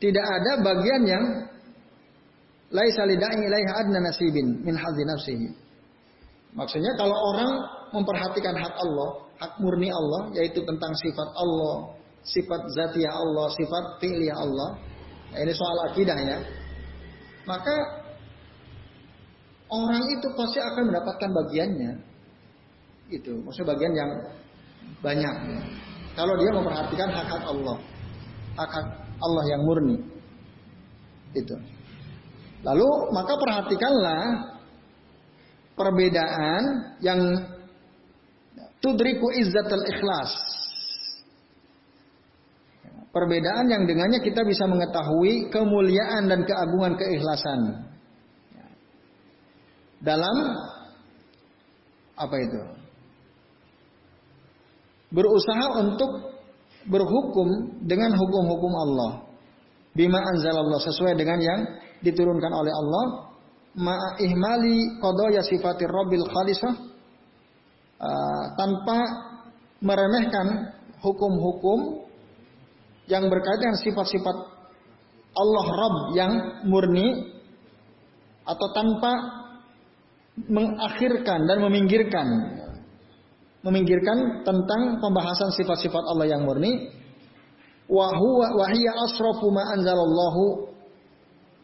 tidak 0.01 0.27
ada 0.27 0.53
bagian 0.65 1.03
yang 1.05 1.25
laisa 2.73 3.05
lidai 3.05 3.37
ilaiha 3.37 3.73
adna 3.85 4.01
nasibin 4.01 4.65
min 4.65 4.75
nafsihi. 4.81 5.49
Maksudnya 6.53 6.93
kalau 6.97 7.17
orang 7.33 7.53
memperhatikan 7.97 8.57
hak 8.57 8.77
Allah, 8.77 9.29
hak 9.41 9.53
murni 9.61 9.89
Allah, 9.89 10.33
yaitu 10.37 10.61
tentang 10.65 10.93
sifat 11.01 11.29
Allah, 11.37 11.97
sifat 12.25 12.61
zatiyah 12.77 13.13
Allah, 13.13 13.47
sifat 13.57 13.85
fi'liyah 14.01 14.37
Allah. 14.37 14.71
Nah, 15.33 15.39
ini 15.41 15.53
soal 15.53 15.77
akidah 15.93 16.17
ya. 16.17 16.39
Maka 17.43 17.75
orang 19.73 20.05
itu 20.13 20.27
pasti 20.39 20.59
akan 20.63 20.83
mendapatkan 20.93 21.31
bagiannya. 21.31 21.93
Itu, 23.13 23.43
maksudnya 23.43 23.75
bagian 23.77 23.93
yang 23.93 24.11
banyak. 25.03 25.35
Ya. 25.51 25.63
Kalau 26.13 26.35
dia 26.39 26.51
memperhatikan 26.53 27.09
hak-hak 27.09 27.43
Allah, 27.45 27.77
hak-hak 28.57 28.87
Allah 29.21 29.45
yang 29.49 29.63
murni. 29.65 29.99
Itu. 31.33 31.57
Lalu 32.63 32.89
maka 33.11 33.35
perhatikanlah 33.35 34.23
perbedaan 35.75 36.63
yang 37.03 37.21
tudriku 38.79 39.35
izzatul 39.35 39.83
ikhlas 39.89 40.31
Perbedaan 43.13 43.69
yang 43.69 43.85
dengannya 43.85 44.25
kita 44.25 44.41
bisa 44.41 44.65
mengetahui 44.65 45.53
kemuliaan 45.53 46.33
dan 46.33 46.49
keagungan 46.49 46.97
keikhlasan. 46.97 47.61
Dalam 50.01 50.37
apa 52.17 52.37
itu? 52.41 52.61
Berusaha 55.13 55.67
untuk 55.77 56.41
berhukum 56.89 57.49
dengan 57.85 58.17
hukum-hukum 58.17 58.73
Allah. 58.81 59.29
Bima 59.93 60.17
anzalallah 60.17 60.81
sesuai 60.81 61.13
dengan 61.13 61.37
yang 61.37 61.61
diturunkan 62.01 62.49
oleh 62.49 62.73
Allah. 62.73 63.05
Ma'ihmali 63.77 65.01
qadaya 65.05 65.45
sifatir 65.45 65.93
rabbil 65.93 66.25
khalisah. 66.33 66.75
Uh, 68.03 68.45
tanpa 68.57 68.99
meremehkan 69.85 70.75
hukum-hukum 70.99 72.09
yang 73.13 73.29
berkaitan 73.29 73.61
dengan 73.61 73.79
sifat-sifat 73.85 74.37
Allah 75.33 75.67
Rabb 75.69 75.97
yang 76.17 76.33
murni 76.65 77.37
atau 78.49 78.67
tanpa 78.73 79.13
mengakhirkan 80.49 81.45
dan 81.45 81.61
meminggirkan. 81.61 82.27
Meminggirkan 83.63 84.43
tentang 84.43 84.99
pembahasan 84.99 85.55
sifat-sifat 85.55 86.03
Allah 86.03 86.27
yang 86.27 86.43
murni. 86.43 86.91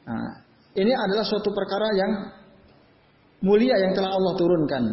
Nah, 0.09 0.30
ini 0.78 0.92
adalah 0.94 1.24
suatu 1.26 1.51
perkara 1.51 1.88
yang 1.96 2.12
mulia 3.42 3.76
yang 3.82 3.92
telah 3.99 4.14
Allah 4.14 4.32
turunkan. 4.38 4.84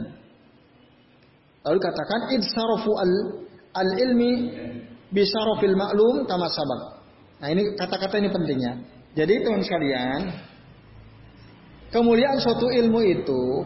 Lalu 1.65 1.79
katakan 1.81 2.21
idsarafu 2.33 2.91
al 2.97 3.11
al 3.75 3.89
ilmi 4.01 4.31
bisarofil 5.16 5.80
maklum 5.80 6.28
kama 6.28 6.51
sabak. 6.51 6.82
Nah 7.39 7.47
ini 7.47 7.72
kata-kata 7.80 8.20
ini 8.20 8.30
pentingnya. 8.30 8.74
Jadi 9.16 9.47
teman 9.47 9.63
sekalian, 9.63 10.22
kemuliaan 11.95 12.36
suatu 12.43 12.68
ilmu 12.68 12.99
itu 12.99 13.63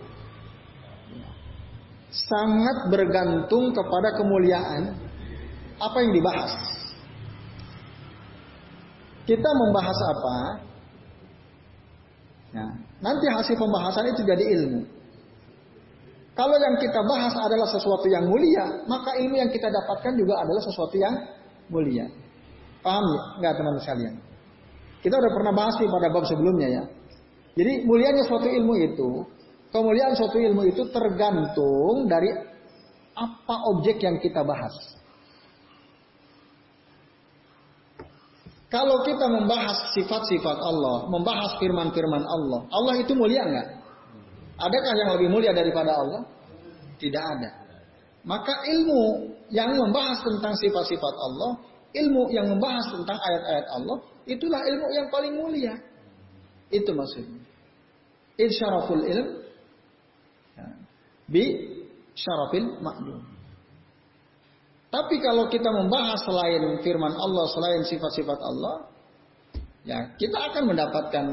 sangat 2.14 2.94
bergantung 2.94 3.74
kepada 3.74 4.14
kemuliaan 4.14 4.94
apa 5.82 5.98
yang 6.06 6.14
dibahas. 6.14 6.54
Kita 9.26 9.50
membahas 9.50 10.00
apa? 10.10 10.38
Nah, 12.50 12.72
nanti 12.98 13.30
hasil 13.30 13.54
pembahasan 13.58 14.10
itu 14.10 14.22
jadi 14.26 14.46
ilmu. 14.58 14.82
Kalau 16.34 16.56
yang 16.56 16.82
kita 16.82 17.04
bahas 17.06 17.36
adalah 17.36 17.68
sesuatu 17.70 18.10
yang 18.10 18.26
mulia, 18.26 18.86
maka 18.90 19.18
ilmu 19.22 19.38
yang 19.38 19.52
kita 19.54 19.70
dapatkan 19.70 20.14
juga 20.18 20.40
adalah 20.40 20.62
sesuatu 20.66 20.96
yang 20.98 21.14
mulia. 21.70 22.06
Paham 22.84 23.06
ya? 23.06 23.22
Enggak 23.40 23.54
teman 23.58 23.74
sekalian? 23.80 24.16
Kita 25.00 25.16
udah 25.16 25.32
pernah 25.32 25.54
bahas 25.56 25.76
nih 25.80 25.88
pada 25.88 26.08
bab 26.12 26.26
sebelumnya 26.28 26.68
ya. 26.68 26.84
Jadi 27.56 27.88
mulianya 27.88 28.24
suatu 28.28 28.48
ilmu 28.48 28.74
itu, 28.78 29.10
kemuliaan 29.72 30.14
suatu 30.16 30.38
ilmu 30.38 30.68
itu 30.68 30.84
tergantung 30.92 32.08
dari 32.08 32.30
apa 33.16 33.56
objek 33.76 34.00
yang 34.00 34.20
kita 34.20 34.44
bahas. 34.44 34.76
Kalau 38.70 39.02
kita 39.02 39.26
membahas 39.26 39.98
sifat-sifat 39.98 40.58
Allah, 40.62 41.10
membahas 41.10 41.58
firman-firman 41.58 42.22
Allah, 42.22 42.62
Allah 42.70 42.96
itu 43.02 43.18
mulia 43.18 43.42
enggak? 43.42 43.68
Adakah 44.62 44.94
yang 44.94 45.10
lebih 45.18 45.30
mulia 45.34 45.52
daripada 45.56 45.96
Allah? 45.98 46.22
Tidak 47.02 47.24
ada. 47.24 47.59
Maka 48.28 48.68
ilmu 48.68 49.32
yang 49.50 49.74
membahas 49.80 50.20
tentang 50.22 50.54
sifat-sifat 50.60 51.16
Allah, 51.16 51.52
ilmu 51.96 52.30
yang 52.30 52.52
membahas 52.52 52.86
tentang 52.92 53.18
ayat-ayat 53.18 53.68
Allah, 53.80 53.98
itulah 54.28 54.62
ilmu 54.62 54.88
yang 54.94 55.08
paling 55.08 55.34
mulia. 55.40 55.74
Itu 56.70 56.94
maksudnya. 56.94 57.42
Insyaraful 58.40 59.04
ilm 59.04 59.28
ya, 60.56 60.68
bi 61.28 61.44
syarafil 62.16 62.80
ma'lum. 62.80 63.20
Tapi 64.90 65.16
kalau 65.22 65.46
kita 65.52 65.70
membahas 65.70 66.24
selain 66.26 66.82
firman 66.82 67.14
Allah, 67.14 67.46
selain 67.54 67.82
sifat-sifat 67.86 68.40
Allah, 68.42 68.76
ya 69.86 70.18
kita 70.18 70.50
akan 70.50 70.64
mendapatkan 70.66 71.26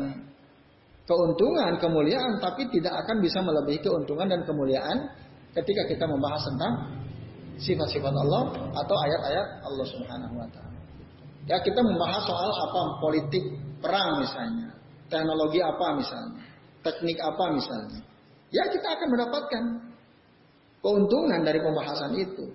keuntungan, 1.08 1.72
kemuliaan, 1.80 2.36
tapi 2.42 2.68
tidak 2.68 2.92
akan 3.06 3.22
bisa 3.24 3.40
melebihi 3.40 3.80
keuntungan 3.80 4.28
dan 4.28 4.44
kemuliaan 4.44 5.08
ketika 5.56 5.82
kita 5.88 6.04
membahas 6.04 6.44
tentang 6.44 6.72
sifat-sifat 7.56 8.12
Allah 8.12 8.42
atau 8.76 8.96
ayat-ayat 9.08 9.46
Allah 9.64 9.86
Subhanahu 9.88 10.34
wa 10.36 10.48
taala. 10.52 10.80
Ya, 11.48 11.56
kita 11.62 11.80
membahas 11.80 12.26
soal 12.26 12.50
apa 12.52 12.80
politik 13.00 13.44
perang 13.80 14.20
misalnya, 14.20 14.76
teknologi 15.08 15.62
apa 15.62 15.86
misalnya, 15.96 16.42
teknik 16.84 17.16
apa 17.22 17.44
misalnya. 17.54 18.00
Ya, 18.52 18.68
kita 18.68 18.86
akan 18.98 19.08
mendapatkan 19.08 19.62
keuntungan 20.84 21.40
dari 21.46 21.58
pembahasan 21.62 22.12
itu. 22.18 22.46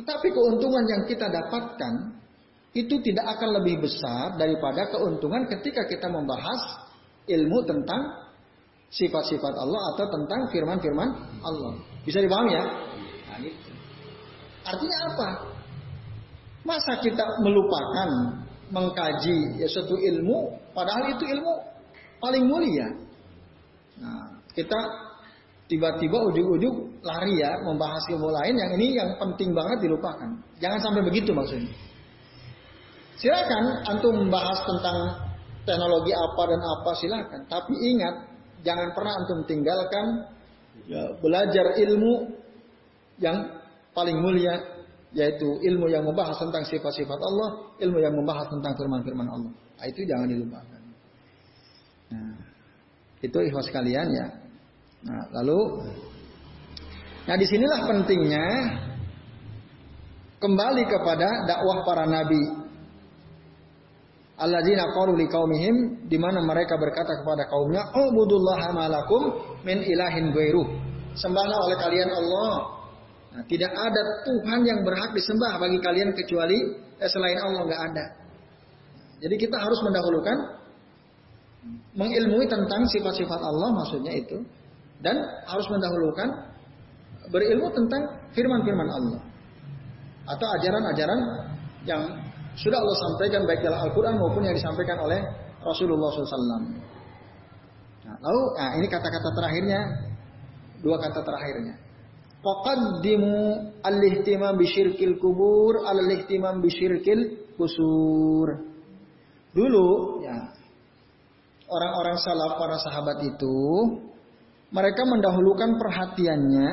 Tetapi 0.00 0.28
keuntungan 0.32 0.84
yang 0.86 1.02
kita 1.04 1.28
dapatkan 1.28 2.16
itu 2.72 2.94
tidak 3.02 3.26
akan 3.36 3.58
lebih 3.60 3.82
besar 3.82 4.38
daripada 4.38 4.86
keuntungan 4.94 5.50
ketika 5.50 5.84
kita 5.90 6.06
membahas 6.06 6.86
ilmu 7.26 7.58
tentang 7.66 8.30
sifat-sifat 8.90 9.54
Allah 9.54 9.82
atau 9.94 10.06
tentang 10.14 10.50
firman-firman 10.50 11.08
Allah. 11.42 11.89
Bisa 12.04 12.18
dipahami 12.24 12.56
ya? 12.56 12.64
Nah, 13.28 13.38
gitu. 13.44 13.70
Artinya 14.64 14.98
apa? 15.12 15.28
Masa 16.64 16.92
kita 17.00 17.24
melupakan 17.40 18.08
mengkaji 18.70 19.60
ya 19.60 19.66
suatu 19.66 19.96
ilmu, 19.98 20.54
padahal 20.76 21.16
itu 21.16 21.24
ilmu 21.26 21.54
paling 22.20 22.44
mulia. 22.46 22.88
Nah, 24.00 24.40
kita 24.52 24.78
tiba-tiba 25.66 26.18
ujuk-ujuk 26.34 26.74
lari 27.06 27.40
ya 27.40 27.54
membahas 27.62 28.02
ilmu 28.10 28.28
lain 28.28 28.54
yang 28.58 28.70
ini 28.76 28.86
yang 28.98 29.10
penting 29.16 29.54
banget 29.54 29.86
dilupakan. 29.86 30.30
Jangan 30.58 30.78
sampai 30.82 31.02
begitu 31.06 31.30
maksudnya. 31.32 31.72
Silakan 33.20 33.84
antum 33.84 34.16
membahas 34.16 34.64
tentang 34.64 34.96
teknologi 35.68 36.12
apa 36.16 36.42
dan 36.48 36.60
apa 36.60 36.90
silakan. 36.96 37.40
Tapi 37.46 37.74
ingat, 37.76 38.14
jangan 38.64 38.88
pernah 38.96 39.12
antum 39.12 39.38
tinggalkan 39.44 40.06
ya, 40.86 41.02
belajar 41.18 41.76
ilmu 41.76 42.32
yang 43.20 43.36
paling 43.92 44.16
mulia 44.20 44.80
yaitu 45.10 45.58
ilmu 45.66 45.90
yang 45.90 46.06
membahas 46.06 46.38
tentang 46.38 46.62
sifat-sifat 46.62 47.18
Allah, 47.18 47.48
ilmu 47.82 47.98
yang 47.98 48.14
membahas 48.14 48.46
tentang 48.46 48.78
firman-firman 48.78 49.26
Allah. 49.26 49.52
Nah, 49.52 49.86
itu 49.90 50.06
jangan 50.06 50.30
dilupakan. 50.30 50.80
Itu 53.20 53.38
ikhwas 53.42 53.68
kalian 53.74 54.06
ya. 54.06 54.26
Nah, 55.04 55.24
lalu 55.40 55.58
Nah, 57.28 57.36
di 57.36 57.46
sinilah 57.46 57.86
pentingnya 57.86 58.46
kembali 60.40 60.82
kepada 60.88 61.46
dakwah 61.46 61.84
para 61.84 62.08
nabi. 62.08 62.42
Alladzina 64.40 64.88
qalu 64.96 65.20
liqaumihim 65.20 66.08
di 66.08 66.16
mana 66.16 66.40
mereka 66.40 66.80
berkata 66.80 67.12
kepada 67.20 67.44
kaumnya, 67.44 67.92
"Ubudullaha 67.92 68.72
malakum 68.72 69.22
min 69.68 69.84
ilahin 69.84 70.32
ghairuh." 70.32 70.64
Sembahlah 71.12 71.68
oleh 71.68 71.76
kalian 71.76 72.08
Allah. 72.08 72.52
Nah, 73.30 73.42
tidak 73.46 73.68
ada 73.68 74.02
Tuhan 74.24 74.64
yang 74.64 74.80
berhak 74.80 75.12
disembah 75.12 75.60
bagi 75.60 75.78
kalian 75.84 76.16
kecuali 76.16 76.58
eh, 76.96 77.10
selain 77.12 77.36
Allah 77.36 77.62
nggak 77.68 77.82
ada. 77.92 78.04
Jadi 79.20 79.36
kita 79.36 79.60
harus 79.60 79.78
mendahulukan 79.84 80.36
mengilmui 81.92 82.48
tentang 82.48 82.88
sifat-sifat 82.88 83.40
Allah 83.44 83.68
maksudnya 83.76 84.16
itu 84.16 84.40
dan 85.04 85.20
harus 85.44 85.68
mendahulukan 85.68 86.28
berilmu 87.28 87.68
tentang 87.76 88.02
firman-firman 88.32 88.88
Allah 88.88 89.20
atau 90.24 90.46
ajaran-ajaran 90.56 91.20
yang 91.84 92.02
sudah 92.60 92.76
Allah 92.76 92.96
sampaikan 93.00 93.48
baik 93.48 93.64
dalam 93.64 93.80
Al-Quran 93.88 94.20
maupun 94.20 94.44
yang 94.44 94.52
disampaikan 94.52 95.00
oleh 95.00 95.16
Rasulullah 95.64 96.12
SAW. 96.12 96.60
Nah, 98.04 98.16
lalu, 98.20 98.42
nah 98.56 98.70
ini 98.76 98.86
kata-kata 98.88 99.28
terakhirnya, 99.32 99.80
dua 100.84 100.96
kata 101.00 101.24
terakhirnya. 101.24 101.80
Faqaddimu 102.40 103.36
al-ihtimam 103.84 104.56
bisyirkil 104.60 105.16
kubur 105.20 105.88
al-ihtimam 105.88 106.60
bisyirkil 106.60 107.52
kusur. 107.56 108.48
Dulu, 109.56 109.88
ya, 110.24 110.36
orang-orang 111.68 112.16
salaf, 112.20 112.60
para 112.60 112.76
sahabat 112.76 113.18
itu, 113.24 113.58
mereka 114.68 115.02
mendahulukan 115.08 115.80
perhatiannya 115.80 116.70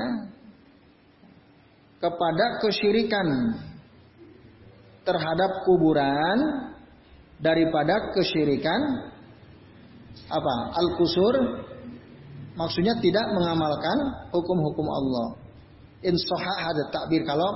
kepada 1.97 2.45
kesyirikan 2.61 3.27
terhadap 5.07 5.63
kuburan 5.63 6.37
daripada 7.39 8.11
kesyirikan 8.11 9.07
apa 10.27 10.53
al-kusur 10.75 11.63
maksudnya 12.59 12.99
tidak 12.99 13.25
mengamalkan 13.31 13.97
hukum-hukum 14.35 14.87
Allah. 14.91 15.27
Insoha 16.03 16.67
ada 16.67 16.83
takbir 16.91 17.23
kalau 17.23 17.47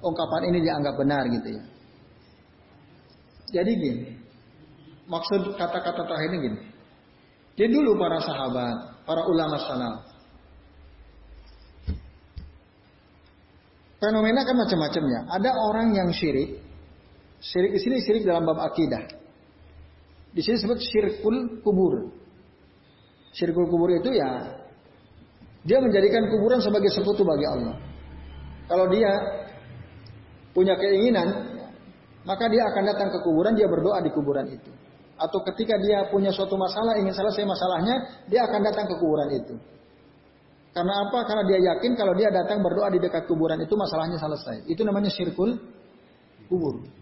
ungkapan 0.00 0.54
ini 0.54 0.58
dianggap 0.62 0.94
benar 0.94 1.26
gitu 1.26 1.48
ya. 1.58 1.64
Jadi 3.50 3.72
gini, 3.74 4.06
maksud 5.10 5.58
kata-kata 5.58 6.06
terakhir 6.06 6.30
ini 6.30 6.38
gini. 6.46 6.60
Jadi 7.58 7.70
dulu 7.74 7.98
para 7.98 8.22
sahabat, 8.22 9.04
para 9.04 9.26
ulama 9.26 9.58
salaf, 9.58 10.10
Fenomena 14.00 14.48
kan 14.48 14.56
macam-macam 14.56 15.04
ya. 15.12 15.20
Ada 15.28 15.50
orang 15.60 15.92
yang 15.92 16.08
syirik. 16.08 16.56
Syirik 17.40 17.72
di 17.76 17.80
sini 17.80 17.96
syirik 18.04 18.28
dalam 18.28 18.44
bab 18.44 18.60
akidah. 18.60 19.00
Di 20.30 20.40
sini 20.44 20.60
disebut 20.60 20.78
syirkul 20.78 21.64
kubur. 21.64 22.12
Syirkul 23.32 23.66
kubur 23.66 23.90
itu 23.96 24.12
ya 24.12 24.60
dia 25.64 25.78
menjadikan 25.80 26.28
kuburan 26.28 26.60
sebagai 26.60 26.88
sekutu 26.92 27.24
bagi 27.24 27.44
Allah. 27.48 27.76
Kalau 28.68 28.86
dia 28.88 29.12
punya 30.56 30.76
keinginan, 30.76 31.28
maka 32.24 32.48
dia 32.48 32.64
akan 32.70 32.82
datang 32.86 33.08
ke 33.12 33.18
kuburan, 33.24 33.52
dia 33.56 33.68
berdoa 33.68 33.98
di 34.00 34.10
kuburan 34.12 34.46
itu. 34.48 34.70
Atau 35.20 35.44
ketika 35.52 35.76
dia 35.76 36.08
punya 36.08 36.32
suatu 36.32 36.56
masalah, 36.56 36.96
ingin 36.96 37.12
selesai 37.12 37.44
masalahnya, 37.44 38.24
dia 38.30 38.48
akan 38.48 38.60
datang 38.64 38.88
ke 38.88 38.94
kuburan 38.96 39.28
itu. 39.36 39.54
Karena 40.70 41.02
apa? 41.02 41.26
Karena 41.26 41.44
dia 41.44 41.58
yakin 41.74 41.92
kalau 41.98 42.14
dia 42.14 42.30
datang 42.30 42.62
berdoa 42.62 42.88
di 42.94 43.02
dekat 43.02 43.26
kuburan 43.26 43.58
itu 43.60 43.74
masalahnya 43.74 44.16
selesai. 44.16 44.64
Itu 44.70 44.86
namanya 44.86 45.10
syirkul 45.10 45.58
kubur. 46.46 46.99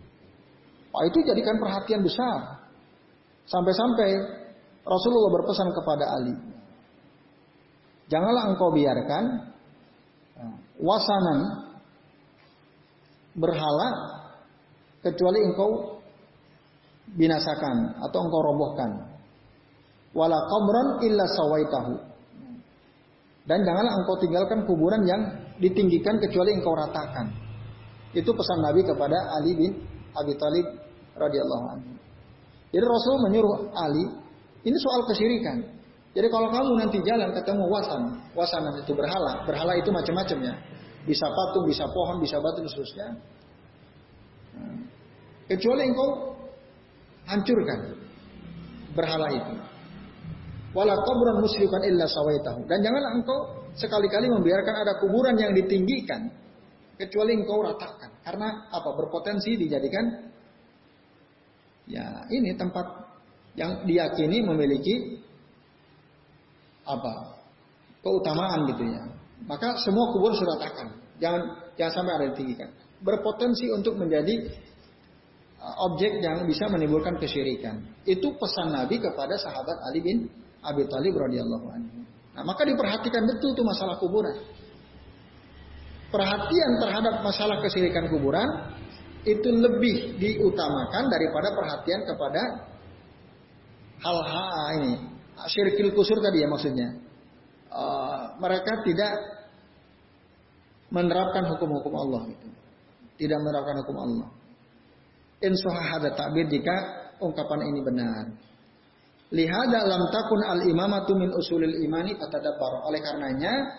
Oh, 0.92 1.02
itu 1.04 1.18
jadikan 1.24 1.60
perhatian 1.60 2.00
besar. 2.00 2.64
Sampai-sampai 3.48 4.08
Rasulullah 4.84 5.32
berpesan 5.40 5.68
kepada 5.72 6.04
Ali. 6.16 6.34
Janganlah 8.08 8.56
engkau 8.56 8.72
biarkan 8.72 9.24
uh, 10.40 10.56
wasanan 10.80 11.38
berhala 13.36 13.88
kecuali 15.04 15.44
engkau 15.44 16.00
binasakan 17.16 18.00
atau 18.00 18.18
engkau 18.24 18.40
robohkan. 18.40 18.90
Wala 20.16 20.40
qabran 20.48 21.04
illa 21.04 21.24
sawaitahu 21.28 22.08
dan 23.48 23.64
janganlah 23.64 23.92
engkau 24.04 24.20
tinggalkan 24.20 24.60
kuburan 24.68 25.08
yang 25.08 25.22
ditinggikan 25.56 26.20
kecuali 26.20 26.52
engkau 26.52 26.76
ratakan. 26.76 27.32
Itu 28.12 28.36
pesan 28.36 28.60
Nabi 28.60 28.84
kepada 28.84 29.16
Ali 29.40 29.56
bin 29.56 29.72
Abi 30.22 30.34
Thalib 30.36 30.66
radhiyallahu 31.18 31.64
anhu. 31.74 31.92
Jadi 32.68 32.84
Rasul 32.84 33.16
menyuruh 33.28 33.72
Ali, 33.72 34.04
ini 34.64 34.76
soal 34.76 35.06
kesyirikan. 35.08 35.64
Jadi 36.12 36.28
kalau 36.28 36.48
kamu 36.50 36.70
nanti 36.82 36.98
jalan 37.04 37.30
ketemu 37.32 37.64
wasan, 37.70 38.02
wasanan 38.34 38.74
itu 38.80 38.92
berhala, 38.92 39.46
berhala 39.46 39.72
itu 39.78 39.88
macam-macam 39.88 40.38
ya. 40.52 40.54
Bisa 41.06 41.24
patung, 41.30 41.64
bisa 41.64 41.84
pohon, 41.88 42.20
bisa 42.20 42.36
batu 42.42 42.60
dan 42.60 42.68
seterusnya. 42.68 43.06
Kecuali 45.48 45.82
engkau 45.88 46.36
hancurkan 47.24 47.80
berhala 48.92 49.28
itu. 49.32 49.54
Wala 50.76 50.92
kuburan 51.00 51.40
musyrikan 51.40 51.80
illa 51.88 52.04
sawaitahu. 52.04 52.68
Dan 52.68 52.84
janganlah 52.84 53.12
engkau 53.16 53.38
sekali-kali 53.72 54.28
membiarkan 54.28 54.74
ada 54.84 54.92
kuburan 55.00 55.38
yang 55.40 55.56
ditinggikan 55.56 56.28
kecuali 57.00 57.40
engkau 57.40 57.64
ratakan. 57.64 58.07
Karena 58.28 58.68
apa? 58.68 58.92
Berpotensi 58.92 59.56
dijadikan 59.56 60.04
ya 61.88 62.28
ini 62.28 62.52
tempat 62.60 62.84
yang 63.56 63.88
diyakini 63.88 64.44
memiliki 64.44 65.16
apa? 66.84 67.40
keutamaan 68.04 68.68
gitu 68.68 68.84
ya. 68.84 69.02
Maka 69.48 69.80
semua 69.80 70.12
kubur 70.12 70.36
sudah 70.36 70.60
ratakan. 70.60 70.92
Jangan 71.18 71.72
jangan 71.80 71.92
sampai 72.04 72.12
ada 72.20 72.26
ditinggikan. 72.36 72.68
Berpotensi 73.00 73.72
untuk 73.72 73.96
menjadi 73.96 74.44
uh, 75.56 75.88
objek 75.88 76.20
yang 76.20 76.44
bisa 76.44 76.68
menimbulkan 76.68 77.16
kesyirikan. 77.16 77.80
Itu 78.04 78.36
pesan 78.36 78.76
Nabi 78.76 79.00
kepada 79.00 79.40
sahabat 79.40 79.80
Ali 79.88 80.04
bin 80.04 80.28
Abi 80.60 80.84
Talib 80.84 81.16
radhiyallahu 81.16 81.66
anhu. 81.72 81.98
Nah, 82.38 82.42
maka 82.46 82.62
diperhatikan 82.68 83.24
betul 83.26 83.56
tuh 83.56 83.66
masalah 83.66 83.98
kuburan. 83.98 84.36
Perhatian 86.08 86.72
terhadap 86.80 87.20
masalah 87.20 87.60
kesirikan 87.60 88.08
kuburan 88.08 88.48
itu 89.28 89.48
lebih 89.52 90.16
diutamakan 90.16 91.04
daripada 91.12 91.52
perhatian 91.52 92.00
kepada 92.08 92.42
hal-hal 94.00 94.48
ini. 94.80 94.94
Syirkil 95.46 95.92
kusur 95.92 96.18
tadi 96.24 96.42
ya 96.42 96.48
maksudnya. 96.48 96.88
Uh, 97.68 98.32
mereka 98.40 98.80
tidak 98.88 99.12
menerapkan 100.88 101.44
hukum-hukum 101.52 101.92
Allah 101.92 102.32
gitu. 102.32 102.48
Tidak 103.20 103.38
menerapkan 103.44 103.76
hukum 103.84 103.96
Allah. 104.00 104.28
Insuhah 105.44 106.00
ada 106.00 106.10
takbir 106.16 106.48
jika 106.48 106.74
ungkapan 107.20 107.68
ini 107.68 107.80
benar. 107.84 108.24
Lihada 109.28 109.84
lam 109.84 110.08
takun 110.08 110.40
al 110.40 110.64
imamatu 110.64 111.12
min 111.12 111.28
usulil 111.36 111.84
imani 111.84 112.16
fatadabbar. 112.16 112.88
Oleh 112.88 113.04
karenanya 113.04 113.76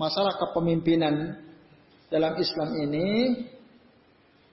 masalah 0.00 0.40
kepemimpinan 0.40 1.44
dalam 2.08 2.32
Islam 2.40 2.68
ini 2.88 3.08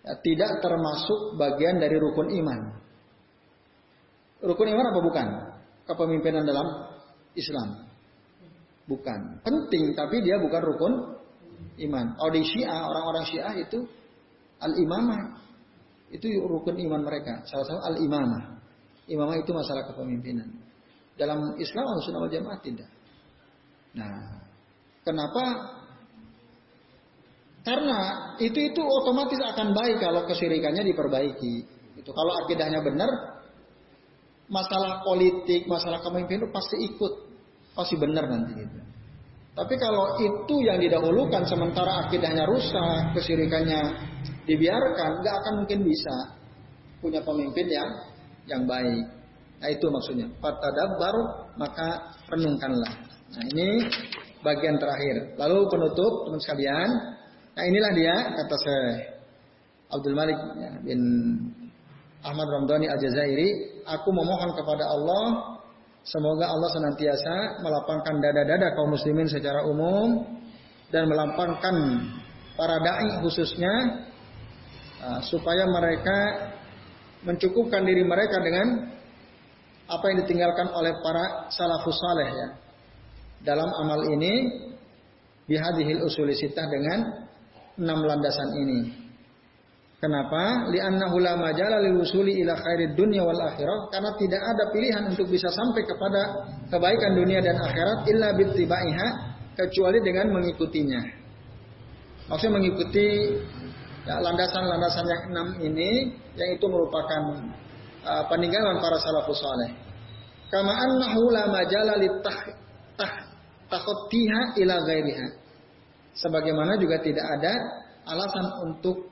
ya, 0.03 0.13
tidak 0.19 0.59
termasuk 0.59 1.39
bagian 1.39 1.79
dari 1.79 1.95
rukun 1.95 2.27
iman. 2.31 2.59
Rukun 4.43 4.67
iman 4.75 4.85
apa 4.91 4.99
bukan? 4.99 5.27
Kepemimpinan 5.87 6.43
dalam 6.43 6.67
Islam. 7.33 7.87
Bukan. 8.85 9.41
Penting 9.41 9.95
tapi 9.95 10.21
dia 10.21 10.37
bukan 10.37 10.61
rukun 10.61 10.93
iman. 11.89 12.05
Audi 12.21 12.43
Syiah, 12.43 12.85
orang-orang 12.85 13.23
Syiah 13.25 13.55
itu 13.55 13.79
al-imamah. 14.59 15.41
Itu 16.11 16.27
rukun 16.45 16.77
iman 16.77 17.01
mereka. 17.01 17.43
Salah 17.49 17.65
satu 17.65 17.81
al-imamah. 17.81 18.61
Imamah 19.07 19.37
itu 19.39 19.51
masalah 19.55 19.85
kepemimpinan. 19.89 20.49
Dalam 21.15 21.55
Islam 21.55 21.85
al-sunnah 21.87 22.21
wal 22.27 22.33
jamaah 22.33 22.59
tidak. 22.59 22.89
Nah, 23.95 24.43
kenapa? 25.07 25.43
Karena 27.65 28.31
itu 28.37 28.61
itu 28.61 28.77
otomatis 28.77 29.41
akan 29.41 29.73
baik 29.73 29.97
kalau 29.97 30.21
kesyirikannya 30.29 30.85
diperbaiki. 30.85 31.55
Itu 31.97 32.13
kalau 32.13 32.45
akidahnya 32.45 32.85
benar, 32.85 33.09
masalah 34.45 35.01
politik, 35.01 35.65
masalah 35.65 35.97
kepemimpinan 36.05 36.53
pasti 36.53 36.77
ikut, 36.85 37.13
pasti 37.73 37.97
benar 37.97 38.29
nanti 38.29 38.53
itu. 38.61 38.79
Tapi 39.55 39.73
kalau 39.79 40.19
itu 40.19 40.55
yang 40.67 40.77
didahulukan 40.77 41.47
sementara 41.47 42.05
akidahnya 42.05 42.45
rusak, 42.45 43.17
kesyirikannya 43.17 43.81
dibiarkan, 44.45 45.25
nggak 45.25 45.35
akan 45.41 45.53
mungkin 45.63 45.79
bisa 45.87 46.15
punya 47.01 47.23
pemimpin 47.23 47.65
yang 47.71 47.89
yang 48.45 48.63
baik. 48.69 49.05
Nah 49.63 49.69
itu 49.71 49.87
maksudnya. 49.89 50.27
Fatadabbar 50.37 51.15
maka 51.57 52.13
renungkanlah. 52.29 52.93
Nah 53.31 53.43
ini 53.55 53.87
bagian 54.43 54.77
terakhir. 54.77 55.39
Lalu 55.39 55.57
penutup 55.71 56.29
teman 56.29 56.41
sekalian. 56.43 56.89
Nah 57.55 57.63
inilah 57.63 57.91
dia 57.95 58.15
kata 58.35 58.55
saya 58.59 58.87
Abdul 59.95 60.15
Malik 60.15 60.37
ya, 60.59 60.71
bin 60.83 60.99
Ahmad 62.19 62.47
Ramdhani 62.51 62.91
Al-Jazairi. 62.91 63.79
Aku 63.85 64.09
memohon 64.11 64.57
kepada 64.57 64.83
Allah 64.91 65.55
Semoga 66.05 66.45
Allah 66.45 66.69
senantiasa 66.69 67.65
melapangkan 67.65 68.21
dada-dada 68.21 68.77
kaum 68.77 68.93
muslimin 68.93 69.25
secara 69.25 69.65
umum 69.65 70.37
dan 70.93 71.09
melapangkan 71.09 71.75
para 72.53 72.77
dai 72.77 73.25
khususnya 73.25 74.05
uh, 75.01 75.17
supaya 75.25 75.65
mereka 75.65 76.17
mencukupkan 77.25 77.81
diri 77.81 78.05
mereka 78.05 78.37
dengan 78.37 78.85
apa 79.89 80.05
yang 80.13 80.17
ditinggalkan 80.21 80.69
oleh 80.77 80.93
para 81.01 81.49
salafus 81.49 81.97
saleh 81.97 82.29
ya. 82.29 82.47
Dalam 83.41 83.73
amal 83.81 84.05
ini 84.05 84.61
bihadihil 85.49 86.05
usuli 86.05 86.37
sitah 86.37 86.69
dengan 86.69 87.24
enam 87.79 87.99
landasan 88.03 88.49
ini. 88.55 89.05
Kenapa? 89.95 90.69
Li'annahu 90.69 91.17
la 91.17 91.33
majala 91.39 91.81
lil 91.81 92.03
usuli 92.03 92.43
ila 92.43 92.53
khairid 92.53 92.93
dunya 92.93 93.23
wal 93.25 93.41
akhirah 93.41 93.89
karena 93.89 94.11
tidak 94.19 94.41
ada 94.43 94.63
pilihan 94.69 95.03
untuk 95.09 95.31
bisa 95.31 95.49
sampai 95.49 95.81
kepada 95.81 96.21
kebaikan 96.69 97.15
dunia 97.15 97.41
dan 97.41 97.57
akhirat 97.57 98.05
illa 98.11 98.35
bittibaiha 98.35 99.07
kecuali 99.55 100.03
dengan 100.03 100.35
mengikutinya. 100.35 101.01
Maksudnya 102.27 102.53
mengikuti 102.59 103.07
ya, 104.03 104.19
landasan-landasan 104.19 105.05
yang 105.07 105.23
enam 105.31 105.47
ini 105.63 106.13
yang 106.35 106.49
itu 106.53 106.65
merupakan 106.67 107.21
uh, 108.03 108.23
peninggalan 108.29 108.77
para 108.83 108.99
salafus 108.99 109.39
saleh. 109.41 109.71
Kama 110.51 110.69
annahu 110.75 111.33
la 111.33 111.49
majala 111.49 111.97
litah 111.97 112.39
ila 114.59 114.75
ghairiha. 114.85 115.44
Sebagaimana 116.15 116.79
juga 116.79 117.03
tidak 117.03 117.25
ada 117.39 117.53
alasan 118.07 118.45
untuk 118.71 119.11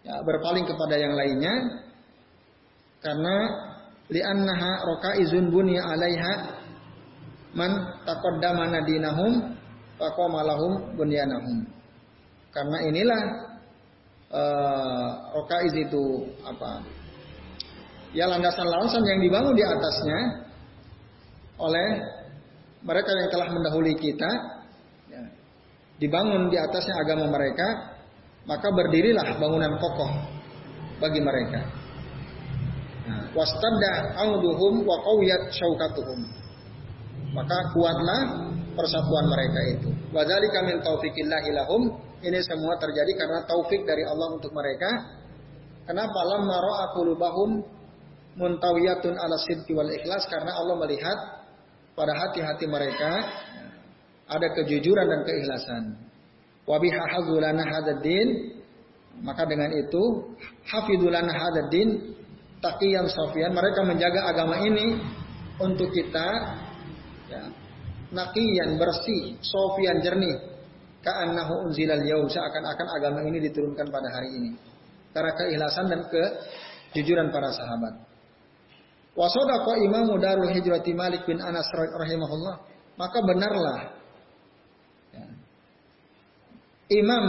ya, 0.00 0.16
berpaling 0.24 0.64
kepada 0.64 0.96
yang 0.96 1.12
lainnya 1.12 1.54
karena 3.04 3.36
li'annaha 4.08 4.70
rakaizun 4.88 5.52
buni 5.52 5.76
'alaiha 5.76 6.34
man 7.52 7.70
taqaddama 8.08 8.72
nadinahum 8.72 9.56
faqama 10.00 10.40
lahum 10.46 10.96
bunyanahum. 10.96 11.66
Karena 12.50 12.78
inilah 12.88 13.22
uh, 14.32 15.08
rokaiz 15.36 15.74
itu 15.76 16.34
apa? 16.42 16.82
Ya 18.10 18.26
landasan-landasan 18.26 19.06
yang 19.06 19.20
dibangun 19.22 19.54
di 19.54 19.62
atasnya 19.62 20.18
oleh 21.62 21.88
mereka 22.82 23.10
yang 23.12 23.28
telah 23.30 23.48
mendahului 23.54 23.94
kita, 23.94 24.30
dibangun 26.00 26.48
di 26.48 26.56
atasnya 26.56 26.96
agama 26.96 27.28
mereka, 27.28 27.92
maka 28.48 28.72
berdirilah 28.72 29.36
bangunan 29.36 29.76
kokoh 29.76 30.10
bagi 30.98 31.20
mereka. 31.20 31.60
Nah, 33.04 33.22
Wastadda 33.36 34.16
auduhum 34.16 34.82
wa 34.82 34.96
qawiyat 35.04 35.52
syaukatuhum. 35.52 36.20
Maka 37.36 37.58
kuatlah 37.76 38.50
persatuan 38.74 39.26
mereka 39.28 39.60
itu. 39.76 39.88
Wadzalika 40.10 40.66
min 40.66 40.80
taufiqillah 40.82 41.44
lahum. 41.52 41.94
Ini 42.20 42.36
semua 42.44 42.76
terjadi 42.76 43.16
karena 43.16 43.40
taufik 43.48 43.88
dari 43.88 44.04
Allah 44.04 44.28
untuk 44.36 44.52
mereka. 44.52 44.90
Kenapa 45.88 46.20
lamma 46.36 46.56
ra'a 46.60 46.86
qulubahum 46.92 47.64
muntawiyatun 48.36 49.16
ala 49.16 49.36
sidqi 49.40 49.72
wal 49.72 49.88
ikhlas 49.88 50.28
karena 50.28 50.52
Allah 50.52 50.76
melihat 50.84 51.18
pada 51.96 52.12
hati-hati 52.14 52.68
mereka 52.68 53.24
ada 54.30 54.46
kejujuran 54.54 55.06
dan 55.10 55.20
keikhlasan. 55.26 55.84
Maka 59.20 59.42
dengan 59.44 59.70
itu 59.74 60.02
hafidulana 60.70 61.34
hadaddin 61.34 62.14
taqiyan 62.62 63.10
safian 63.10 63.50
mereka 63.50 63.82
menjaga 63.82 64.30
agama 64.30 64.62
ini 64.62 64.96
untuk 65.58 65.90
kita 65.90 66.28
ya, 67.26 67.42
naqiyan 68.14 68.78
bersih, 68.78 69.34
sofian 69.42 69.98
jernih. 70.00 70.48
Ka'annahu 71.00 71.72
unzilal 71.72 72.04
yaum 72.04 72.28
seakan-akan 72.28 72.86
agama 73.00 73.24
ini 73.24 73.40
diturunkan 73.48 73.88
pada 73.88 74.08
hari 74.12 74.30
ini. 74.36 74.50
Karena 75.16 75.32
keikhlasan 75.32 75.88
dan 75.88 76.00
kejujuran 76.92 77.32
para 77.32 77.48
sahabat. 77.56 78.04
Wa 79.16 79.26
sadaqa 79.26 79.80
imamu 79.80 80.20
darul 80.20 80.52
hijrati 80.52 80.92
Malik 80.92 81.24
bin 81.24 81.40
Anas 81.40 81.66
rahimahullah. 81.72 82.56
Maka 83.00 83.18
benarlah 83.24 83.99
Imam 86.90 87.24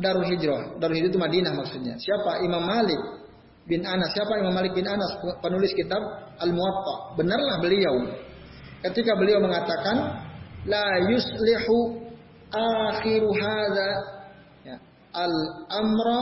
Darul 0.00 0.24
Hijrah, 0.24 0.80
Darul 0.80 0.96
Hijrah 0.96 1.10
itu 1.12 1.20
Madinah 1.20 1.52
maksudnya. 1.52 2.00
Siapa? 2.00 2.40
Imam 2.40 2.64
Malik 2.64 2.96
bin 3.68 3.84
Anas. 3.84 4.16
Siapa 4.16 4.40
Imam 4.40 4.56
Malik 4.56 4.72
bin 4.72 4.88
Anas? 4.88 5.20
Penulis 5.44 5.76
kitab 5.76 6.00
Al-Muwatta. 6.40 7.20
Benarlah 7.20 7.60
beliau 7.60 8.08
ketika 8.88 9.12
beliau 9.14 9.38
mengatakan 9.44 10.24
la 10.64 11.12
yuslihu 11.12 12.02
akhiru 12.50 13.28
hadza 13.36 13.88
ya, 14.64 14.76
al 15.12 15.34
amra 15.70 16.18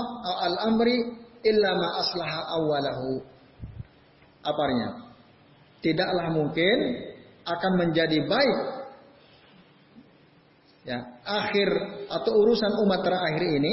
al 0.50 0.56
amri 0.74 1.14
illa 1.46 1.70
ma 1.78 1.88
aslaha 2.02 2.40
awalahu. 2.58 3.22
Aparnya? 4.42 5.14
Tidaklah 5.80 6.26
mungkin 6.34 6.76
akan 7.46 7.72
menjadi 7.78 8.18
baik 8.26 8.79
ya 10.84 10.98
akhir 11.24 11.68
atau 12.08 12.32
urusan 12.40 12.72
umat 12.88 13.00
terakhir 13.04 13.42
ini 13.60 13.72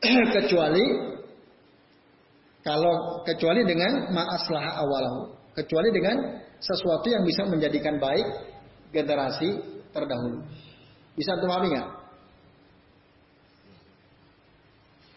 kecuali 0.36 0.84
kalau 2.60 3.24
kecuali 3.24 3.64
dengan 3.64 4.12
ma'aslah 4.12 4.64
awalahu 4.84 5.40
kecuali 5.56 5.88
dengan 5.90 6.16
sesuatu 6.60 7.08
yang 7.08 7.24
bisa 7.24 7.48
menjadikan 7.48 7.96
baik 7.96 8.26
generasi 8.92 9.48
terdahulu. 9.90 10.44
Bisa 11.16 11.34
terpahami 11.40 11.74
nggak? 11.74 11.88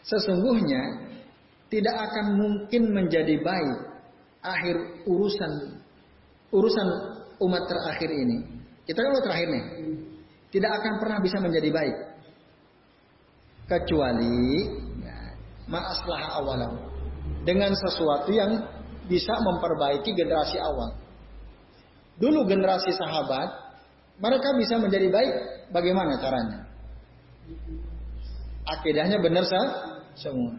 Sesungguhnya 0.03 0.81
tidak 1.71 1.95
akan 1.95 2.25
mungkin 2.37 2.83
menjadi 2.91 3.39
baik 3.39 3.79
akhir 4.43 4.75
urusan 5.07 5.51
urusan 6.53 6.87
umat 7.39 7.63
terakhir 7.65 8.09
ini. 8.11 8.37
Kita 8.83 8.99
kan 8.99 9.09
umat 9.15 9.23
terakhir 9.25 9.47
nih. 9.49 9.65
Tidak 10.53 10.69
akan 10.69 10.93
pernah 11.01 11.17
bisa 11.17 11.41
menjadi 11.41 11.73
baik 11.73 11.95
kecuali 13.65 14.69
ya, 15.01 15.17
ma'aslah 15.65 16.37
awalahu 16.37 16.77
dengan 17.41 17.73
sesuatu 17.73 18.29
yang 18.29 18.61
bisa 19.09 19.33
memperbaiki 19.41 20.13
generasi 20.13 20.61
awal. 20.61 20.95
Dulu 22.21 22.45
generasi 22.45 22.93
sahabat, 22.93 23.49
mereka 24.21 24.53
bisa 24.55 24.77
menjadi 24.77 25.09
baik. 25.09 25.33
Bagaimana 25.73 26.21
caranya? 26.21 26.69
Akidahnya 28.63 29.17
benar 29.19 29.43
sah, 29.43 29.67
semua. 30.15 30.55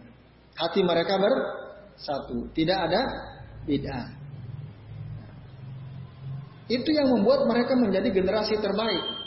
Hati 0.58 0.82
mereka 0.82 1.16
bersatu. 1.16 2.50
Tidak 2.52 2.78
ada 2.90 3.00
bid'ah. 3.64 4.06
Itu 6.66 6.90
yang 6.90 7.12
membuat 7.14 7.46
mereka 7.46 7.78
menjadi 7.78 8.08
generasi 8.10 8.58
terbaik. 8.58 9.23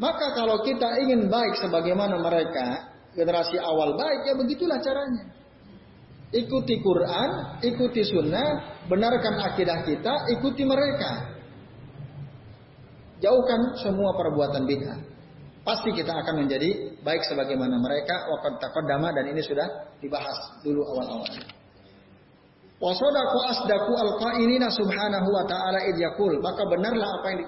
Maka 0.00 0.32
kalau 0.32 0.64
kita 0.64 0.96
ingin 1.04 1.28
baik 1.28 1.60
sebagaimana 1.60 2.16
mereka, 2.16 2.88
generasi 3.12 3.60
awal 3.60 4.00
baik, 4.00 4.32
ya 4.32 4.34
begitulah 4.34 4.80
caranya. 4.80 5.28
Ikuti 6.32 6.80
Quran, 6.80 7.60
ikuti 7.60 8.00
sunnah, 8.08 8.80
benarkan 8.88 9.44
akidah 9.44 9.84
kita, 9.84 10.14
ikuti 10.40 10.64
mereka. 10.64 11.36
Jauhkan 13.20 13.76
semua 13.76 14.16
perbuatan 14.16 14.64
bid'ah. 14.64 14.98
Pasti 15.60 15.92
kita 15.92 16.16
akan 16.16 16.48
menjadi 16.48 16.96
baik 17.04 17.20
sebagaimana 17.28 17.76
mereka 17.76 18.24
waqad 18.32 18.56
taqaddama 18.56 19.12
dan 19.12 19.28
ini 19.28 19.44
sudah 19.44 19.92
dibahas 20.00 20.64
dulu 20.64 20.80
awal-awal. 20.96 21.28
Wa 22.80 22.96
sadaqu 22.96 23.38
asdaqu 23.52 23.92
alqainina 23.92 24.72
subhanahu 24.72 25.28
wa 25.28 25.44
ta'ala. 25.44 25.84
Maka 26.40 26.62
benarlah 26.64 27.08
apa 27.20 27.26
yang 27.36 27.42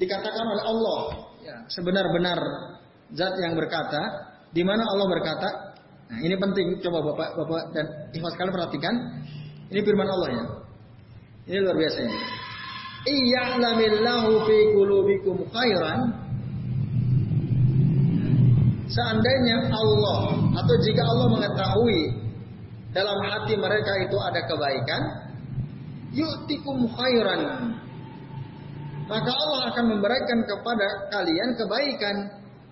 dikatakan 0.00 0.44
oleh 0.48 0.64
Allah. 0.64 1.00
Ya, 1.46 1.62
sebenar-benar 1.70 2.38
zat 3.14 3.38
yang 3.38 3.54
berkata, 3.54 4.02
di 4.50 4.66
mana 4.66 4.82
Allah 4.82 5.06
berkata, 5.06 5.48
Nah, 6.06 6.18
ini 6.22 6.34
penting. 6.38 6.78
Coba 6.82 7.02
Bapak, 7.02 7.34
Bapak 7.34 7.62
dan 7.74 7.86
ikhwas 8.14 8.34
kalian 8.38 8.54
perhatikan. 8.54 8.94
Ini 9.74 9.80
firman 9.82 10.06
Allah 10.06 10.28
ya. 10.30 10.44
Ini 11.50 11.58
luar 11.66 11.76
biasa 11.78 11.98
ini. 12.06 12.18
Iya'lamillahu 13.06 14.30
fi 14.46 14.58
qulubikum 14.74 15.36
khairan. 15.50 16.00
Seandainya 18.86 19.66
Allah 19.66 20.18
atau 20.62 20.74
jika 20.78 21.02
Allah 21.02 21.26
mengetahui 21.34 22.00
dalam 22.94 23.18
hati 23.26 23.58
mereka 23.58 23.92
itu 24.06 24.16
ada 24.22 24.40
kebaikan, 24.46 25.02
yu'tikum 26.14 26.86
khairan. 26.94 27.42
Maka 29.06 29.30
Allah 29.30 29.70
akan 29.70 29.84
memberikan 29.86 30.42
kepada 30.42 30.86
kalian 31.14 31.54
kebaikan 31.54 32.16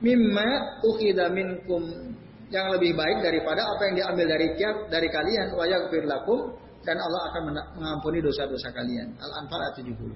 mimma 0.03 0.82
ukhidha 0.82 1.30
minkum 1.30 2.11
yang 2.51 2.74
lebih 2.74 2.99
baik 2.99 3.22
daripada 3.22 3.62
apa 3.62 3.82
yang 3.91 3.95
diambil 4.03 4.26
dari 4.35 4.49
dari 4.91 5.09
kalian 5.11 5.55
wa 5.55 5.64
yaghfir 5.66 6.07
lakum 6.07 6.55
dan 6.82 6.99
Allah 7.01 7.22
akan 7.32 7.43
mengampuni 7.78 8.20
dosa-dosa 8.20 8.70
kalian. 8.74 9.14
Al-Anfal 9.16 9.61
ayat 9.62 9.74
70. 9.80 10.12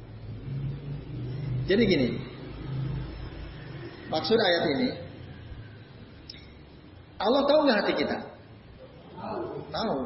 Jadi 1.71 1.83
gini. 1.87 2.09
Maksud 4.09 4.41
ayat 4.41 4.65
ini 4.73 4.89
Allah 7.19 7.43
tahu 7.51 7.61
nggak 7.67 7.79
hati 7.83 7.93
kita? 7.99 8.17
Tahu. 9.69 9.97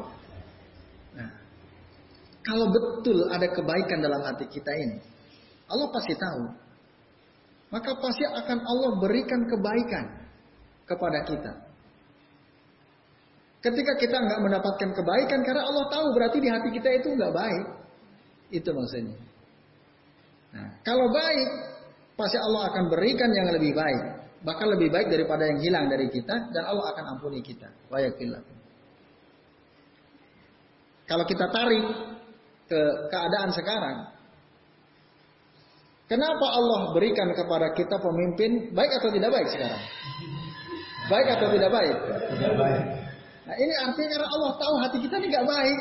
Nah, 1.13 1.29
kalau 2.41 2.65
betul 2.73 3.17
ada 3.29 3.47
kebaikan 3.53 4.01
dalam 4.01 4.21
hati 4.25 4.49
kita 4.49 4.71
ini, 4.73 4.97
Allah 5.73 5.89
pasti 5.89 6.13
tahu. 6.13 6.43
Maka 7.73 7.91
pasti 7.97 8.21
akan 8.21 8.59
Allah 8.61 8.91
berikan 9.01 9.41
kebaikan 9.49 10.05
kepada 10.85 11.19
kita. 11.25 11.53
Ketika 13.63 13.93
kita 13.97 14.17
nggak 14.19 14.41
mendapatkan 14.43 14.89
kebaikan 14.93 15.39
karena 15.41 15.63
Allah 15.65 15.85
tahu 15.89 16.07
berarti 16.13 16.37
di 16.43 16.49
hati 16.51 16.69
kita 16.69 16.89
itu 17.01 17.15
nggak 17.17 17.33
baik. 17.33 17.65
Itu 18.53 18.69
maksudnya. 18.75 19.17
Nah, 20.53 20.69
kalau 20.85 21.09
baik, 21.09 21.49
pasti 22.13 22.37
Allah 22.37 22.69
akan 22.69 22.93
berikan 22.93 23.31
yang 23.33 23.49
lebih 23.49 23.73
baik. 23.73 24.03
Bahkan 24.43 24.67
lebih 24.77 24.91
baik 24.93 25.07
daripada 25.09 25.47
yang 25.49 25.59
hilang 25.63 25.85
dari 25.89 26.11
kita 26.11 26.51
dan 26.51 26.63
Allah 26.67 26.93
akan 26.93 27.17
ampuni 27.17 27.41
kita. 27.41 27.71
Wayakillah. 27.89 28.43
Kalau 31.07 31.25
kita 31.25 31.47
tarik 31.49 31.83
ke 32.67 32.79
keadaan 33.09 33.49
sekarang, 33.55 34.12
kenapa 36.13 36.45
Allah 36.45 36.93
berikan 36.93 37.33
kepada 37.33 37.73
kita 37.73 37.97
pemimpin 37.97 38.69
baik 38.77 38.91
atau 39.01 39.09
tidak 39.09 39.33
baik 39.33 39.47
sekarang? 39.49 39.81
Baik 41.09 41.27
atau 41.33 41.47
tidak 41.49 41.71
baik? 41.73 41.97
Tidak 42.37 42.53
baik. 42.53 42.83
Nah 43.43 43.55
ini 43.59 43.73
artinya 43.81 44.09
karena 44.13 44.27
Allah 44.29 44.51
tahu 44.55 44.75
hati 44.79 44.97
kita 45.01 45.15
ini 45.19 45.27
nggak 45.33 45.47
baik, 45.49 45.79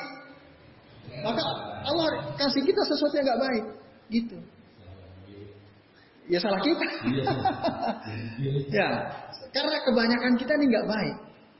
maka 1.22 1.42
Allah 1.86 2.06
kasih 2.40 2.62
kita 2.64 2.80
sesuatu 2.88 3.14
yang 3.20 3.26
nggak 3.30 3.42
baik, 3.44 3.64
gitu. 4.10 4.36
Ya 6.26 6.38
salah 6.40 6.58
kita. 6.64 6.86
ya, 8.78 8.88
karena 9.52 9.76
kebanyakan 9.84 10.32
kita 10.40 10.52
ini 10.58 10.66
nggak 10.74 10.88
baik, 10.90 11.16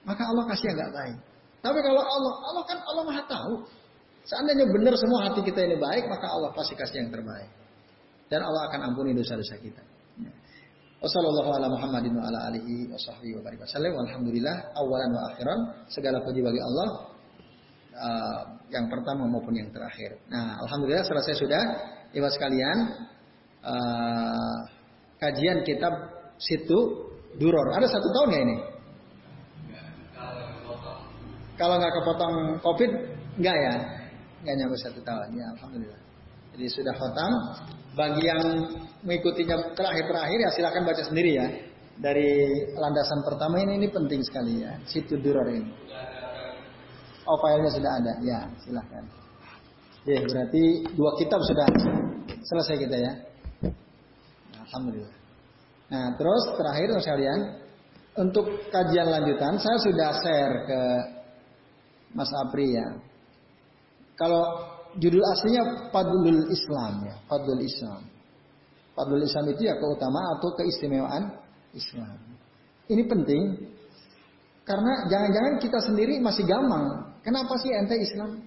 maka 0.09 0.23
Allah 0.27 0.45
kasih 0.51 0.67
yang 0.73 0.77
nggak 0.83 0.95
baik. 0.97 1.19
Tapi 1.63 1.79
kalau 1.79 2.03
Allah, 2.03 2.35
Allah 2.51 2.65
kan 2.67 2.79
Allah 2.83 3.05
maha 3.07 3.23
tahu. 3.31 3.55
Seandainya 4.23 4.67
benar 4.71 4.95
semua 4.99 5.31
hati 5.31 5.43
kita 5.47 5.67
ini 5.67 5.79
baik, 5.79 6.07
maka 6.11 6.27
Allah 6.31 6.51
pasti 6.55 6.75
kasih 6.75 7.07
yang 7.07 7.11
terbaik. 7.15 7.62
Dan 8.33 8.41
Allah 8.41 8.73
akan 8.73 8.81
ampuni 8.89 9.13
dosa-dosa 9.13 9.61
kita. 9.61 9.85
Wassalamualaikum. 12.89 14.07
Alhamdulillah 14.09 14.57
awalan 14.79 15.11
wa 15.13 15.23
akhiran 15.35 15.59
segala 15.91 16.23
puji 16.23 16.41
bagi 16.41 16.63
Allah 16.63 16.89
uh, 17.93 18.41
yang 18.71 18.87
pertama 18.87 19.27
maupun 19.27 19.53
yang 19.53 19.69
terakhir. 19.75 20.15
Nah, 20.31 20.63
alhamdulillah 20.63 21.03
selesai 21.05 21.35
sudah 21.43 21.63
ibu 22.15 22.25
sekalian 22.31 22.79
uh, 23.67 24.59
kajian 25.19 25.67
kitab 25.67 25.93
situ 26.39 27.11
Duror. 27.33 27.73
Ada 27.75 27.89
satu 27.89 28.09
tahun 28.13 28.29
ya 28.31 28.41
ini? 28.45 28.57
Kalau 31.57 31.81
nggak 31.81 31.93
kepotong 31.99 32.35
COVID, 32.61 32.91
nggak 33.41 33.57
ya? 33.57 33.75
Nggak 34.45 34.55
nyampe 34.55 34.77
satu 34.81 35.01
tahun. 35.01 35.29
Ya, 35.33 35.47
alhamdulillah. 35.57 36.12
Jadi 36.53 36.67
sudah 36.69 36.95
khotam. 36.97 37.33
Bagi 37.93 38.25
yang 38.25 38.45
mengikutinya 39.05 39.77
terakhir-terakhir 39.77 40.39
ya 40.41 40.51
silakan 40.57 40.83
baca 40.89 41.03
sendiri 41.05 41.31
ya. 41.37 41.47
Dari 41.93 42.29
landasan 42.73 43.21
pertama 43.21 43.61
ini 43.61 43.77
ini 43.77 43.89
penting 43.93 44.25
sekali 44.25 44.65
ya. 44.65 44.73
Situ 44.89 45.21
duror 45.21 45.45
ini. 45.53 45.69
Oh 47.29 47.37
filenya 47.39 47.71
sudah 47.73 47.93
ada. 48.01 48.13
Ya 48.25 48.41
silahkan. 48.65 49.05
Ya 50.09 50.19
berarti 50.25 50.65
dua 50.97 51.15
kitab 51.21 51.41
sudah 51.45 51.67
selesai 52.43 52.77
kita 52.81 52.97
ya. 52.97 53.13
Alhamdulillah. 54.67 55.15
Nah 55.93 56.17
terus 56.17 56.43
terakhir 56.57 56.89
sekalian 56.97 57.41
untuk 58.17 58.45
kajian 58.73 59.09
lanjutan 59.09 59.61
saya 59.61 59.79
sudah 59.81 60.11
share 60.25 60.57
ke 60.65 60.81
Mas 62.17 62.33
Apri 62.33 62.77
ya. 62.77 62.89
Kalau 64.17 64.72
judul 64.99 65.25
aslinya 65.25 65.89
Fadlul 65.93 66.49
Islam 66.53 66.93
ya, 67.07 67.15
Fadlul 67.29 67.63
Islam. 67.65 68.03
Fadlul 68.93 69.25
Islam 69.25 69.45
itu 69.49 69.65
ya 69.65 69.75
keutamaan 69.81 70.37
atau 70.37 70.53
keistimewaan 70.57 71.23
Islam. 71.73 72.19
Ini 72.93 73.03
penting 73.09 73.43
karena 74.69 74.93
jangan-jangan 75.09 75.55
kita 75.59 75.79
sendiri 75.81 76.21
masih 76.21 76.45
gampang. 76.45 77.17
Kenapa 77.25 77.55
sih 77.63 77.73
ente 77.73 77.97
Islam? 77.97 78.45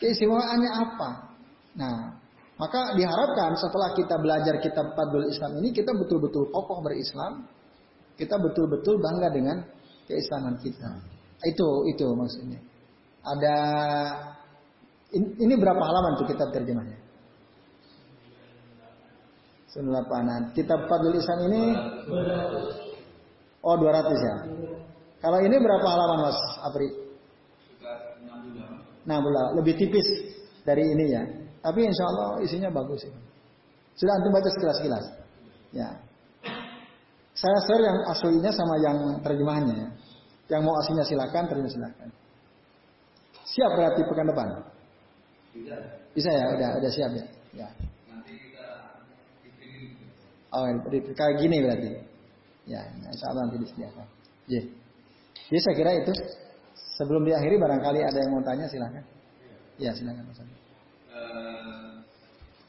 Keistimewaannya 0.00 0.70
apa? 0.72 1.10
Nah, 1.76 1.96
maka 2.56 2.96
diharapkan 2.96 3.52
setelah 3.60 3.92
kita 3.92 4.16
belajar 4.16 4.56
kitab 4.64 4.96
Fadlul 4.96 5.28
Islam 5.28 5.60
ini 5.60 5.76
kita 5.76 5.92
betul-betul 5.92 6.48
kokoh 6.48 6.80
berislam, 6.80 7.44
kita 8.16 8.40
betul-betul 8.40 8.96
bangga 8.96 9.28
dengan 9.28 9.56
keislaman 10.08 10.56
kita. 10.60 10.88
Itu 11.44 11.88
itu 11.88 12.06
maksudnya. 12.16 12.60
Ada 13.20 13.56
ini 15.16 15.54
berapa 15.58 15.82
halaman 15.82 16.18
tuh 16.22 16.26
kitab 16.30 16.54
terjemahnya? 16.54 16.98
98. 19.70 20.54
Kitab 20.58 20.90
Fadlul 20.90 21.18
ini 21.46 21.62
Oh 23.62 23.76
200 23.76 24.18
ya. 24.18 24.36
Kalau 25.20 25.38
ini 25.44 25.56
berapa 25.60 25.86
halaman 25.86 26.18
Mas 26.26 26.38
Apri? 26.64 26.88
60. 29.04 29.58
lebih 29.60 29.74
tipis 29.76 30.06
dari 30.64 30.84
ini 30.84 31.04
ya. 31.12 31.22
Tapi 31.60 31.80
insya 31.84 32.04
Allah 32.08 32.28
isinya 32.40 32.70
bagus 32.72 33.04
sih. 33.04 33.12
Sudah 34.00 34.16
antum 34.16 34.32
baca 34.32 34.48
sekilas-sekilas. 34.48 35.04
Ya. 35.76 35.88
Saya 37.36 37.58
share 37.68 37.84
yang 37.84 37.98
aslinya 38.10 38.50
sama 38.52 38.74
yang 38.80 38.96
terjemahannya 39.20 39.76
ya. 39.76 39.88
Yang 40.50 40.62
mau 40.66 40.74
aslinya 40.82 41.04
silakan, 41.06 41.44
terima 41.46 41.68
silakan. 41.68 42.08
Siap 43.44 43.70
berarti 43.76 44.00
pekan 44.08 44.26
depan? 44.30 44.48
Bisa. 45.50 45.74
Bisa 46.14 46.30
ya, 46.30 46.44
udah, 46.54 46.70
udah 46.78 46.90
siap 46.90 47.10
ya. 47.14 47.24
ya. 47.54 47.68
Nanti 48.10 48.32
kita 48.38 48.66
Oh, 50.50 50.66
kayak 51.14 51.34
gini 51.38 51.62
berarti. 51.62 51.90
Ya, 52.66 52.82
insya 52.86 53.26
Allah 53.30 53.50
nanti 53.50 53.66
disediakan. 53.66 54.06
Ya. 54.50 54.62
Jadi 55.50 55.60
saya 55.62 55.74
kira 55.74 55.90
itu 55.98 56.12
sebelum 56.98 57.26
diakhiri 57.26 57.58
barangkali 57.58 58.00
ada 58.02 58.18
yang 58.18 58.30
mau 58.34 58.42
tanya 58.46 58.66
silahkan. 58.70 59.02
Ya, 59.78 59.90
silahkan 59.94 60.22
Mas. 60.26 60.38
Uh, 60.38 60.46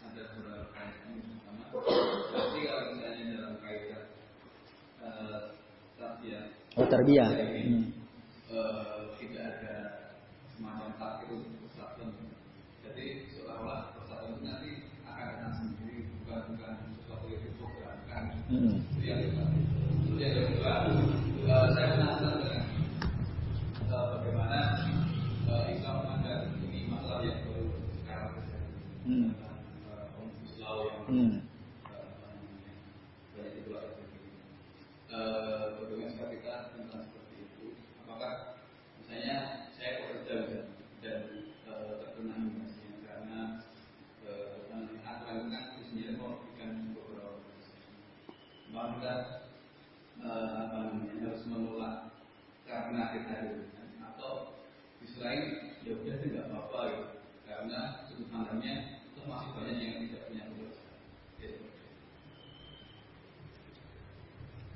ada 0.01 0.21
beberapa 0.33 0.65
kaitan 0.73 1.13
pertama. 1.21 1.63
Berarti 1.69 2.59
kalau 2.65 2.83
misalnya 2.97 3.23
dalam 3.37 3.55
kaitan 3.61 4.03
uh, 5.05 5.41
tarbiyah. 5.97 6.43
Oh, 6.77 6.87
tarbiyah. 6.89 7.29
Hmm. 7.29 7.80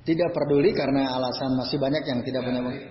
Tidak 0.06 0.30
peduli 0.30 0.70
karena 0.70 1.10
alasan 1.18 1.58
masih 1.58 1.82
banyak 1.82 2.06
yang 2.06 2.22
tidak 2.22 2.46
punya 2.46 2.62
bukti. 2.62 2.86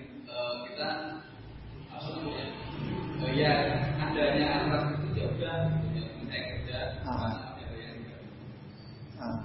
Ah. 7.08 7.34
Ah. 9.16 9.38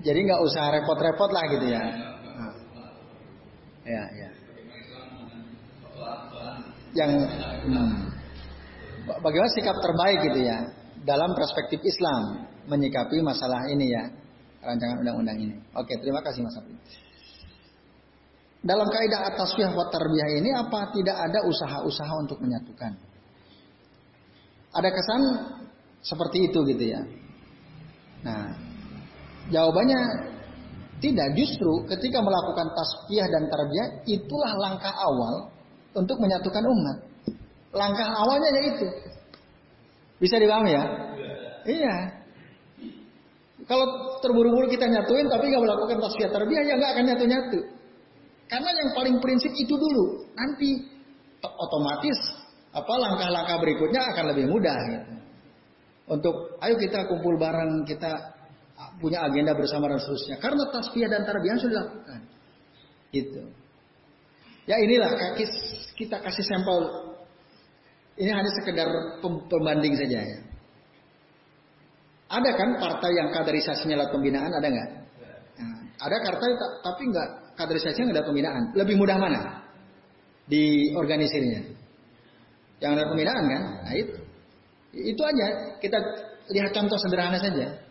Jadi 0.00 0.18
nggak 0.24 0.40
usah 0.48 0.64
repot-repot 0.80 1.28
lah 1.28 1.44
gitu 1.52 1.66
ya. 1.68 1.82
Ya, 3.84 4.04
ya. 4.16 4.28
Yang 6.96 7.10
hmm, 7.68 7.92
bagaimana 9.20 9.50
sikap 9.52 9.76
terbaik 9.76 10.18
gitu 10.32 10.40
ya 10.42 10.58
dalam 11.04 11.36
perspektif 11.36 11.84
Islam 11.84 12.48
menyikapi 12.64 13.20
masalah 13.20 13.68
ini 13.68 13.92
ya 13.92 14.04
rancangan 14.60 15.00
undang-undang 15.00 15.38
ini. 15.40 15.56
Oke, 15.76 15.96
terima 16.00 16.20
kasih 16.20 16.44
Mas 16.44 16.56
Abdi. 16.56 16.76
Dalam 18.60 18.88
kaidah 18.92 19.32
atas 19.32 19.56
pihak 19.56 19.72
wa 19.72 19.88
tarbiyah 19.88 20.36
ini 20.36 20.52
apa 20.52 20.92
tidak 20.92 21.16
ada 21.16 21.40
usaha-usaha 21.48 22.14
untuk 22.20 22.44
menyatukan? 22.44 22.92
Ada 24.76 24.88
kesan 24.92 25.22
seperti 26.04 26.52
itu 26.52 26.60
gitu 26.68 26.84
ya. 26.92 27.00
Nah, 28.20 28.52
jawabannya 29.48 30.00
tidak 31.00 31.28
justru 31.32 31.88
ketika 31.88 32.20
melakukan 32.20 32.68
tasbih 32.76 33.24
dan 33.32 33.48
tarbiyah 33.48 33.88
itulah 34.04 34.52
langkah 34.60 34.92
awal 34.92 35.48
untuk 35.96 36.20
menyatukan 36.20 36.60
umat. 36.60 36.98
Langkah 37.72 38.12
awalnya 38.12 38.50
yaitu. 38.60 38.86
Bisa 40.20 40.36
dipahami 40.36 40.76
ya? 40.76 40.84
Iya. 41.64 41.96
Kalau 43.64 43.86
terburu-buru 44.20 44.68
kita 44.68 44.86
nyatuin 44.86 45.26
tapi 45.28 45.50
nggak 45.50 45.62
melakukan 45.64 45.96
tasbih 46.00 46.28
tarbiyah 46.30 46.62
ya 46.64 46.74
nggak 46.76 46.90
akan 46.96 47.04
nyatu-nyatu. 47.12 47.60
Karena 48.50 48.70
yang 48.74 48.90
paling 48.98 49.16
prinsip 49.22 49.52
itu 49.54 49.74
dulu. 49.78 50.26
Nanti 50.34 50.82
otomatis 51.40 52.18
apa 52.70 52.94
langkah-langkah 52.98 53.56
berikutnya 53.62 54.02
akan 54.14 54.24
lebih 54.34 54.46
mudah 54.50 54.78
gitu. 54.90 55.12
Untuk 56.10 56.34
ayo 56.58 56.74
kita 56.74 57.06
kumpul 57.06 57.38
bareng, 57.38 57.86
kita 57.86 58.10
punya 58.98 59.22
agenda 59.22 59.54
bersama 59.54 59.86
dan 59.86 60.02
seterusnya. 60.02 60.42
Karena 60.42 60.66
tasbih 60.74 61.06
dan 61.06 61.22
tarbiyah 61.22 61.58
sudah 61.62 61.82
dilakukan. 61.86 62.20
Gitu. 63.14 63.42
Ya 64.66 64.76
inilah 64.82 65.14
kita 65.94 66.16
kasih 66.18 66.44
sampel. 66.46 66.78
Ini 68.18 68.30
hanya 68.34 68.50
sekedar 68.58 68.88
pembanding 69.22 69.94
saja 69.94 70.18
ya. 70.18 70.49
Ada 72.30 72.50
kan 72.54 72.78
partai 72.78 73.10
yang 73.18 73.34
kaderisasinya 73.34 73.98
lewat 73.98 74.14
pembinaan, 74.14 74.54
ada 74.54 74.66
nggak? 74.70 74.88
Nah, 75.58 75.78
ada 75.98 76.16
partai 76.22 76.50
tapi 76.78 77.02
nggak 77.10 77.28
kaderisasinya 77.58 78.14
nggak 78.14 78.18
ada 78.22 78.26
pembinaan. 78.30 78.62
Lebih 78.78 78.94
mudah 78.94 79.18
mana? 79.18 79.40
Di 80.46 80.94
organisirnya. 80.94 81.74
Yang 82.78 82.90
ada 82.94 83.04
pembinaan 83.10 83.44
kan? 83.50 83.62
Nah 83.82 83.94
itu. 83.98 84.14
Itu 84.94 85.22
aja. 85.26 85.74
Kita 85.82 85.98
lihat 86.54 86.70
contoh 86.70 86.98
sederhana 87.02 87.42
saja. 87.42 87.82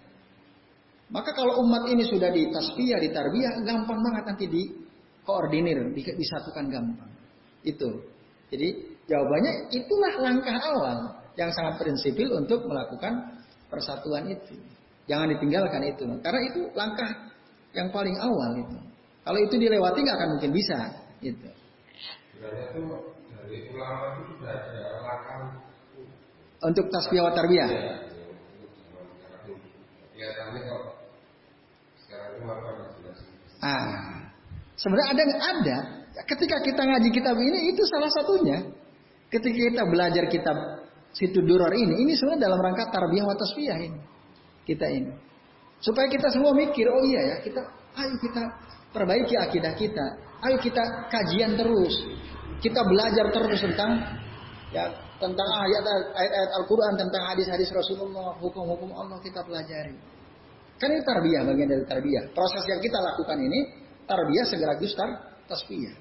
Maka 1.10 1.36
kalau 1.36 1.60
umat 1.66 1.90
ini 1.90 2.06
sudah 2.06 2.30
di 2.32 2.48
tasbiyah, 2.54 3.02
di 3.02 3.10
tarbiyah, 3.10 3.66
gampang 3.66 4.00
banget 4.00 4.24
nanti 4.30 4.46
di 4.46 4.62
koordinir, 5.26 5.92
disatukan 5.94 6.70
gampang. 6.70 7.12
Itu. 7.66 8.08
Jadi 8.50 8.98
jawabannya 9.10 9.74
itulah 9.74 10.14
langkah 10.22 10.58
awal 10.58 10.98
yang 11.36 11.52
sangat 11.52 11.82
prinsipil 11.82 12.40
untuk 12.40 12.66
melakukan 12.66 13.39
persatuan 13.70 14.26
itu. 14.28 14.58
Jangan 15.06 15.30
ditinggalkan 15.38 15.82
itu. 15.86 16.06
Karena 16.22 16.42
itu 16.46 16.70
langkah 16.74 17.10
yang 17.74 17.90
paling 17.94 18.18
awal 18.18 18.58
itu. 18.58 18.78
Kalau 19.26 19.40
itu 19.42 19.56
dilewati 19.62 20.02
nggak 20.02 20.18
akan 20.18 20.30
mungkin 20.38 20.52
bisa. 20.54 20.78
Gitu. 21.22 21.48
Untuk 26.60 26.86
tasbih 26.92 27.24
wa 27.24 27.32
tarbiyah. 27.32 27.70
Ah, 33.60 33.88
sebenarnya 34.76 35.10
ada 35.14 35.22
nggak 35.24 35.44
ada. 35.44 35.78
Ketika 36.28 36.58
kita 36.64 36.82
ngaji 36.84 37.10
kitab 37.16 37.36
ini 37.40 37.72
itu 37.72 37.82
salah 37.88 38.12
satunya. 38.12 38.60
Ketika 39.30 39.56
kita 39.56 39.84
belajar 39.86 40.26
kitab 40.28 40.58
situ 41.14 41.42
duror 41.42 41.74
ini, 41.74 42.06
ini 42.06 42.14
semua 42.14 42.38
dalam 42.38 42.60
rangka 42.62 42.90
tarbiyah 42.94 43.26
wa 43.26 43.36
tasfiyah 43.36 43.80
ini. 43.82 44.00
Kita 44.66 44.86
ini. 44.86 45.14
Supaya 45.80 46.12
kita 46.12 46.30
semua 46.30 46.52
mikir, 46.54 46.86
oh 46.92 47.04
iya 47.08 47.22
ya, 47.34 47.36
kita 47.42 47.62
ayo 48.00 48.16
kita 48.20 48.44
perbaiki 48.92 49.36
akidah 49.40 49.74
kita. 49.74 50.06
Ayo 50.46 50.58
kita 50.60 50.84
kajian 51.10 51.56
terus. 51.56 51.96
Kita 52.60 52.84
belajar 52.84 53.32
terus 53.32 53.60
tentang 53.64 54.04
ya 54.70 54.92
tentang 55.20 55.50
ayat 55.52 55.84
ayat 56.16 56.50
Al-Qur'an, 56.64 56.96
tentang 56.96 57.24
hadis-hadis 57.36 57.72
Rasulullah, 57.72 58.36
hukum-hukum 58.40 58.92
Allah 58.96 59.20
kita 59.20 59.44
pelajari. 59.44 59.96
Kan 60.80 60.96
ini 60.96 61.04
tarbiyah 61.04 61.44
bagian 61.44 61.68
dari 61.68 61.84
tarbiyah. 61.84 62.24
Proses 62.32 62.64
yang 62.64 62.80
kita 62.80 63.00
lakukan 63.04 63.36
ini 63.36 63.60
tarbiyah 64.08 64.46
segera 64.48 64.80
tar 64.80 65.10
tasfiyah. 65.52 65.96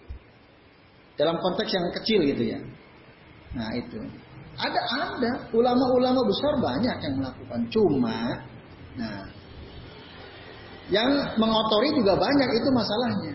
Dalam 1.19 1.43
konteks 1.43 1.71
yang 1.75 1.91
kecil 1.91 2.21
gitu 2.31 2.45
ya. 2.55 2.61
Nah, 3.59 3.75
itu. 3.75 3.99
Ada 4.59 4.81
ada 5.07 5.31
ulama-ulama 5.55 6.27
besar 6.27 6.59
banyak 6.59 6.97
yang 6.99 7.15
melakukan. 7.23 7.61
Cuma, 7.71 8.43
nah, 8.99 9.23
yang 10.91 11.39
mengotori 11.39 11.95
juga 11.95 12.19
banyak 12.19 12.51
itu 12.59 12.69
masalahnya. 12.75 13.35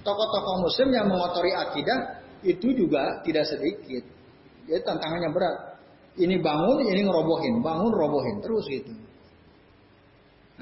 Tokoh-tokoh 0.00 0.56
Muslim 0.64 0.88
yang 0.94 1.06
mengotori 1.12 1.52
akidah 1.52 2.24
itu 2.44 2.72
juga 2.72 3.20
tidak 3.24 3.44
sedikit. 3.44 4.04
Jadi 4.64 4.80
tantangannya 4.84 5.30
berat. 5.32 5.56
Ini 6.14 6.38
bangun, 6.38 6.86
ini 6.86 7.00
ngerobohin, 7.02 7.58
bangun, 7.58 7.90
robohin 7.90 8.36
terus 8.38 8.64
itu. 8.70 8.94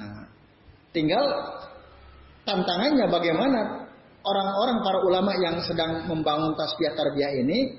Nah, 0.01 0.25
tinggal 0.89 1.23
tantangannya 2.43 3.05
bagaimana 3.05 3.59
orang-orang 4.25 4.77
para 4.81 4.99
ulama 5.05 5.31
yang 5.37 5.61
sedang 5.61 6.09
membangun 6.09 6.57
tasbih 6.57 6.89
tarbiyah 6.97 7.33
ini 7.45 7.77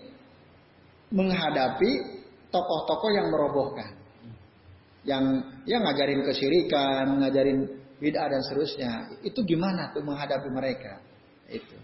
menghadapi 1.11 2.14
tokoh-tokoh 2.55 3.11
yang 3.11 3.27
merobohkan. 3.35 3.91
Yang 5.03 5.25
yang 5.67 5.83
ngajarin 5.83 6.23
kesyirikan, 6.23 7.19
ngajarin 7.19 7.59
bid'ah 7.99 8.31
dan 8.31 8.41
seterusnya. 8.47 8.93
Itu 9.27 9.43
gimana 9.43 9.91
tuh 9.91 10.07
menghadapi 10.07 10.49
mereka? 10.55 11.03
Itu. 11.51 11.77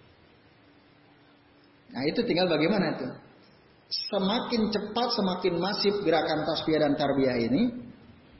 Nah, 1.90 2.06
itu 2.06 2.22
tinggal 2.22 2.46
bagaimana 2.46 2.94
tuh? 2.94 3.12
Semakin 3.90 4.70
cepat, 4.70 5.08
semakin 5.18 5.54
masif 5.58 5.94
gerakan 6.06 6.46
tasbih 6.46 6.78
dan 6.78 6.94
tarbiyah 6.94 7.34
ini, 7.42 7.74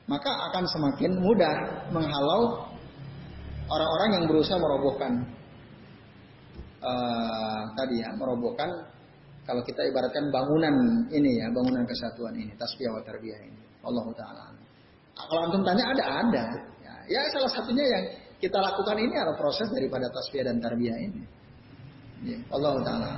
maka 0.07 0.31
akan 0.51 0.63
semakin 0.63 1.19
mudah 1.19 1.55
menghalau 1.91 2.71
orang-orang 3.67 4.09
yang 4.15 4.25
berusaha 4.31 4.55
merobohkan 4.55 5.27
uh, 6.79 7.61
tadi 7.75 7.99
ya, 7.99 8.15
merobohkan 8.15 8.87
kalau 9.51 9.67
kita 9.67 9.83
ibaratkan 9.83 10.31
bangunan 10.31 11.03
ini 11.11 11.43
ya, 11.43 11.51
bangunan 11.51 11.83
kesatuan 11.83 12.31
ini, 12.39 12.55
tasbih 12.55 12.87
wa 12.87 13.03
tarbiyah 13.03 13.35
ini. 13.43 13.59
Allah 13.83 14.07
taala. 14.15 14.47
Kalau 15.11 15.41
antum 15.43 15.59
tanya 15.67 15.91
ada 15.91 16.03
ada. 16.23 16.45
Ya, 16.79 16.93
ya 17.11 17.21
salah 17.35 17.51
satunya 17.51 17.83
yang 17.83 18.03
kita 18.39 18.55
lakukan 18.63 18.95
ini 18.95 19.11
adalah 19.11 19.35
proses 19.35 19.67
daripada 19.75 20.07
tasbih 20.07 20.47
dan 20.47 20.63
tarbiyah 20.63 20.95
ini. 21.03 21.23
Ya, 22.23 22.39
Allah 22.47 22.79
taala. 22.79 23.11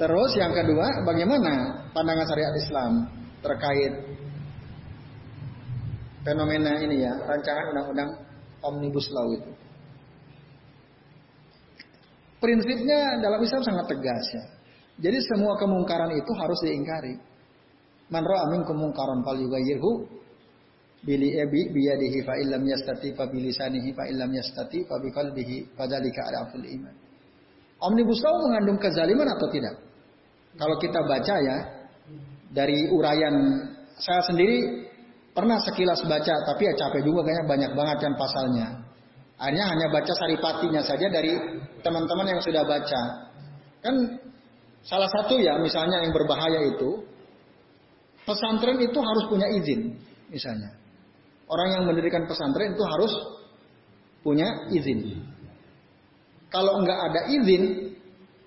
Terus 0.00 0.32
yang 0.40 0.56
kedua, 0.56 1.04
bagaimana 1.04 1.84
pandangan 1.92 2.24
syariat 2.24 2.54
Islam 2.56 2.92
terkait 3.44 3.92
fenomena 6.24 6.80
ini 6.80 7.04
ya, 7.04 7.12
rancangan 7.28 7.76
undang-undang 7.76 8.10
omnibus 8.64 9.12
law 9.12 9.28
itu. 9.36 9.52
Prinsipnya 12.44 13.24
dalam 13.24 13.40
Islam 13.40 13.62
sangat 13.64 13.88
tegas 13.88 14.26
ya. 14.36 14.44
Jadi 15.08 15.16
semua 15.24 15.56
kemungkaran 15.56 16.12
itu 16.12 16.28
harus 16.36 16.60
diingkari. 16.60 17.16
Man 18.12 18.20
ra'a 18.20 18.52
minkum 18.52 18.76
mungkaran 18.76 19.24
falyughayyirhu 19.24 20.04
bili 21.08 21.40
ebi 21.40 21.72
biyadihi 21.72 22.20
fa 22.20 22.36
illam 22.36 22.68
yastati 22.68 23.16
fa 23.16 23.24
bilisanihi 23.32 23.96
fa 23.96 24.04
illam 24.12 24.28
yastati 24.28 24.84
fa 24.84 25.00
biqalbihi 25.00 25.72
fadzalika 25.72 26.20
adaful 26.28 26.60
iman. 26.60 26.94
Omnibus 27.80 28.20
Law 28.20 28.44
mengandung 28.44 28.76
kezaliman 28.76 29.24
atau 29.32 29.48
tidak? 29.48 29.80
Kalau 30.60 30.76
kita 30.76 31.00
baca 31.00 31.34
ya 31.40 31.56
dari 32.52 32.92
uraian 32.92 33.34
saya 33.96 34.20
sendiri 34.28 34.84
pernah 35.32 35.64
sekilas 35.64 36.04
baca 36.04 36.34
tapi 36.44 36.62
ya 36.68 36.72
capek 36.76 37.08
juga 37.08 37.24
kayaknya 37.24 37.44
banyak 37.48 37.72
banget 37.72 37.96
kan 38.04 38.12
pasalnya. 38.20 38.83
Hanya 39.34 39.66
hanya 39.66 39.86
baca 39.90 40.12
saripatinya 40.14 40.82
saja 40.86 41.10
dari 41.10 41.34
teman-teman 41.82 42.26
yang 42.36 42.40
sudah 42.40 42.62
baca. 42.62 43.02
Kan 43.82 43.94
salah 44.86 45.10
satu 45.10 45.36
ya 45.42 45.58
misalnya 45.58 46.06
yang 46.06 46.14
berbahaya 46.14 46.70
itu 46.70 47.02
pesantren 48.24 48.78
itu 48.78 48.98
harus 48.98 49.24
punya 49.26 49.50
izin 49.50 49.98
misalnya. 50.30 50.70
Orang 51.50 51.76
yang 51.76 51.84
mendirikan 51.84 52.24
pesantren 52.24 52.72
itu 52.72 52.84
harus 52.86 53.12
punya 54.24 54.70
izin. 54.72 55.20
Kalau 56.48 56.80
nggak 56.80 57.00
ada 57.10 57.20
izin 57.34 57.92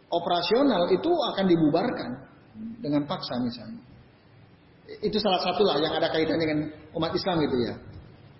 operasional 0.07 0.87
itu 0.89 1.11
akan 1.11 1.45
dibubarkan 1.45 2.11
dengan 2.79 3.03
paksa 3.05 3.37
misalnya. 3.43 3.83
Itu 5.03 5.19
salah 5.19 5.43
satu 5.43 5.67
lah 5.67 5.83
yang 5.83 5.91
ada 5.91 6.07
kaitannya 6.09 6.41
dengan 6.47 6.59
umat 6.95 7.11
Islam 7.11 7.43
gitu 7.43 7.57
ya. 7.59 7.75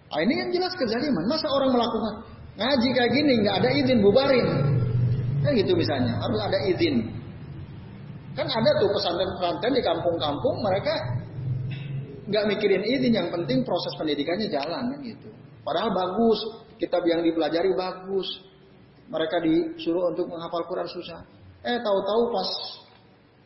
Ah, 0.07 0.24
ini 0.24 0.40
kan 0.40 0.48
jelas 0.56 0.72
kezaliman. 0.80 1.28
Masa 1.28 1.52
orang 1.52 1.76
melakukan 1.76 2.36
ngaji 2.58 2.88
kayak 2.90 3.12
gini 3.14 3.34
nggak 3.46 3.56
ada 3.64 3.70
izin 3.70 4.00
bubarin? 4.02 4.48
Kan 5.46 5.52
gitu 5.54 5.78
misalnya, 5.78 6.18
harus 6.18 6.40
ada 6.42 6.58
izin. 6.66 7.14
Kan 8.34 8.50
ada 8.50 8.70
tuh 8.82 8.90
pesantren-pesantren 8.94 9.74
di 9.74 9.84
kampung-kampung 9.86 10.62
mereka 10.66 10.94
nggak 12.28 12.44
mikirin 12.50 12.84
izin, 12.84 13.14
yang 13.14 13.30
penting 13.32 13.64
proses 13.64 13.94
pendidikannya 13.96 14.50
jalan 14.50 14.94
kan 14.94 15.00
gitu. 15.06 15.30
Padahal 15.64 15.94
bagus, 15.94 16.40
kitab 16.82 17.06
yang 17.06 17.24
dipelajari 17.24 17.72
bagus. 17.74 18.28
Mereka 19.08 19.40
disuruh 19.40 20.12
untuk 20.12 20.28
menghafal 20.28 20.68
Quran 20.68 20.88
susah. 20.92 21.24
Eh 21.64 21.80
tahu-tahu 21.80 22.22
pas 22.36 22.50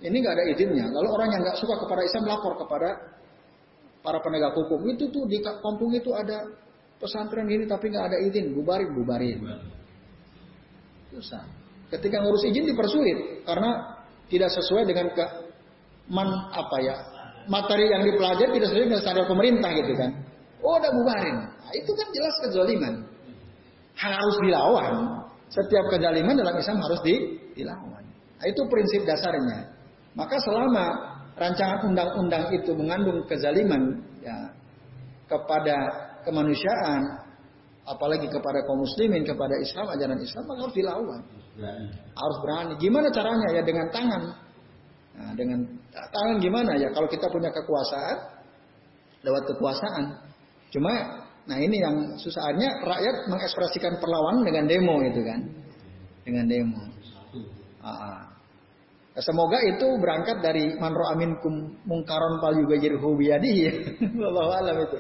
ini 0.02 0.18
nggak 0.18 0.34
ada 0.34 0.46
izinnya. 0.50 0.86
Lalu 0.90 1.08
orang 1.14 1.30
yang 1.38 1.42
nggak 1.46 1.58
suka 1.62 1.78
kepada 1.78 2.02
Islam 2.02 2.24
lapor 2.26 2.58
kepada 2.58 2.90
para 4.02 4.18
penegak 4.26 4.58
hukum. 4.58 4.82
Itu 4.90 5.14
tuh 5.14 5.30
di 5.30 5.38
kampung 5.46 5.94
itu 5.94 6.10
ada 6.18 6.50
pesantren 7.02 7.50
ini 7.50 7.66
tapi 7.66 7.90
nggak 7.90 8.06
ada 8.14 8.18
izin, 8.30 8.54
bubarin, 8.54 8.94
bubarin. 8.94 9.42
Susah. 11.10 11.44
Ketika 11.90 12.22
ngurus 12.22 12.46
izin 12.48 12.70
dipersulit 12.70 13.44
karena 13.44 14.00
tidak 14.32 14.54
sesuai 14.54 14.88
dengan 14.88 15.12
ke 15.12 15.26
man 16.08 16.30
apa 16.54 16.78
ya 16.80 16.96
materi 17.50 17.90
yang 17.90 18.06
dipelajari 18.06 18.54
tidak 18.56 18.70
sesuai 18.70 18.86
dengan 18.88 19.02
standar 19.02 19.26
pemerintah 19.26 19.70
gitu 19.74 19.94
kan. 19.98 20.12
Oh 20.62 20.78
udah 20.78 20.92
bubarin. 20.94 21.38
Nah, 21.42 21.74
itu 21.74 21.92
kan 21.98 22.08
jelas 22.14 22.36
kezaliman. 22.46 22.94
Harus 23.98 24.36
dilawan. 24.46 24.94
Setiap 25.52 25.90
kezaliman 25.90 26.38
dalam 26.38 26.56
Islam 26.56 26.80
harus 26.80 27.02
di, 27.02 27.16
dilawan. 27.58 28.06
Nah, 28.40 28.46
itu 28.46 28.62
prinsip 28.70 29.04
dasarnya. 29.04 29.74
Maka 30.14 30.38
selama 30.38 30.86
rancangan 31.36 31.82
undang-undang 31.90 32.54
itu 32.54 32.72
mengandung 32.78 33.26
kezaliman 33.26 34.00
ya 34.22 34.54
kepada 35.26 36.11
kemanusiaan, 36.24 37.02
apalagi 37.86 38.28
kepada 38.30 38.64
kaum 38.66 38.82
muslimin, 38.82 39.26
kepada 39.26 39.56
Islam, 39.60 39.86
ajaran 39.92 40.20
Islam, 40.22 40.44
maka 40.48 40.60
harus 40.68 40.76
dilawan. 40.76 41.22
Harus 42.16 42.38
berani. 42.42 42.74
Gimana 42.80 43.08
caranya 43.12 43.48
ya 43.56 43.62
dengan 43.66 43.88
tangan? 43.92 44.24
Nah, 45.12 45.32
dengan 45.36 45.60
tangan 45.92 46.36
gimana 46.40 46.72
ya? 46.80 46.90
Kalau 46.96 47.08
kita 47.12 47.28
punya 47.28 47.52
kekuasaan, 47.52 48.18
lewat 49.22 49.44
kekuasaan. 49.56 50.06
Cuma, 50.72 50.94
nah 51.46 51.58
ini 51.60 51.78
yang 51.84 51.96
susahnya 52.16 52.80
rakyat 52.82 53.28
mengekspresikan 53.28 54.00
perlawanan 54.00 54.48
dengan 54.48 54.66
demo 54.72 54.96
itu 55.04 55.22
kan, 55.22 55.40
dengan 56.24 56.46
demo. 56.48 56.82
Ah, 57.82 58.32
Semoga 59.12 59.60
itu 59.68 60.00
berangkat 60.00 60.40
dari 60.40 60.72
manro 60.80 61.04
aminkum 61.12 61.76
mungkaron 61.84 62.40
pal 62.40 62.56
juga 62.56 62.80
jirhu 62.80 63.12
biyadihi. 63.20 64.00
Allah 64.32 64.48
alam 64.64 64.78
itu. 64.88 64.98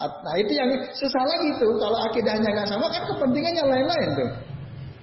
Nah 0.00 0.34
itu 0.40 0.52
yang 0.56 0.70
susah 0.96 1.22
lagi 1.28 1.60
tuh. 1.60 1.76
Kalau 1.76 1.98
akidahnya 2.08 2.48
nggak 2.48 2.68
sama 2.72 2.88
kan 2.88 3.04
kepentingannya 3.04 3.64
lain-lain 3.68 4.08
tuh. 4.16 4.30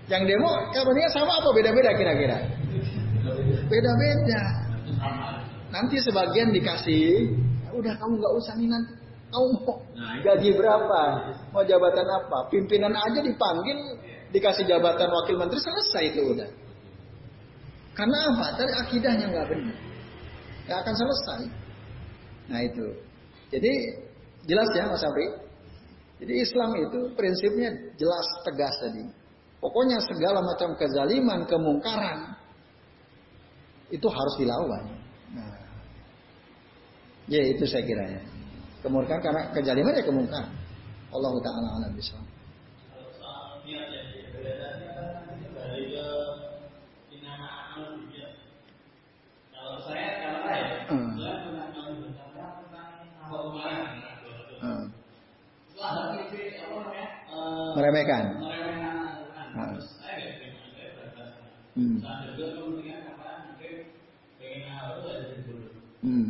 Yang 0.10 0.24
demo 0.34 0.49
kepentingan 0.74 1.11
sama 1.14 1.38
apa 1.38 1.49
beda-beda 1.53 1.94
kira-kira? 1.94 2.38
Beda-beda. 3.69 4.41
Nanti 5.69 5.99
sebagian 6.02 6.49
dikasih, 6.56 7.28
ya 7.68 7.72
udah 7.76 7.94
kamu 7.99 8.14
nggak 8.18 8.34
usah 8.40 8.56
nih 8.56 8.72
nanti. 8.72 8.94
Kamu 9.28 9.45
mau 9.60 9.76
gaji 10.24 10.49
berapa? 10.56 11.02
Mau 11.52 11.64
jabatan 11.68 12.07
apa? 12.07 12.48
Pimpinan 12.48 12.95
aja 12.95 13.19
dipanggil, 13.19 13.99
dikasih 14.32 14.64
jabatan 14.64 15.11
wakil 15.11 15.36
menteri 15.36 15.60
selesai 15.60 16.03
itu 16.15 16.22
udah. 16.24 16.49
Karena 17.94 18.18
apa? 18.32 18.45
Dari 18.56 18.74
akidahnya 18.80 19.26
nggak 19.28 19.45
benar. 19.52 19.78
Nggak 20.65 20.78
akan 20.88 20.95
selesai. 20.95 21.41
Nah 22.48 22.60
itu. 22.64 22.88
Jadi 23.52 23.74
jelas 24.48 24.69
ya 24.74 24.90
Mas 24.90 25.03
Afri. 25.03 25.28
Jadi 26.18 26.34
Islam 26.41 26.74
itu 26.82 26.99
prinsipnya 27.14 27.69
jelas 27.94 28.26
tegas 28.41 28.74
tadi. 28.82 29.06
Pokoknya 29.61 30.02
segala 30.02 30.41
macam 30.41 30.74
kezaliman, 30.74 31.45
kemungkaran 31.45 32.34
itu 33.94 34.07
harus 34.10 34.36
dilawan. 34.41 34.84
Nah, 35.38 35.53
ya 37.30 37.41
itu 37.53 37.64
saya 37.69 37.86
kira 37.86 38.06
ya. 38.18 38.22
Kemungkaran 38.82 39.22
karena 39.22 39.41
kezaliman 39.53 39.94
ya 39.94 40.03
kemungkaran. 40.06 40.52
Allah 41.14 41.34
Taala 41.45 41.68
alam 41.84 41.91
meremehkan. 58.07 58.25
Hmm. 61.77 61.99
Hmm. 66.01 66.27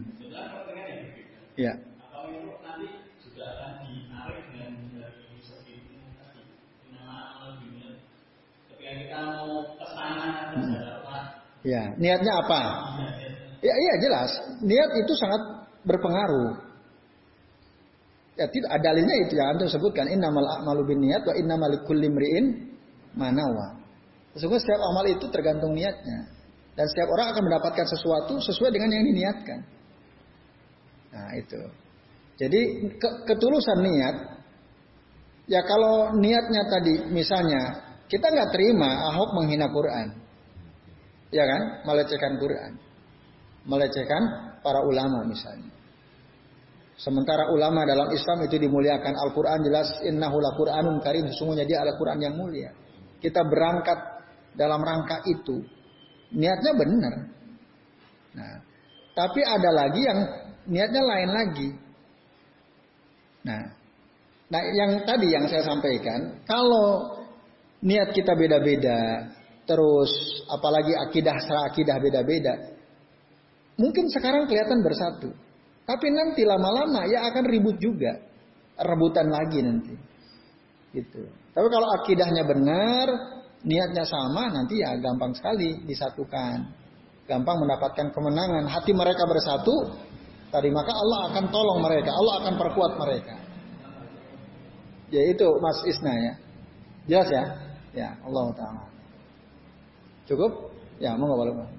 Ya. 1.55 1.73
Ya, 11.67 11.83
niatnya 11.99 12.33
apa? 12.39 12.61
Ya, 13.59 13.73
iya 13.75 13.93
jelas. 13.99 14.31
Niat 14.63 14.91
itu 15.03 15.13
sangat 15.19 15.41
berpengaruh. 15.83 16.66
Ya 18.38 18.45
tidak 18.45 18.69
dalilnya 18.85 19.15
itu 19.26 19.34
yang 19.34 19.57
antum 19.57 19.65
sebutkan 19.65 20.05
innamal 20.14 20.45
a'malu 20.45 20.93
niat 20.93 21.26
wa 21.26 21.34
innamal 21.34 21.73
likulli 21.73 22.05
imri'in 22.05 22.45
manawa. 23.18 23.81
Sesungguhnya 24.38 24.61
setiap 24.61 24.81
amal 24.93 25.05
itu 25.09 25.26
tergantung 25.34 25.73
niatnya. 25.73 26.30
Dan 26.77 26.85
setiap 26.93 27.09
orang 27.09 27.34
akan 27.34 27.43
mendapatkan 27.49 27.85
sesuatu 27.89 28.38
sesuai 28.38 28.69
dengan 28.69 28.93
yang 28.93 29.05
diniatkan. 29.09 29.59
Nah, 31.09 31.34
itu. 31.34 31.61
Jadi 32.38 32.61
ke 33.01 33.09
ketulusan 33.26 33.81
niat 33.81 34.15
ya 35.49 35.65
kalau 35.65 36.14
niatnya 36.14 36.69
tadi 36.69 37.09
misalnya 37.09 37.81
kita 38.05 38.30
nggak 38.30 38.53
terima 38.53 39.09
Ahok 39.09 39.34
menghina 39.34 39.65
Quran. 39.73 40.14
Ya 41.34 41.49
kan? 41.49 41.61
Melecehkan 41.89 42.38
Quran. 42.38 42.72
Melecehkan 43.65 44.22
para 44.61 44.85
ulama 44.85 45.26
misalnya. 45.26 45.76
Sementara 46.97 47.53
ulama 47.53 47.85
dalam 47.85 48.09
Islam 48.09 48.49
itu 48.49 48.57
dimuliakan. 48.57 49.13
Al-Quran 49.13 49.61
jelas 49.61 50.01
innahu 50.01 50.41
Quranun 50.57 50.97
karim. 51.05 51.29
Sesungguhnya 51.29 51.69
dia 51.69 51.85
adalah 51.85 51.93
Quran 52.01 52.19
yang 52.25 52.33
mulia. 52.33 52.73
Kita 53.21 53.45
berangkat 53.45 53.99
dalam 54.57 54.81
rangka 54.81 55.21
itu. 55.29 55.61
Niatnya 56.33 56.73
benar. 56.73 57.13
Nah, 58.33 58.55
tapi 59.13 59.45
ada 59.45 59.69
lagi 59.69 60.01
yang 60.01 60.19
niatnya 60.65 61.01
lain 61.05 61.29
lagi. 61.29 61.69
Nah, 63.45 63.63
nah 64.49 64.61
yang 64.73 64.91
tadi 65.05 65.27
yang 65.29 65.45
saya 65.45 65.63
sampaikan, 65.69 66.41
kalau 66.49 67.13
niat 67.85 68.09
kita 68.09 68.33
beda-beda, 68.33 69.29
terus 69.69 70.09
apalagi 70.49 70.97
akidah 70.97 71.37
secara 71.45 71.69
akidah 71.69 71.97
beda-beda, 72.01 72.53
mungkin 73.77 74.09
sekarang 74.09 74.49
kelihatan 74.49 74.81
bersatu. 74.81 75.29
Tapi 75.88 76.07
nanti 76.11 76.43
lama-lama 76.43 77.07
ya 77.07 77.31
akan 77.31 77.47
ribut 77.47 77.80
juga. 77.80 78.11
Rebutan 78.76 79.31
lagi 79.31 79.64
nanti. 79.64 79.95
Gitu. 80.91 81.23
Tapi 81.55 81.68
kalau 81.72 81.88
akidahnya 81.95 82.43
benar, 82.43 83.07
niatnya 83.64 84.03
sama, 84.03 84.51
nanti 84.51 84.84
ya 84.84 84.99
gampang 84.99 85.31
sekali 85.31 85.88
disatukan. 85.88 86.68
Gampang 87.23 87.57
mendapatkan 87.64 88.11
kemenangan. 88.11 88.68
Hati 88.68 88.91
mereka 88.91 89.23
bersatu, 89.26 89.95
tadi 90.51 90.69
maka 90.76 90.91
Allah 90.91 91.19
akan 91.31 91.45
tolong 91.55 91.80
mereka. 91.80 92.11
Allah 92.11 92.35
akan 92.43 92.53
perkuat 92.59 92.91
mereka. 92.99 93.35
Ya 95.07 95.23
itu 95.23 95.47
Mas 95.64 95.80
Isna 95.88 96.14
ya. 96.14 96.34
Jelas 97.07 97.30
ya? 97.31 97.43
Ya 97.95 98.09
Allah 98.27 98.51
Ta'ala. 98.59 98.85
Cukup? 100.27 100.51
Ya, 100.99 101.15
mau 101.15 101.31
nggak 101.31 101.72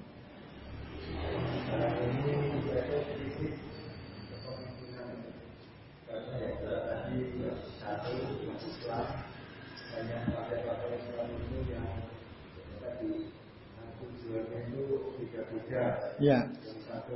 Ya. 16.19 16.51
Yang 16.51 16.79
satu 16.83 17.15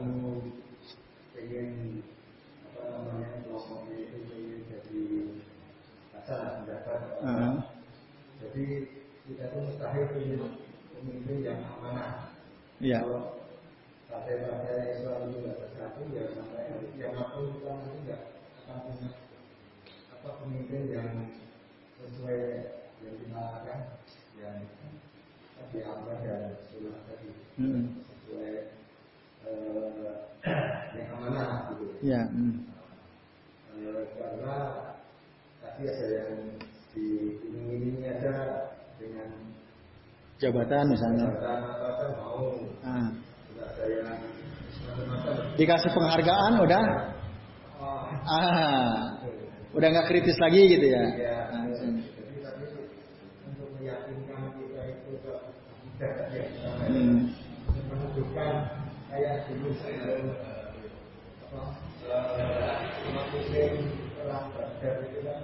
pengen 1.36 2.00
apa 2.72 2.82
namanya 2.88 3.28
kelompoknya 3.44 3.96
itu 4.00 4.18
pengen 4.32 4.60
jadi 4.72 5.04
asal 6.24 6.40
pendapat. 6.64 7.00
Uh 7.20 7.28
-huh. 7.28 7.56
Jadi 8.40 8.64
kita 9.28 9.46
pun 9.52 9.62
mustahil 9.68 10.04
punya 10.12 10.36
pemimpin 10.96 11.38
yang 11.44 11.60
amanah. 11.68 12.32
Ya. 12.80 13.04
Kalau 13.04 13.44
partai-partai 14.08 15.00
Islam 15.00 15.28
itu 15.28 15.38
nggak 15.42 15.60
bersatu 15.68 16.02
ya 16.16 16.24
sampai 16.32 16.64
yang 16.96 17.14
aku 17.18 17.40
kita 17.60 17.70
nanti 17.76 17.98
nggak 18.08 18.22
akan 18.64 18.78
punya 18.88 19.10
apa 20.16 20.30
pemimpin 20.40 20.82
yang 20.88 21.10
sesuai 22.00 22.40
yang 23.04 23.16
dimakan 23.20 23.80
yang 24.40 24.58
tadi 25.60 25.78
apa 25.84 26.12
dan 26.24 26.44
sunnah 26.72 27.04
tadi 27.12 27.30
Hmm. 27.54 28.02
sesuai 28.02 28.50
eh, 29.46 30.14
yang 30.98 31.08
amanah 31.14 31.70
gitu. 31.70 31.86
Ya. 32.04 32.22
hmm. 32.28 32.56
Karena 34.20 34.56
tadi 35.64 35.84
ada 35.88 36.08
yang 36.12 36.34
diiming-imingi 36.92 38.04
ada 38.06 38.36
dengan 39.00 39.30
Jabatan 40.38 40.84
misalnya. 40.92 41.26
jabatan 41.32 41.60
apa 41.64 41.86
apa 41.88 42.06
mau 42.20 42.44
Ah. 42.84 43.08
ada 43.56 43.84
yang 43.88 44.20
Dikasih 45.56 45.92
penghargaan 45.96 46.54
udah 46.60 46.84
oh, 47.80 48.04
ah 48.28 49.00
udah 49.72 49.88
nggak 49.90 50.08
kritis 50.12 50.36
lagi 50.38 50.62
gitu 50.76 50.86
ya. 50.92 51.04
ya, 51.16 51.38
Ah, 51.50 51.66
jadi 51.72 52.38
tadi 52.44 52.66
untuk 53.48 53.70
meyakinkan 53.80 54.42
kita 54.60 54.82
itu 54.92 55.12
ke 55.24 55.34
tidak 55.98 56.16
ya 56.36 56.46
Hmm. 56.84 57.32
menunjukkan 57.88 58.54
kayak 59.08 59.48
dulu 59.48 59.70
saya 59.80 60.14
apa 61.48 61.62
eh, 62.04 62.78
umat 63.10 63.26
muslim 63.32 63.74
perang 64.20 64.46
badar 64.52 64.96
itu 65.08 65.20
kan 65.24 65.40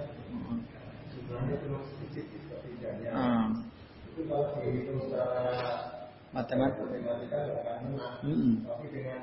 jumlahnya 1.10 1.54
cuma 1.64 1.78
sedikit 1.88 2.26
setidaknya 2.46 3.10
Ah. 3.10 3.46
itu 4.10 4.20
kalau 4.28 4.58
dihitung 4.58 5.00
secara 5.06 5.58
Matematika. 6.30 6.86
matematika 6.86 7.36
nggak 7.42 7.58
akan 7.66 7.78
menang 7.90 8.14
Hmm. 8.22 8.54
tapi 8.62 8.86
dengan 8.94 9.22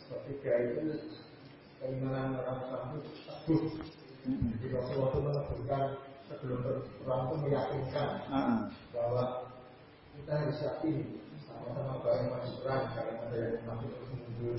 sepertiga 0.00 0.52
itu 0.64 0.80
keimanan 1.78 2.40
orang 2.40 2.56
Islam 2.64 2.82
itu 2.96 2.98
teguh 3.28 3.62
Hmm. 4.24 4.50
jadi 4.56 4.66
Rasulullah 4.74 5.08
itu 5.12 5.18
menegurkan 5.22 5.84
sebelum 6.28 6.58
berperang 6.64 7.22
itu 7.28 7.34
meyakinkan 7.44 8.08
Ah. 8.28 8.60
bahwa 8.92 9.24
kita 10.16 10.32
harus 10.34 10.58
yakin 10.60 10.96
sama-sama 11.44 12.00
bareng 12.02 12.28
maju 12.28 12.50
perang 12.64 12.84
kalau 12.96 13.14
ada 13.28 13.38
yang 13.38 13.76
terus 13.78 14.08
mundur 14.08 14.58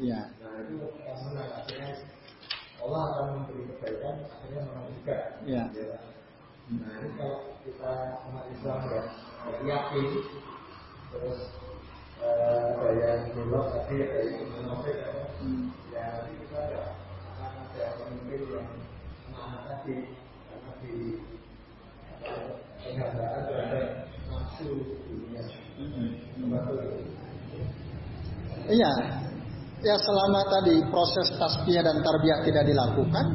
Iya. 0.00 0.20
nah 0.40 0.52
itu 0.64 0.74
akan 0.80 1.16
menang 1.28 1.50
akhirnya 1.56 1.90
Allah 2.80 3.02
akan 3.12 3.24
memberi 3.36 3.62
kebaikan 3.68 4.16
akhirnya 4.24 4.60
menang 4.68 4.86
juga 4.96 5.16
Iya. 5.44 5.64
Ya. 5.72 5.98
nah 6.70 6.92
ini 7.00 7.08
kalau 7.18 7.38
kita 7.66 7.92
umat 8.30 8.44
Islam 8.54 8.78
ya 8.88 9.02
yakin 9.66 10.06
terus 11.10 11.40
eh, 12.22 12.64
ada 12.78 12.90
yang 12.94 13.22
belok 13.34 13.66
tadi 13.74 13.94
ada 14.06 14.18
yang 14.22 14.46
munafik 14.54 14.96
apa 15.02 15.22
Hmm. 15.40 15.72
ya 15.88 16.04
nanti 16.20 16.36
kita 16.36 16.56
ada 16.68 16.80
akan 17.40 17.52
ada 17.72 17.84
pemimpin 17.96 18.40
yang 18.44 18.68
semangat 19.24 19.62
tadi 19.72 19.96
karena 20.52 20.72
di 20.84 20.92
penghargaan 22.84 23.40
terhadap 23.48 23.86
nafsu 24.28 24.68
dunia 25.08 25.42
Hmm. 25.80 26.12
Iya. 28.68 28.92
Ya 29.80 29.96
selama 29.96 30.44
tadi 30.44 30.76
proses 30.92 31.32
tasbih 31.40 31.80
dan 31.80 32.04
tarbiyah 32.04 32.44
tidak 32.44 32.68
dilakukan, 32.68 33.26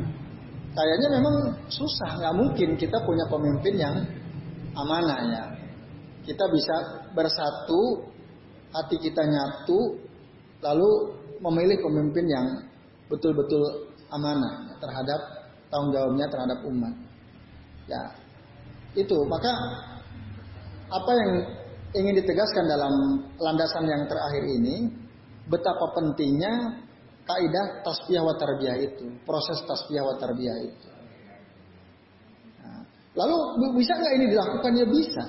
kayaknya 0.78 1.10
memang 1.18 1.36
susah. 1.74 2.22
Nggak 2.22 2.36
mungkin 2.38 2.70
kita 2.78 3.02
punya 3.02 3.26
pemimpin 3.34 3.74
yang 3.82 3.96
amanah 4.78 5.20
ya. 5.26 5.44
Kita 6.26 6.46
bisa 6.50 6.76
bersatu, 7.14 8.10
hati 8.74 8.98
kita 8.98 9.22
nyatu, 9.24 10.02
lalu 10.66 10.92
memilih 11.38 11.78
pemimpin 11.86 12.26
yang 12.26 12.48
betul-betul 13.06 13.94
amanah 14.10 14.74
terhadap 14.82 15.22
tanggung 15.70 15.94
jawabnya 15.94 16.26
terhadap 16.26 16.60
umat. 16.66 16.94
Ya, 17.86 18.04
itu 18.98 19.18
maka 19.30 19.52
apa 20.90 21.12
yang 21.14 21.32
ingin 21.94 22.14
ditegaskan 22.18 22.66
dalam 22.66 22.94
landasan 23.38 23.86
yang 23.86 24.10
terakhir 24.10 24.42
ini 24.42 24.90
betapa 25.46 25.94
pentingnya 25.94 26.82
kaidah 27.26 27.86
tasbih 27.86 28.22
wa 28.26 28.34
tarbiyah 28.34 28.78
itu, 28.82 29.06
proses 29.26 29.62
tasbih 29.70 30.02
wa 30.02 30.18
tarbiyah 30.18 30.58
itu. 30.66 30.90
Nah, 32.66 32.82
lalu 33.14 33.36
bisa 33.78 33.94
nggak 33.94 34.14
ini 34.18 34.26
dilakukan? 34.34 34.72
Ya 34.74 34.88
bisa. 34.90 35.26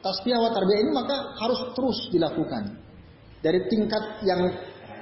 Tasbih 0.00 0.32
wa 0.32 0.50
tarbiyah 0.52 0.80
ini 0.80 0.92
maka 0.96 1.36
harus 1.36 1.60
terus 1.76 2.08
dilakukan 2.08 2.72
dari 3.44 3.68
tingkat 3.68 4.24
yang 4.24 4.48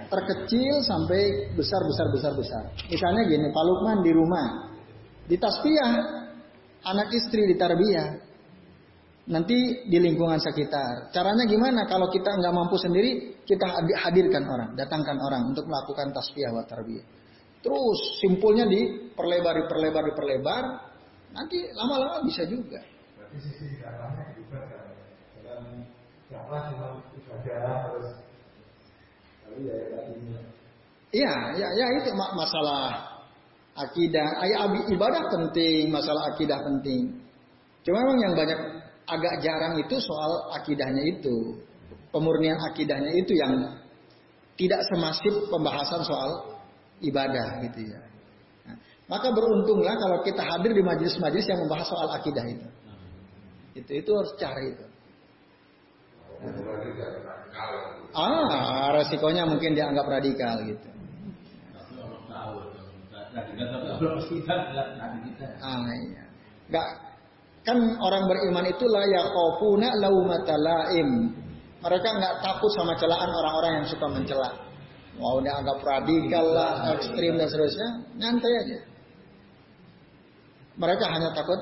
terkecil 0.08 0.82
sampai 0.82 1.52
besar 1.54 1.82
besar 1.86 2.06
besar 2.10 2.32
besar. 2.34 2.62
Misalnya 2.88 3.22
gini, 3.28 3.46
Pak 3.52 3.64
Lukman 3.64 4.02
di 4.02 4.10
rumah 4.10 4.74
di 5.28 5.36
tasbih 5.36 5.76
anak 6.82 7.08
istri 7.12 7.46
di 7.46 7.54
tarbiyah 7.54 8.08
nanti 9.28 9.84
di 9.84 9.98
lingkungan 10.00 10.40
sekitar. 10.40 11.12
Caranya 11.12 11.44
gimana? 11.44 11.84
Kalau 11.84 12.08
kita 12.08 12.40
nggak 12.40 12.54
mampu 12.56 12.80
sendiri, 12.80 13.44
kita 13.44 13.84
hadirkan 14.00 14.44
orang, 14.48 14.70
datangkan 14.74 15.20
orang 15.20 15.52
untuk 15.52 15.68
melakukan 15.68 16.10
tasbih 16.16 16.48
wa 16.50 16.64
tarbiyah. 16.64 17.04
Terus 17.60 18.22
simpulnya 18.22 18.64
diperlebar, 18.64 19.66
diperlebar, 19.66 20.02
diperlebar. 20.14 20.64
Nanti 21.34 21.68
lama-lama 21.76 22.24
bisa 22.24 22.46
juga. 22.48 22.80
Berarti 23.18 23.38
sisi 23.44 23.76
dakwahnya 23.82 24.24
juga 24.32 24.58
kan. 24.64 24.84
Dalam 25.44 25.66
ya 29.58 29.76
tadinya 29.92 30.40
Iya, 31.08 31.34
ya, 31.56 31.68
ya 31.72 31.86
itu 32.04 32.12
ma- 32.12 32.36
masalah 32.36 33.16
akidah. 33.80 34.44
Ibadah 34.92 35.24
penting, 35.32 35.88
masalah 35.88 36.36
akidah 36.36 36.60
penting. 36.60 37.16
Cuma 37.80 38.04
memang 38.04 38.18
yang 38.28 38.34
banyak 38.36 38.60
agak 39.08 39.34
jarang 39.40 39.80
itu 39.80 39.96
soal 40.04 40.52
akidahnya 40.52 41.00
itu. 41.16 41.64
Pemurnian 42.12 42.60
akidahnya 42.60 43.08
itu 43.16 43.32
yang 43.40 43.80
tidak 44.60 44.84
semasif 44.92 45.32
pembahasan 45.48 46.04
soal 46.04 46.60
ibadah 47.00 47.64
gitu 47.64 47.88
ya. 47.88 48.00
Nah, 48.68 48.76
maka 49.08 49.32
beruntunglah 49.32 49.96
kalau 49.96 50.20
kita 50.20 50.44
hadir 50.44 50.76
di 50.76 50.84
majelis-majelis 50.84 51.48
yang 51.48 51.60
membahas 51.64 51.88
soal 51.88 52.08
akidah 52.12 52.44
itu. 52.44 52.68
Itu 53.80 53.90
itu 53.96 54.10
harus 54.12 54.32
cari 54.36 54.76
itu. 54.76 54.84
Ah, 58.14 58.94
resikonya 58.94 59.44
mungkin 59.44 59.74
dianggap 59.74 60.06
radikal 60.06 60.62
gitu. 60.64 60.88
Ah 65.60 65.86
iya. 65.92 66.24
Enggak 66.70 66.88
kan 67.66 67.78
orang 68.00 68.24
beriman 68.30 68.64
itu 68.64 68.84
la 68.88 69.04
yaqafuna 69.04 69.88
laumata 70.00 70.54
laim. 70.56 71.36
Mereka 71.78 72.08
nggak 72.10 72.34
takut 72.42 72.72
sama 72.74 72.96
celaan 72.98 73.30
orang-orang 73.30 73.72
yang 73.82 73.86
suka 73.86 74.06
mencela. 74.10 74.50
Mau 75.18 75.42
dianggap 75.42 75.82
radikal 75.82 76.46
lah, 76.54 76.94
ekstrim 76.94 77.34
dan 77.38 77.50
seterusnya, 77.50 77.88
nyantai 78.18 78.54
aja. 78.54 78.78
Mereka 80.78 81.04
hanya 81.10 81.34
takut 81.34 81.58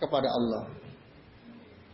kepada 0.00 0.28
Allah. 0.28 0.68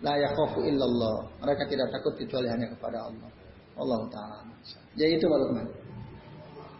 La 0.04 0.14
yakhafu 0.20 0.60
illallah. 0.60 1.24
Mereka 1.40 1.62
tidak 1.72 1.88
takut 1.88 2.14
kecuali 2.20 2.48
hanya 2.52 2.68
kepada 2.72 3.08
Allah. 3.08 3.30
Allah 3.76 4.00
taala. 4.12 4.54
Ya 4.96 5.06
itu 5.12 5.24
Pak 5.28 5.38
Lukman. 5.40 5.68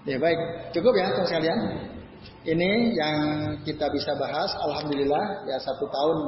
Ya 0.07 0.17
baik, 0.23 0.39
cukup 0.73 0.93
ya 0.97 1.13
teman 1.13 1.27
sekalian. 1.29 1.61
Ini 2.47 2.71
yang 2.95 3.17
kita 3.67 3.91
bisa 3.91 4.15
bahas. 4.17 4.55
Alhamdulillah 4.55 5.51
ya 5.51 5.59
satu 5.59 5.85
tahun 5.91 6.19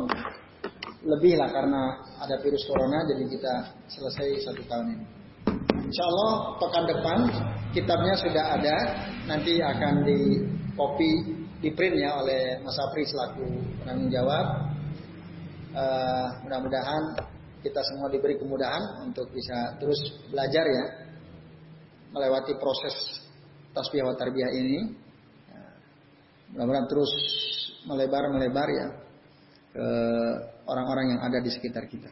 lebih 1.07 1.39
lah 1.39 1.49
karena 1.55 1.83
ada 2.19 2.37
virus 2.43 2.67
corona 2.67 3.07
jadi 3.07 3.25
kita 3.31 3.55
selesai 3.87 4.29
satu 4.51 4.63
tahun 4.67 4.87
ini. 4.99 5.07
Insya 5.89 6.05
Allah 6.05 6.33
pekan 6.59 6.85
depan 6.91 7.19
kitabnya 7.73 8.15
sudah 8.19 8.45
ada. 8.59 8.77
Nanti 9.31 9.63
akan 9.63 10.05
di 10.05 10.43
copy 10.75 11.11
di 11.63 11.71
print 11.73 11.97
ya 11.97 12.19
oleh 12.19 12.61
Mas 12.67 12.77
Apri 12.77 13.07
selaku 13.07 13.47
penanggung 13.83 14.11
jawab. 14.13 14.47
Eh, 15.79 16.29
mudah-mudahan 16.43 17.03
kita 17.63 17.81
semua 17.87 18.11
diberi 18.11 18.35
kemudahan 18.35 19.07
untuk 19.07 19.31
bisa 19.31 19.79
terus 19.79 19.99
belajar 20.27 20.67
ya 20.67 20.85
melewati 22.11 22.59
proses 22.59 22.95
tasbih 23.71 24.03
wa 24.03 24.15
tarbiyah 24.19 24.51
ini. 24.59 24.91
Ya, 25.47 25.63
Mudah-mudahan 26.51 26.87
terus 26.91 27.13
melebar 27.87 28.27
melebar 28.35 28.69
ya 28.75 28.87
ke 29.71 29.89
orang-orang 30.67 31.15
yang 31.15 31.21
ada 31.23 31.39
di 31.39 31.51
sekitar 31.53 31.87
kita. 31.87 32.11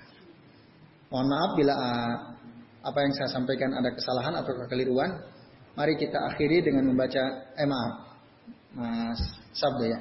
Mohon 1.10 1.26
maaf 1.34 1.51
bila 1.59 1.74
uh, 1.74 2.14
apa 2.86 2.98
yang 3.02 3.12
saya 3.18 3.34
sampaikan 3.34 3.74
ada 3.74 3.90
kesalahan 3.90 4.34
atau 4.47 4.55
kekeliruan. 4.62 5.10
Mari 5.74 5.98
kita 5.98 6.22
akhiri 6.22 6.62
dengan 6.62 6.86
membaca 6.86 7.51
eh 7.59 7.66
Mas 7.66 9.20
Sabda 9.59 9.86
ya. 9.90 10.01